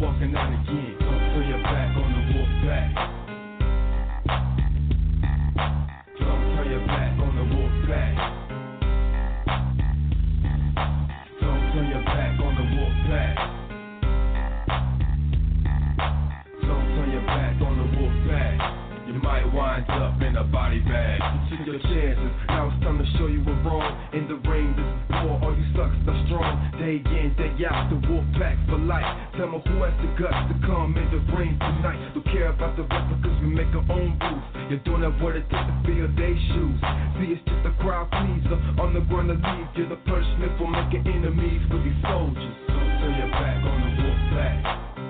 [21.73, 22.33] You chances.
[22.53, 23.97] Now it's time to show you we're wrong.
[24.13, 25.41] In the rain, this is war.
[25.41, 26.53] All you suckers are strong.
[26.77, 29.09] Day in, day out, the wolf pack for life.
[29.41, 32.13] Tell me who has the guts to come in the rain tonight.
[32.13, 34.45] Don't care about the replicas, we make our own rules.
[34.69, 36.77] You're doing that what it takes to fill their shoes.
[37.17, 38.61] See, it's just a crowd pleaser.
[38.77, 42.53] On the ground to leave, you're the punishment for making enemies for these soldiers.
[42.69, 45.02] Don't turn your back on the wolf pack.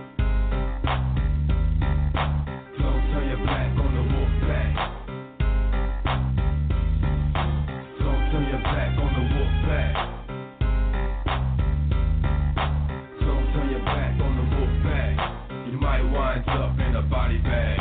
[17.33, 17.78] Body bag.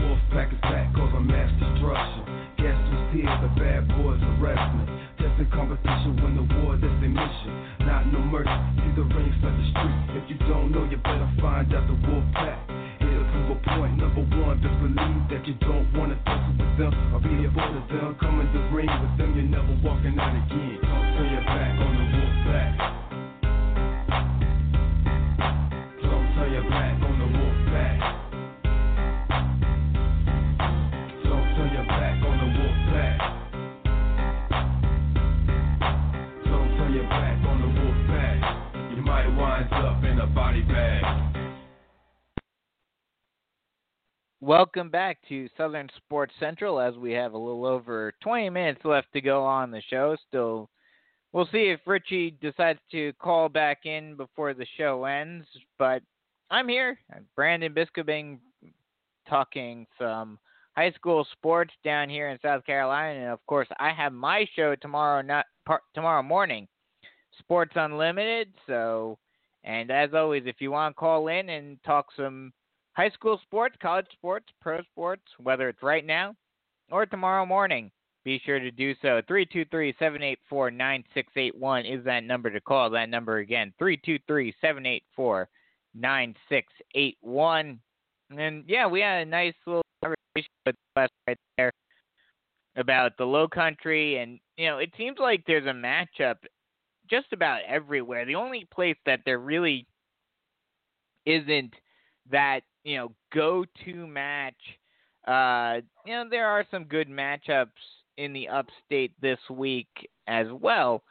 [0.00, 2.24] Wolf pack is back cause I'm mass destruction.
[2.56, 3.38] Guess who's here?
[3.42, 4.84] The bad boys arrest me.
[5.18, 7.52] Just in competition, win the war, that's their mission.
[7.80, 8.50] Not no mercy,
[8.80, 9.98] see the rain flood the street.
[10.16, 12.58] If you don't know, you better find out the wolf pack.
[12.98, 16.92] Here to a point, number one, just believe that you don't wanna tussle with them
[17.14, 18.16] or be a fool to them.
[18.20, 20.67] Come in the ring with them, you're never walking out again.
[40.52, 41.28] Bag.
[44.40, 49.12] Welcome back to Southern Sports Central as we have a little over 20 minutes left
[49.12, 50.16] to go on the show.
[50.28, 50.70] Still,
[51.32, 55.46] we'll see if Richie decides to call back in before the show ends.
[55.78, 56.02] But
[56.50, 56.98] I'm here,
[57.36, 58.38] Brandon Biscobing,
[59.28, 60.38] talking some
[60.76, 63.20] high school sports down here in South Carolina.
[63.20, 66.68] And of course, I have my show tomorrow, not par- tomorrow morning,
[67.38, 68.48] Sports Unlimited.
[68.66, 69.18] So,
[69.64, 72.52] and as always, if you want to call in and talk some
[72.92, 76.34] high school sports, college sports, pro sports, whether it's right now
[76.90, 77.90] or tomorrow morning,
[78.24, 79.22] be sure to do so.
[79.26, 82.90] 323 784 9681 is that number to call.
[82.90, 85.48] That number again, 323 784
[85.94, 87.80] 9681.
[88.36, 91.72] And yeah, we had a nice little conversation with us right there
[92.76, 94.18] about the low country.
[94.18, 96.36] And, you know, it seems like there's a matchup
[97.10, 98.24] just about everywhere.
[98.24, 99.86] The only place that there really
[101.26, 101.74] isn't
[102.30, 104.54] that you know go to match.
[105.26, 107.68] Uh, you know there are some good matchups
[108.16, 109.88] in the upstate this week
[110.26, 111.02] as well,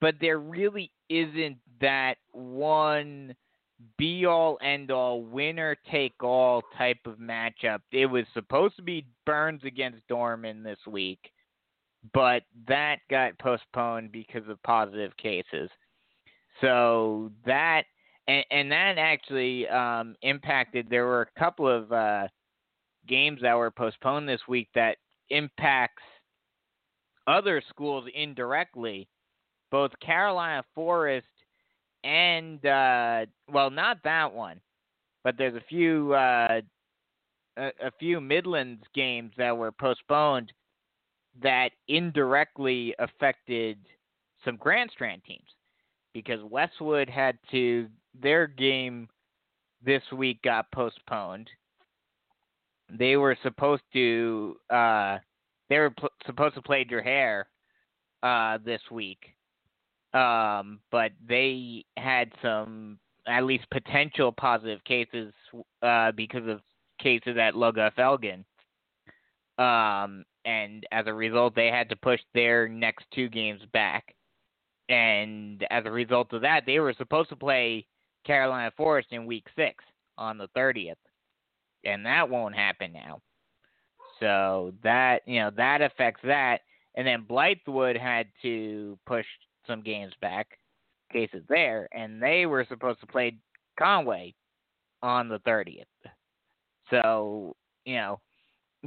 [0.00, 3.34] but there really isn't that one
[3.98, 7.80] be all end all winner take all type of matchup.
[7.92, 11.30] It was supposed to be Byrnes against Dorman this week,
[12.12, 15.70] but that got postponed because of positive cases.
[16.60, 17.84] So that
[18.28, 20.88] and, and that actually um, impacted.
[20.88, 22.28] There were a couple of uh,
[23.06, 24.96] games that were postponed this week that
[25.30, 26.02] impacts
[27.26, 29.08] other schools indirectly.
[29.70, 31.26] Both Carolina Forest
[32.04, 34.60] and uh, well, not that one,
[35.24, 36.60] but there's a few uh,
[37.56, 40.52] a, a few Midlands games that were postponed
[41.42, 43.78] that indirectly affected
[44.44, 45.48] some Grand Strand teams
[46.14, 47.88] because Westwood had to
[48.20, 49.08] their game
[49.84, 51.48] this week got postponed.
[52.90, 55.18] They were supposed to uh
[55.68, 57.44] they were pl- supposed to play Dreher
[58.22, 59.18] uh this week.
[60.14, 62.98] Um but they had some
[63.28, 65.32] at least potential positive cases
[65.82, 66.60] uh because of
[67.00, 68.44] cases at Lugoff-Elgin.
[69.58, 74.14] Um and as a result they had to push their next two games back.
[74.88, 77.86] And as a result of that, they were supposed to play
[78.24, 79.84] Carolina Forest in week six
[80.16, 80.94] on the 30th.
[81.84, 83.20] And that won't happen now.
[84.20, 86.60] So that, you know, that affects that.
[86.94, 89.26] And then Blythewood had to push
[89.66, 90.58] some games back,
[91.12, 93.36] cases there, and they were supposed to play
[93.78, 94.34] Conway
[95.02, 95.84] on the 30th.
[96.90, 98.20] So, you know,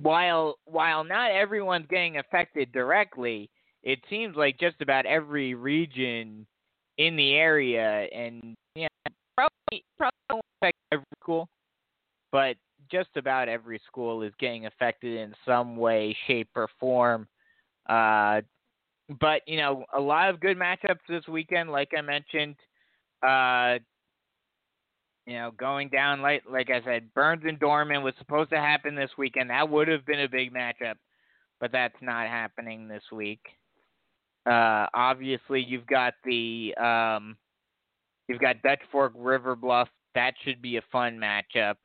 [0.02, 3.50] while while not everyone's getting affected directly,
[3.84, 6.46] it seems like just about every region
[6.98, 8.88] in the area and yeah,
[9.36, 11.48] probably probably won't affect every school,
[12.32, 12.56] but
[12.92, 17.28] just about every school is getting affected in some way, shape, or form.
[17.88, 18.42] Uh,
[19.20, 22.56] but you know, a lot of good matchups this weekend, like I mentioned.
[23.24, 23.80] Uh,
[25.26, 28.96] you know, going down like like I said, Byrnes and Dorman was supposed to happen
[28.96, 29.50] this weekend.
[29.50, 30.96] That would have been a big matchup,
[31.60, 33.42] but that's not happening this week.
[34.46, 37.38] Uh, obviously, you've got the um,
[38.28, 39.90] you've got Dutch Fork River Bluff.
[40.16, 41.76] That should be a fun matchup.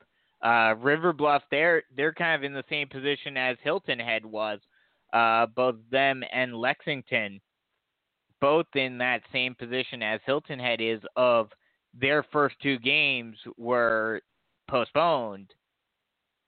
[0.41, 4.59] Uh, River Bluff, they're they're kind of in the same position as Hilton Head was.
[5.13, 7.39] Uh, both them and Lexington,
[8.41, 11.49] both in that same position as Hilton Head is of
[11.99, 14.21] their first two games were
[14.69, 15.53] postponed,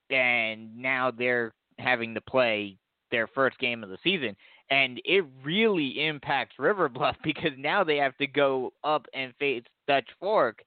[0.10, 2.78] and now they're having to play
[3.12, 4.36] their first game of the season.
[4.70, 9.64] And it really impacts River Bluff because now they have to go up and face
[9.88, 10.64] Dutch Fork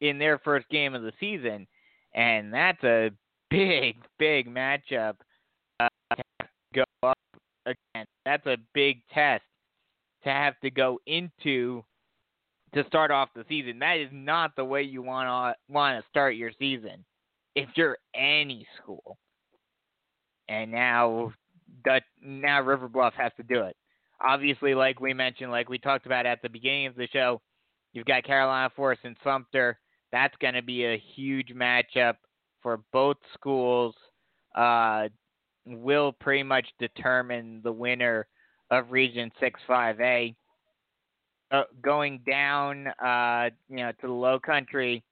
[0.00, 1.66] in their first game of the season.
[2.14, 3.10] And that's a
[3.50, 5.14] big, big matchup
[5.78, 6.24] uh, to
[6.74, 7.18] go up
[7.66, 8.06] again.
[8.24, 9.44] That's a big test
[10.24, 11.82] to have to go into
[12.74, 13.78] to start off the season.
[13.78, 17.04] That is not the way you want to want to start your season
[17.54, 19.18] if you're any school.
[20.48, 21.32] And now
[21.84, 23.76] Dutch, now River Bluff has to do it.
[24.20, 27.40] Obviously, like we mentioned, like we talked about at the beginning of the show,
[27.92, 29.78] you've got Carolina Forest and Sumter.
[30.12, 32.16] That's going to be a huge matchup
[32.62, 33.94] for both schools.
[34.54, 35.08] Uh,
[35.66, 38.26] will pretty much determine the winner
[38.70, 40.34] of Region 6 5A.
[41.50, 45.02] Uh, going down, uh, you know, to the Low Country,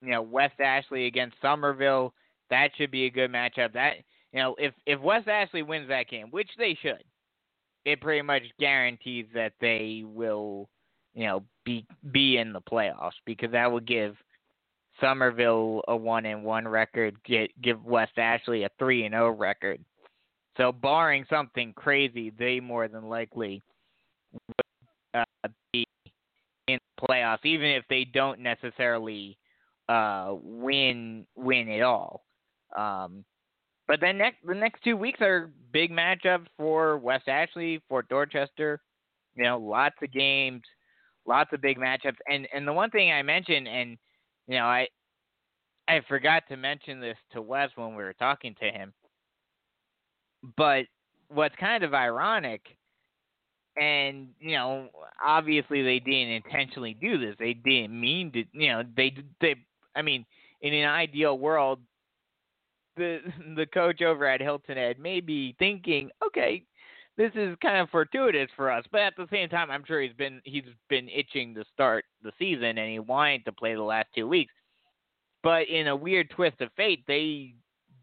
[0.00, 2.14] you know, West Ashley against Summerville.
[2.50, 3.72] That should be a good matchup.
[3.72, 3.94] That
[4.32, 7.02] you know, if if West Ashley wins that game, which they should,
[7.84, 10.68] it pretty much guarantees that they will,
[11.14, 14.16] you know, be be in the playoffs because that will give
[15.00, 19.80] Summerville a one and one record, get give West Ashley a three and zero record.
[20.56, 23.62] So, barring something crazy, they more than likely
[26.68, 29.38] in the playoffs, even if they don't necessarily
[29.88, 32.24] uh, win win it all.
[32.76, 33.24] Um,
[33.86, 38.80] but then next the next two weeks are big matchups for West Ashley, Fort Dorchester.
[39.34, 40.62] You know, lots of games,
[41.26, 42.16] lots of big matchups.
[42.28, 43.98] And and the one thing I mentioned, and
[44.46, 44.88] you know, I
[45.86, 48.92] I forgot to mention this to Wes when we were talking to him.
[50.56, 50.84] But
[51.28, 52.62] what's kind of ironic,
[53.76, 54.88] and you know,
[55.24, 57.34] obviously they didn't intentionally do this.
[57.38, 58.44] They didn't mean to.
[58.52, 59.56] You know, they they.
[59.96, 60.24] I mean,
[60.62, 61.80] in an ideal world,
[62.96, 63.18] the
[63.56, 66.64] the coach over at Hilton Head may be thinking, okay,
[67.16, 70.12] this is kind of fortuitous for us, but at the same time, I'm sure he's
[70.14, 74.08] been he's been itching to start the season and he wanted to play the last
[74.14, 74.52] two weeks.
[75.42, 77.54] But in a weird twist of fate, they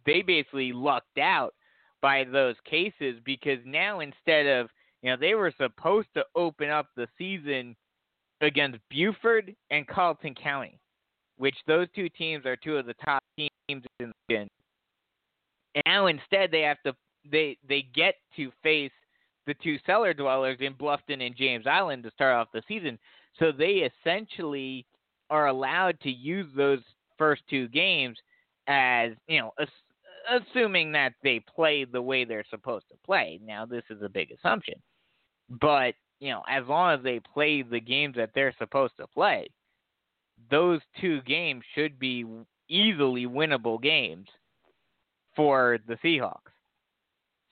[0.06, 1.54] they basically lucked out
[2.02, 4.70] by those cases because now instead of
[5.02, 7.76] you know they were supposed to open up the season
[8.42, 10.80] against Beaufort and Colleton County,
[11.38, 13.52] which those two teams are two of the top teams
[14.00, 14.48] in the
[15.76, 16.94] and now instead they have to
[17.32, 18.92] they they get to face
[19.48, 23.00] the two cellar dwellers in Bluffton and James Island to start off the season.
[23.40, 24.86] So they essentially
[25.30, 26.82] are allowed to use those
[27.18, 28.18] first two games
[28.68, 33.40] as you know, ass- assuming that they play the way they're supposed to play.
[33.44, 34.76] Now this is a big assumption,
[35.60, 39.48] but you know, as long as they play the games that they're supposed to play,
[40.50, 42.26] those two games should be
[42.70, 44.28] easily winnable games
[45.36, 46.52] for the Seahawks.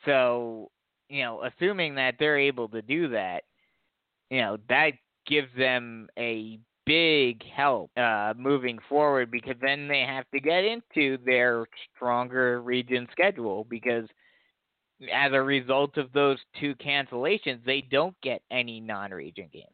[0.05, 0.69] So,
[1.09, 3.43] you know, assuming that they're able to do that,
[4.29, 4.91] you know, that
[5.27, 11.17] gives them a big help uh, moving forward because then they have to get into
[11.25, 14.05] their stronger region schedule because
[15.13, 19.67] as a result of those two cancellations, they don't get any non-region games.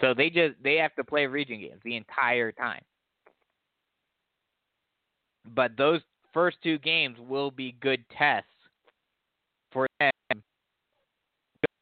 [0.00, 2.82] So they just they have to play region games the entire time
[5.54, 6.00] but those
[6.32, 8.48] first two games will be good tests
[9.72, 10.10] for them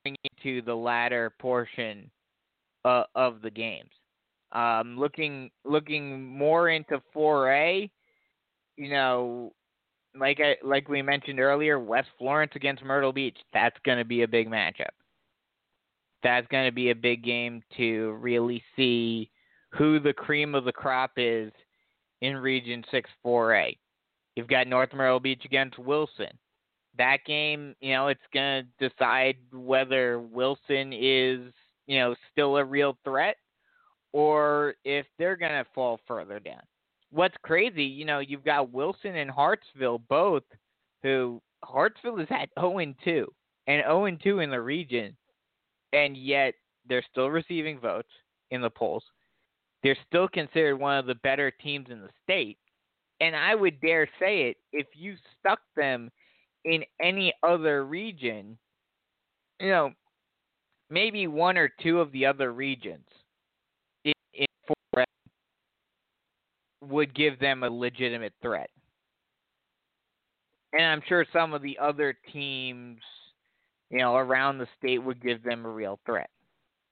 [0.04, 2.10] going into the latter portion
[2.84, 3.90] uh, of the games.
[4.52, 7.88] Um, looking looking more into 4A,
[8.76, 9.52] you know,
[10.18, 13.36] like I like we mentioned earlier, West Florence against Myrtle Beach.
[13.52, 14.90] That's going to be a big matchup.
[16.22, 19.30] That's going to be a big game to really see
[19.70, 21.52] who the cream of the crop is
[22.20, 23.76] in Region 6 4A.
[24.36, 26.38] You've got North Myrtle Beach against Wilson.
[26.98, 31.52] That game, you know, it's going to decide whether Wilson is,
[31.86, 33.36] you know, still a real threat
[34.12, 36.62] or if they're going to fall further down.
[37.10, 40.42] What's crazy, you know, you've got Wilson and Hartsville both,
[41.02, 43.26] who Hartsville is at 0 and 2
[43.66, 45.16] and 0 and 2 in the region,
[45.92, 46.54] and yet
[46.88, 48.08] they're still receiving votes
[48.50, 49.04] in the polls.
[49.82, 52.58] They're still considered one of the better teams in the state.
[53.20, 56.10] And I would dare say it if you stuck them
[56.64, 58.58] in any other region,
[59.58, 59.92] you know,
[60.90, 63.06] maybe one or two of the other regions
[64.04, 65.04] in, in four
[66.90, 68.70] would give them a legitimate threat.
[70.72, 73.00] And I'm sure some of the other teams,
[73.90, 76.30] you know, around the state would give them a real threat.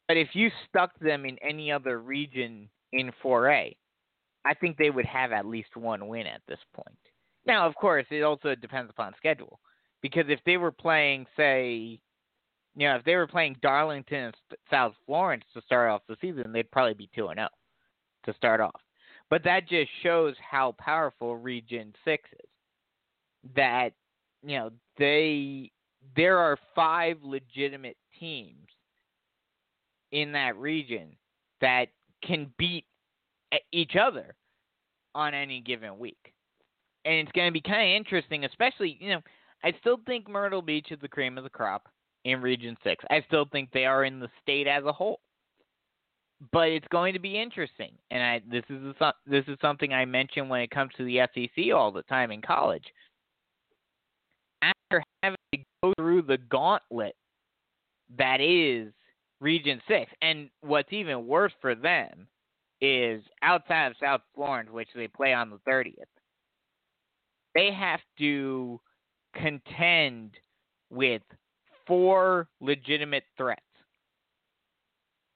[0.09, 3.77] But if you stuck them in any other region in 4A,
[4.45, 6.99] I think they would have at least one win at this point.
[7.47, 9.61] Now, of course, it also depends upon schedule.
[10.01, 12.01] Because if they were playing, say,
[12.77, 14.37] you know, if they were playing Darlington and
[14.71, 17.49] South Florence to start off the season, they'd probably be 2 and 0
[18.25, 18.81] to start off.
[19.31, 22.39] But that just shows how powerful Region 6 is.
[23.55, 23.91] That,
[24.43, 25.71] you know, they
[26.17, 28.67] there are five legitimate teams
[30.13, 31.17] in that region
[31.61, 31.87] that
[32.25, 32.85] can beat
[33.73, 34.35] each other
[35.15, 36.33] on any given week.
[37.05, 39.21] And it's going to be kind of interesting, especially, you know,
[39.65, 41.89] I still think Myrtle Beach is the cream of the crop
[42.25, 43.05] in Region 6.
[43.11, 45.21] I still think they are in the state as a whole.
[46.53, 47.93] But it's going to be interesting.
[48.11, 51.21] And I this is a, this is something I mention when it comes to the
[51.35, 52.85] SEC all the time in college.
[54.63, 57.15] After having to go through the gauntlet
[58.17, 58.93] that is
[59.41, 62.27] Region 6, and what's even worse for them
[62.81, 65.95] is outside of South Florence, which they play on the 30th,
[67.55, 68.81] they have to
[69.35, 70.33] contend
[70.91, 71.23] with
[71.87, 73.63] four legitimate threats.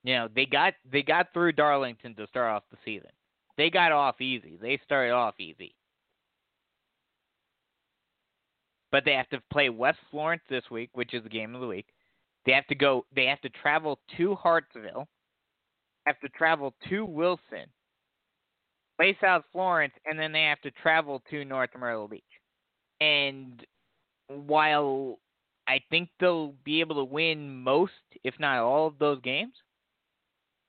[0.05, 3.11] You know, they got they got through Darlington to start off the season.
[3.57, 4.59] They got off easy.
[4.61, 5.75] They started off easy.
[8.91, 11.67] But they have to play West Florence this week, which is the game of the
[11.67, 11.87] week.
[12.45, 15.07] They have to go they have to travel to Hartsville
[16.07, 17.67] have to travel to Wilson,
[18.99, 22.23] play South Florence, and then they have to travel to North Myrtle Beach.
[23.01, 23.65] And
[24.29, 25.19] while
[25.69, 27.93] I think they'll be able to win most,
[28.25, 29.55] if not all, of those games,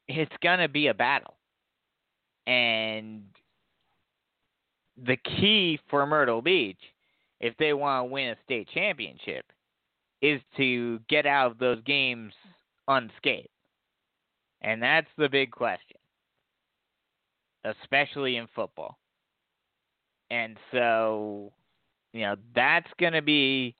[0.08, 1.36] it's going to be a battle.
[2.46, 3.24] And
[5.06, 6.80] the key for Myrtle Beach,
[7.40, 9.46] if they want to win a state championship,
[10.22, 12.34] is to get out of those games
[12.88, 13.50] unscathed.
[14.62, 15.98] And that's the big question,
[17.66, 18.98] especially in football.
[20.32, 21.52] And so,
[22.14, 23.76] you know, that's going to be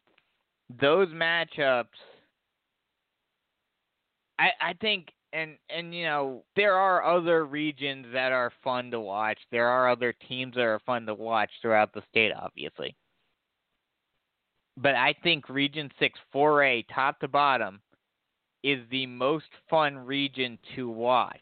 [0.82, 1.86] those matchups.
[4.38, 9.00] I, I think, and and you know, there are other regions that are fun to
[9.00, 9.40] watch.
[9.52, 12.96] There are other teams that are fun to watch throughout the state, obviously.
[14.78, 17.82] But I think Region Six 4A, top to bottom,
[18.64, 21.40] is the most fun region to watch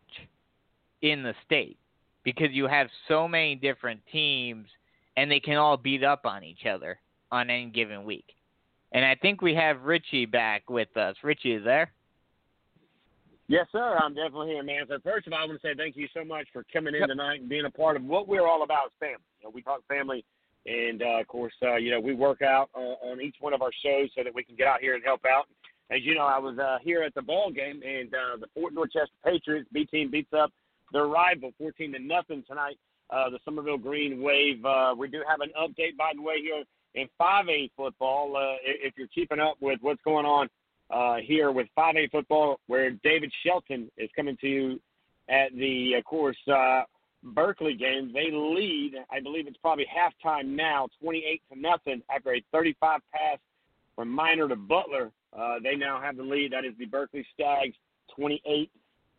[1.01, 1.77] in the state
[2.23, 4.67] because you have so many different teams
[5.17, 6.99] and they can all beat up on each other
[7.31, 8.35] on any given week.
[8.91, 11.15] And I think we have Richie back with us.
[11.23, 11.91] Richie is there?
[13.51, 13.99] Yes, sir.
[14.01, 14.85] I'm definitely here, man.
[14.87, 17.01] So first of all, I want to say thank you so much for coming in
[17.01, 17.09] Yep.
[17.09, 19.27] tonight and being a part of what we're all about is family.
[19.41, 20.23] You know, we talk family,
[20.65, 23.61] and uh, of course, uh, you know, we work out uh, on each one of
[23.61, 25.49] our shows so that we can get out here and help out.
[25.89, 28.73] As you know, I was uh, here at the ball game, and uh, the Fort
[28.73, 30.53] Dorchester Patriots B team beats up
[30.93, 32.79] their rival 14 to nothing tonight.
[33.09, 34.63] Uh, the Summerville Green Wave.
[34.63, 36.63] Uh, we do have an update, by the way, here
[36.95, 38.37] in 5A football.
[38.37, 40.47] Uh, if you're keeping up with what's going on
[40.91, 44.79] uh, here with 5A football, where David Shelton is coming to you
[45.29, 46.83] at the, of course, uh,
[47.23, 48.11] Berkeley game.
[48.13, 48.93] They lead.
[49.11, 53.37] I believe it's probably halftime now, 28 to nothing after a 35 pass
[53.95, 55.11] from Minor to Butler.
[55.37, 56.51] Uh, they now have the lead.
[56.51, 57.75] That is the Berkeley Stags,
[58.15, 58.69] 28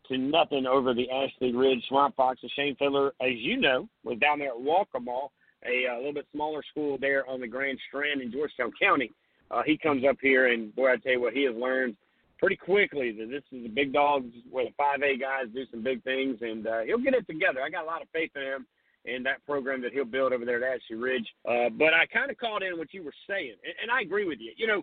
[0.09, 2.51] to nothing over the Ashley Ridge Swamp Foxes.
[2.55, 5.29] Shane Fiddler, as you know, was down there at Waccamaw,
[5.65, 9.11] a, uh little bit smaller school there on the Grand Strand in Georgetown County.
[9.53, 11.95] Uh, he comes up here, and boy, I tell you what, he has learned
[12.39, 16.03] pretty quickly that this is a big dog where the 5A guys do some big
[16.03, 17.61] things, and uh, he'll get it together.
[17.61, 18.65] I got a lot of faith in him
[19.05, 21.27] and that program that he'll build over there at Ashley Ridge.
[21.47, 24.25] Uh, but I kind of called in what you were saying, and, and I agree
[24.25, 24.53] with you.
[24.55, 24.81] You know,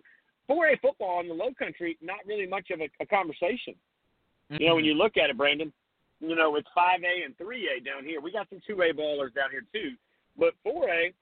[0.49, 3.75] 4A football in the Low Country, not really much of a, a conversation.
[4.49, 5.71] You know, when you look at it, Brandon,
[6.19, 8.21] you know, it's 5A and 3A down here.
[8.21, 9.95] We got some 2A ballers down here too,
[10.37, 11.13] but 4A,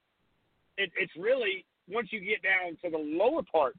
[0.77, 3.75] it, it's really once you get down to the lower part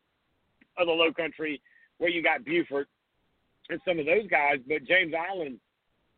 [0.79, 1.61] of the Low Country,
[1.99, 2.89] where you got Beaufort
[3.69, 4.59] and some of those guys.
[4.67, 5.59] But James Island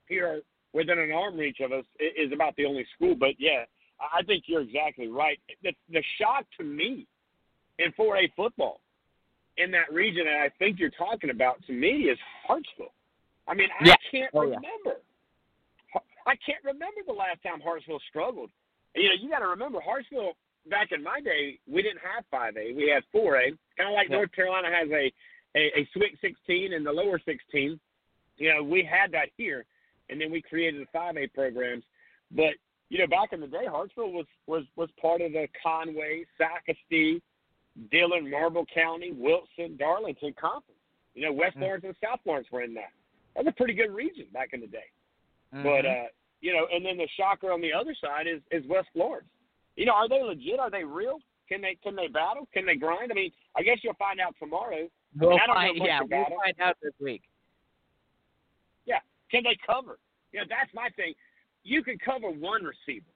[0.08, 0.40] here
[0.72, 3.14] within an arm reach of us is about the only school.
[3.14, 3.64] But yeah,
[4.00, 5.38] I I think you're exactly right.
[5.62, 7.06] The, the shock to me
[7.78, 8.80] in 4A football
[9.58, 12.92] in that region, and I think you're talking about to me is Hartsville.
[13.46, 13.94] I mean, I Yeah.
[14.10, 14.56] can't Oh, yeah.
[14.56, 15.00] remember.
[16.24, 18.50] I can't remember the last time Hartsville struggled.
[18.94, 20.36] You know, you got to remember Hartsville
[20.68, 22.74] back in my day, we didn't have 5A.
[22.76, 23.56] We had 4A.
[23.76, 24.16] Kind of like Yeah.
[24.16, 25.12] North Carolina has a,
[25.56, 27.78] a a Sweet 16 and the lower 16.
[28.38, 29.64] You know, we had that here,
[30.08, 31.84] and then we created the 5A programs.
[32.30, 32.54] But
[32.88, 37.20] you know, back in the day, Hartsville was was was part of the Conway, Socastee,
[37.90, 40.78] Dillon, Marlboro County, Wilson, Darlington conference.
[41.14, 41.62] You know, West Mm.
[41.62, 42.92] Lawrence and South Lawrence were in that.
[43.34, 44.90] That was a pretty good region back in the day.
[45.54, 45.62] Mhm.
[45.62, 46.06] But uh,
[46.40, 49.28] you know, and then the shocker on the other side is is West Florence.
[49.76, 50.58] You know, are they legit?
[50.60, 51.18] Are they real?
[51.48, 52.46] Can they can they battle?
[52.52, 53.10] Can they grind?
[53.10, 54.88] I mean, I guess you'll find out tomorrow.
[55.18, 56.32] we'll I don't know find, yeah, we'll it.
[56.44, 57.22] find out this week.
[58.86, 59.98] Yeah, can they cover?
[60.32, 61.14] You know, that's my thing.
[61.64, 63.06] You can cover one receiver,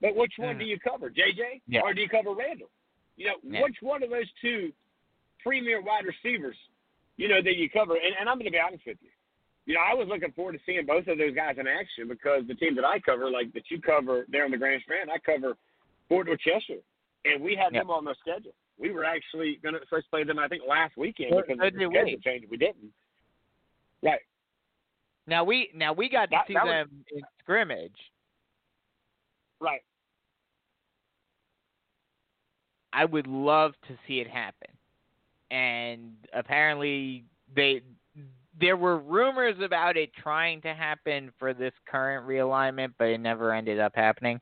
[0.00, 0.60] but which one Mm.
[0.60, 1.80] do you cover, JJ, Yeah.
[1.82, 2.70] or do you cover Randall?
[3.16, 3.62] You know, Yeah.
[3.62, 4.72] which one of those two
[5.42, 6.56] premier wide receivers,
[7.16, 7.94] you know, that you cover?
[7.96, 9.10] And, and I'm going to be honest with you.
[9.66, 12.42] You know, I was looking forward to seeing both of those guys in action because
[12.46, 15.18] the team that I cover, like that you cover there on the Grand Strand, I
[15.18, 15.56] cover
[16.08, 16.80] Fort Cheshire,
[17.24, 18.54] and we had them on the schedule.
[18.78, 21.72] We were actually going to first play them, I think, last weekend So- because of
[21.74, 22.16] the schedule we.
[22.18, 22.44] change.
[22.48, 22.92] We didn't.
[24.02, 24.20] Right.
[25.26, 28.12] Now we now we got to That- see that was- them in scrimmage.
[29.60, 29.82] Right.
[32.92, 34.70] I would love to see it happen.
[35.50, 37.82] And apparently they
[38.60, 43.52] there were rumors about it trying to happen for this current realignment, but it never
[43.52, 44.40] ended up happening.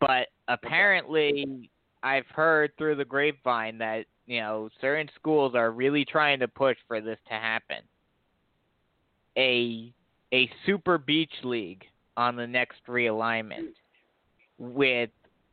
[0.00, 1.70] But apparently
[2.02, 6.76] I've heard through the grapevine that, you know, certain schools are really trying to push
[6.86, 7.78] for this to happen.
[9.36, 9.92] A
[10.32, 11.84] a super beach league
[12.16, 13.72] on the next realignment
[14.58, 15.10] with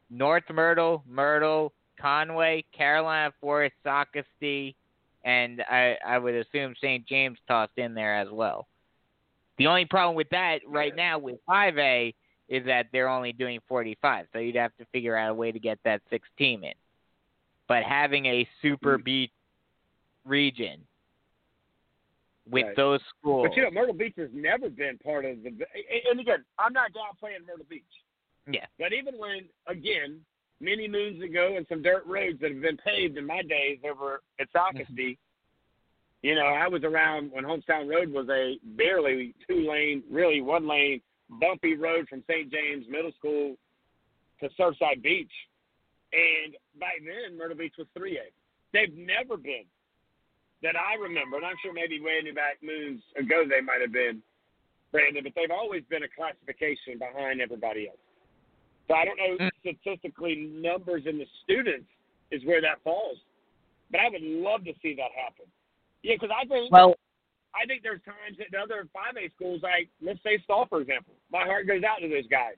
[0.10, 4.74] North Myrtle, Myrtle, Conway, Carolina Forest, Socastee,
[5.24, 7.06] and I, I would assume St.
[7.08, 8.68] James tossed in there as well.
[9.58, 12.14] The only problem with that right now with 5A
[12.50, 15.60] is that they're only doing 45, so you'd have to figure out a way to
[15.60, 16.74] get that six team in.
[17.68, 19.04] But having a super mm-hmm.
[19.04, 19.32] beat
[20.26, 20.82] region
[22.50, 22.76] with Right.
[22.76, 25.50] those schools, But you know, Myrtle Beach has never been part of the.
[26.10, 27.84] And again, I'm not downplaying Myrtle Beach,
[28.52, 30.20] yeah, but even when, again,
[30.64, 34.22] many moons ago, and some dirt roads that have been paved in my days over
[34.40, 36.28] at Socastee, mm-hmm.
[36.28, 40.68] you know, I was around when Holmestown Road was a barely two lane, really one
[40.68, 42.52] lane, bumpy road from St.
[42.52, 43.56] James Middle School
[44.40, 45.32] to Surfside Beach.
[46.14, 48.32] And back then, Myrtle Beach was 3A.
[48.72, 49.66] They've never been
[50.62, 54.24] that I remember, and I'm sure maybe way back moons ago they might have been,
[54.92, 58.03] Brandon, but they've always been a classification behind everybody else.
[58.88, 59.50] So I don't know mm.
[59.62, 61.88] statistically numbers in the students
[62.32, 63.18] is where that falls,
[63.92, 65.46] but I would love to see that happen.
[66.02, 66.96] Yeah, because I think well,
[67.56, 71.14] I think there's times that the other 5A schools, like let's say Stall, for example,
[71.32, 72.56] my heart goes out to those guys.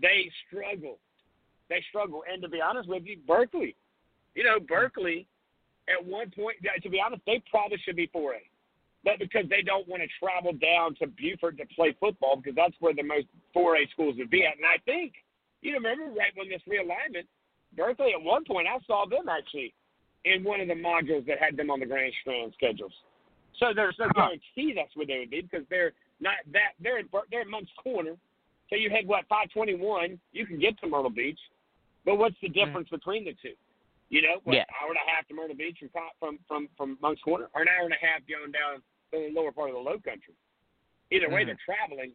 [0.00, 0.98] They struggle.
[1.68, 2.22] They struggle.
[2.30, 3.74] And to be honest with you, Berkeley,
[4.34, 5.26] you know, Berkeley,
[5.88, 8.46] at one point, to be honest, they probably should be 4A.
[9.04, 12.74] But because they don't want to travel down to Beaufort to play football, because that's
[12.80, 14.56] where the most 4A schools would be at.
[14.56, 15.14] And I think,
[15.62, 17.26] you remember right when this realignment,
[17.76, 19.72] Berkeley, at one point, I saw them actually
[20.24, 22.92] in one of the modules that had them on the Grand Strand schedules.
[23.58, 24.38] So there's no uh-huh.
[24.38, 27.70] guarantee that's where they would be because they're not that they're in, they're in Moncks
[27.82, 28.14] Corner.
[28.70, 31.38] So you had what 521, you can get to Myrtle Beach,
[32.04, 32.66] but what's the mm-hmm.
[32.66, 33.54] difference between the two?
[34.10, 34.64] You know, what, Yeah.
[34.80, 37.68] hour and a half to Myrtle Beach from from from from Moncks Corner, or an
[37.68, 38.76] hour and a half going down
[39.12, 40.34] to the lower part of the Low Country.
[41.10, 41.46] Either way, Mhm.
[41.46, 42.14] they're traveling,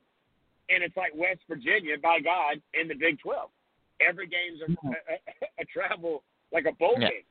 [0.69, 3.51] and it's like West Virginia, by God, in the Big 12.
[3.99, 7.09] Every game's a, a, a, a travel like a bowl Yeah.
[7.09, 7.23] game.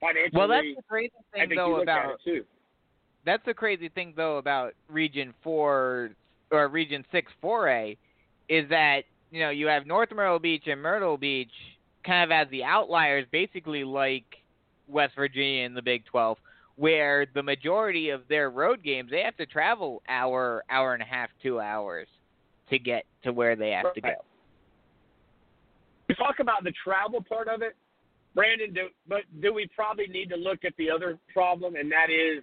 [0.00, 2.46] Financially, well, that's the crazy thing though about too.
[3.24, 6.14] that's the crazy thing though about Region Four
[6.50, 7.96] or Region Six Four A
[8.48, 11.52] is that you know you have North Myrtle Beach and Myrtle Beach
[12.04, 14.24] kind of as the outliers, basically like
[14.88, 16.38] West Virginia in the Big Twelve,
[16.76, 21.06] where the majority of their road games they have to travel hour, hour and a
[21.06, 22.08] half, two hours
[22.70, 24.08] to get to where they have to go.
[24.08, 24.16] Right.
[26.08, 27.76] We talk about the travel part of it,
[28.34, 28.72] Brandon.
[28.72, 32.42] Do, but do we probably need to look at the other problem, and that is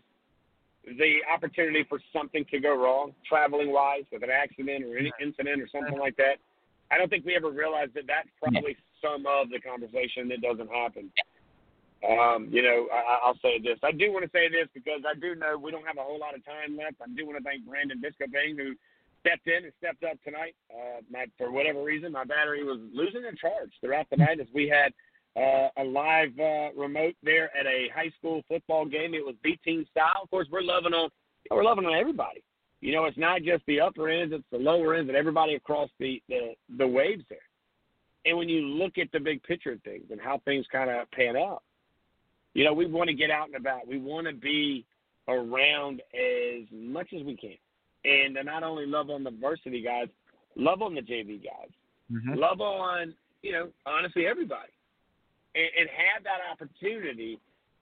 [0.85, 5.61] the opportunity for something to go wrong, traveling wise, with an accident or any incident
[5.61, 6.35] or something like that?
[6.91, 10.69] I don't think we ever realized that that's probably some of the conversation that doesn't
[10.69, 11.11] happen.
[12.05, 13.79] Um, you know, I, I'll say this.
[13.83, 16.19] I do want to say this because I do know we don't have a whole
[16.19, 17.01] lot of time left.
[17.01, 18.75] I do want to thank Brandon Biscoping, who
[19.21, 20.55] stepped in and stepped up tonight.
[20.69, 24.47] Uh, my, for whatever reason, my battery was losing a charge throughout the night as
[24.53, 24.93] we had
[25.35, 29.13] uh, a live uh, remote there at a high school football game.
[29.13, 30.21] It was B team style.
[30.23, 31.09] Of course, we're loving on
[31.49, 32.43] we're loving on everybody.
[32.81, 35.89] You know, it's not just the upper ends; it's the lower ends, and everybody across
[35.99, 37.39] the the, the waves there.
[38.25, 41.09] And when you look at the big picture of things and how things kind of
[41.11, 41.63] pan out,
[42.53, 43.87] you know, we want to get out and about.
[43.87, 44.85] We want to be
[45.27, 47.57] around as much as we can,
[48.03, 50.07] and to not only love on the varsity guys,
[50.55, 51.69] love on the JV guys,
[52.09, 52.39] Mm-hmm.
[52.39, 54.71] love on you know honestly everybody,
[55.55, 57.37] and, and have that opportunity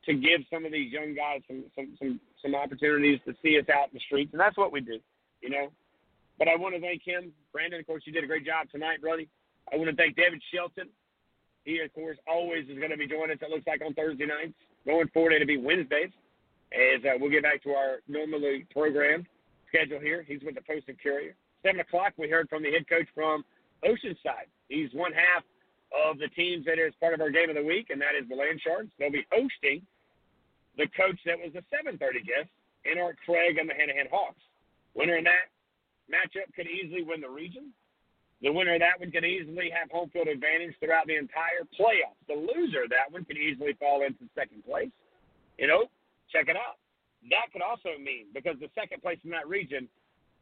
[0.05, 3.65] to give some of these young guys some some some some opportunities to see us
[3.69, 4.97] out in the streets, and that's what we do,
[5.41, 5.69] you know.
[6.39, 7.79] But I want to thank him, Brandon.
[7.79, 9.25] Of course, you did a great job tonight, brother.
[9.71, 10.89] I want to thank David Shelton.
[11.63, 13.37] He, of course, always is going to be joining us.
[13.41, 14.53] It looks like on Thursday nights.
[14.85, 16.11] Going forward, it'll be Wednesdays,
[16.71, 19.25] as uh, we'll get back to our normally programmed
[19.67, 20.23] schedule here.
[20.27, 21.35] He's with the Post and Courier.
[21.63, 23.43] Seven o'clock, we heard from the head coach from
[23.83, 24.45] Oceanside.
[24.69, 25.43] He's one half
[25.91, 28.29] of the teams that is part of our game of the week, and that is
[28.29, 28.89] the Land Sharks.
[28.99, 29.81] They'll be hosting
[30.77, 32.49] the coach that was the 7:30 guest,
[32.99, 34.41] Art Craig and the Hanahan Hawks.
[34.93, 35.49] Winner in that
[36.11, 37.73] matchup could easily win the region.
[38.41, 42.19] The winner of that one could easily have home field advantage throughout the entire playoffs.
[42.27, 44.91] The loser of that one could easily fall into second place.
[45.57, 45.85] You know,
[46.31, 46.77] check it out.
[47.31, 49.87] That could also mean because the second place in that region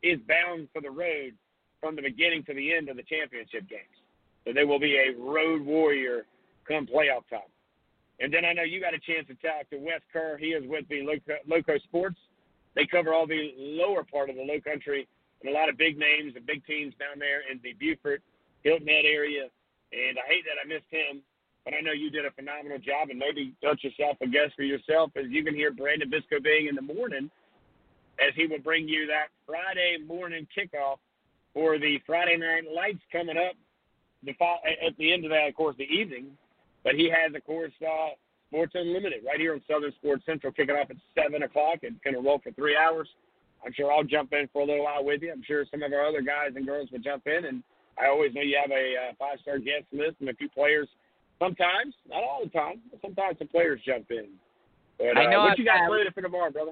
[0.01, 1.33] is bound for the road
[1.79, 3.95] from the beginning to the end of the championship games.
[4.45, 6.25] So there will be a road warrior
[6.67, 7.51] come playoff time.
[8.19, 10.37] And then I know you got a chance to talk to Wes Kerr.
[10.37, 12.17] He is with the Lowco, Lowco Sports.
[12.75, 15.07] They cover all the lower part of the low country
[15.43, 18.21] and a lot of big names and big teams down there in the Beaufort,
[18.63, 19.51] Hilton Head area.
[19.91, 21.21] And I hate that I missed him,
[21.65, 23.09] but I know you did a phenomenal job.
[23.09, 26.67] And maybe touch yourself a guest for yourself as you can hear Brandon Bisco being
[26.67, 27.29] in the morning
[28.19, 30.97] as he will bring you that Friday morning kickoff
[31.53, 33.53] for the Friday night lights coming up
[34.23, 36.37] the fo- at the end of that, of course, the evening.
[36.83, 38.09] But he has, of course, uh,
[38.49, 42.15] Sports Unlimited right here on Southern Sports Central, kicking off at seven o'clock and going
[42.15, 43.09] to roll for three hours.
[43.65, 45.31] I'm sure I'll jump in for a little while with you.
[45.31, 47.63] I'm sure some of our other guys and girls will jump in, and
[47.99, 50.87] I always know you have a uh, five-star guest list and a few players.
[51.39, 54.27] Sometimes, not all the time, but sometimes some players jump in.
[54.97, 56.71] But uh, I know what I've you got slated for tomorrow, brother?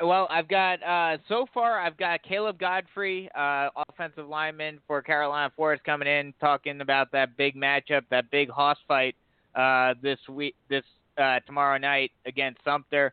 [0.00, 5.52] Well, I've got uh, so far I've got Caleb Godfrey, uh, offensive lineman for Carolina
[5.56, 9.16] Forest, coming in talking about that big matchup, that big hoss fight
[9.56, 10.84] uh, this week, this
[11.20, 13.12] uh, tomorrow night against Sumter,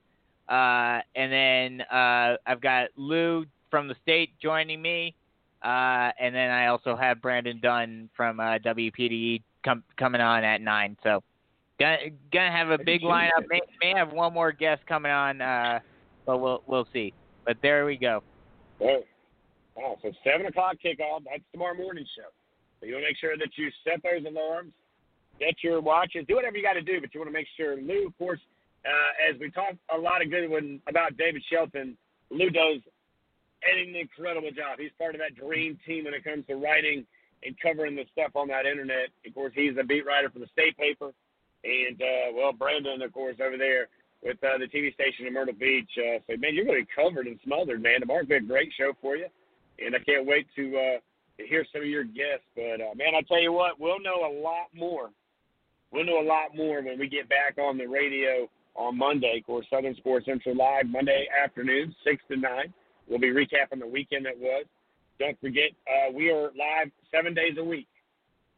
[0.50, 5.16] uh, and then uh, I've got Lou from the state joining me,
[5.64, 10.62] uh, and then I also have Brandon Dunn from uh, WPDE com- coming on at
[10.62, 10.98] nine.
[11.04, 11.24] So,
[11.80, 11.98] gonna,
[12.32, 13.46] gonna have a big lineup.
[13.50, 15.42] May, may have one more guest coming on.
[15.42, 15.80] Uh,
[16.26, 17.14] but we'll we'll see.
[17.46, 18.24] But there we go.
[18.82, 19.04] Oh.
[20.02, 21.24] So seven o'clock kickoff.
[21.26, 22.30] That's tomorrow morning show.
[22.80, 24.72] So you want to make sure that you set those alarms,
[25.40, 27.00] set your watches, do whatever you got to do.
[27.02, 28.40] But you want to make sure Lou, of course,
[28.86, 31.98] uh, as we talk a lot of good one about David Shelton,
[32.30, 32.82] Lou does
[33.66, 34.78] an incredible job.
[34.78, 37.06] He's part of that dream team when it comes to writing
[37.44, 39.10] and covering the stuff on that internet.
[39.26, 41.12] Of course, he's a beat writer for the state paper,
[41.64, 43.88] and uh, well, Brandon, of course, over there
[44.22, 45.90] with uh, the TV station in Myrtle Beach.
[45.98, 48.02] Uh, so, man, you're going to be covered and smothered, man.
[48.02, 49.28] Tomorrow's been a great show for you,
[49.80, 50.98] and I can't wait to, uh,
[51.38, 52.46] to hear some of your guests.
[52.56, 55.10] But, uh, man, I tell you what, we'll know a lot more.
[55.92, 59.38] We'll know a lot more when we get back on the radio on Monday.
[59.40, 62.74] Of course, Southern Sports Central Live, Monday afternoon, 6 to 9.
[63.08, 64.66] We'll be recapping the weekend that was.
[65.20, 67.88] Don't forget, uh, we are live seven days a week.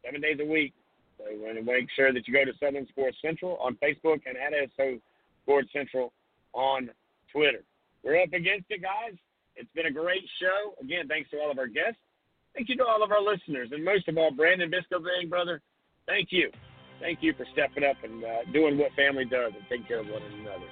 [0.04, 0.74] Seven days a week.
[1.18, 4.20] So you want to make sure that you go to Southern Sports Central on Facebook
[4.26, 4.98] and at SO
[5.44, 6.12] Sports Central
[6.52, 6.90] on
[7.32, 7.62] Twitter.
[8.02, 9.16] We're up against it, guys.
[9.56, 10.74] It's been a great show.
[10.80, 11.98] Again, thanks to all of our guests.
[12.54, 13.70] Thank you to all of our listeners.
[13.72, 15.60] And most of all, Brandon Bisco Bang, brother,
[16.06, 16.50] thank you.
[17.00, 20.06] Thank you for stepping up and uh, doing what family does and taking care of
[20.06, 20.66] one another.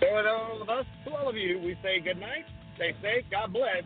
[0.00, 2.44] So, to all of us, to all of you, we say good night,
[2.76, 3.84] stay safe, God bless,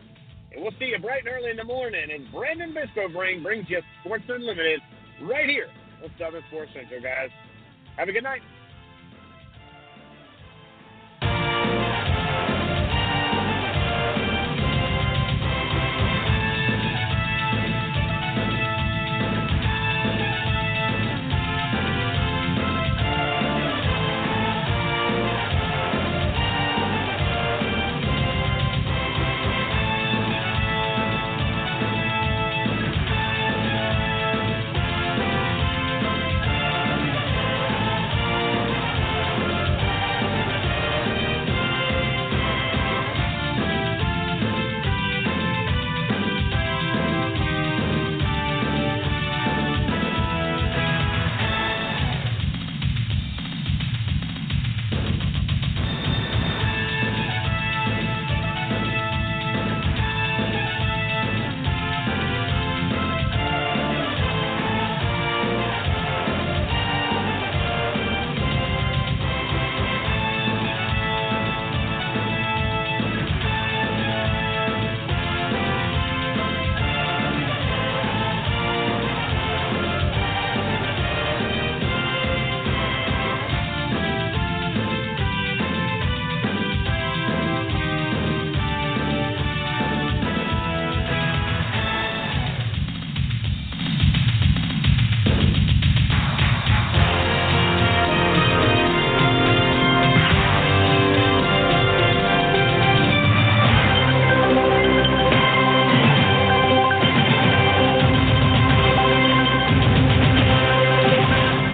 [0.53, 3.67] and we'll see you bright and early in the morning And Brandon Bisco Bring brings
[3.69, 4.81] you Sports Unlimited
[5.23, 5.69] right here
[6.03, 7.31] on Southern Sports Central, guys.
[7.97, 8.43] Have a good night.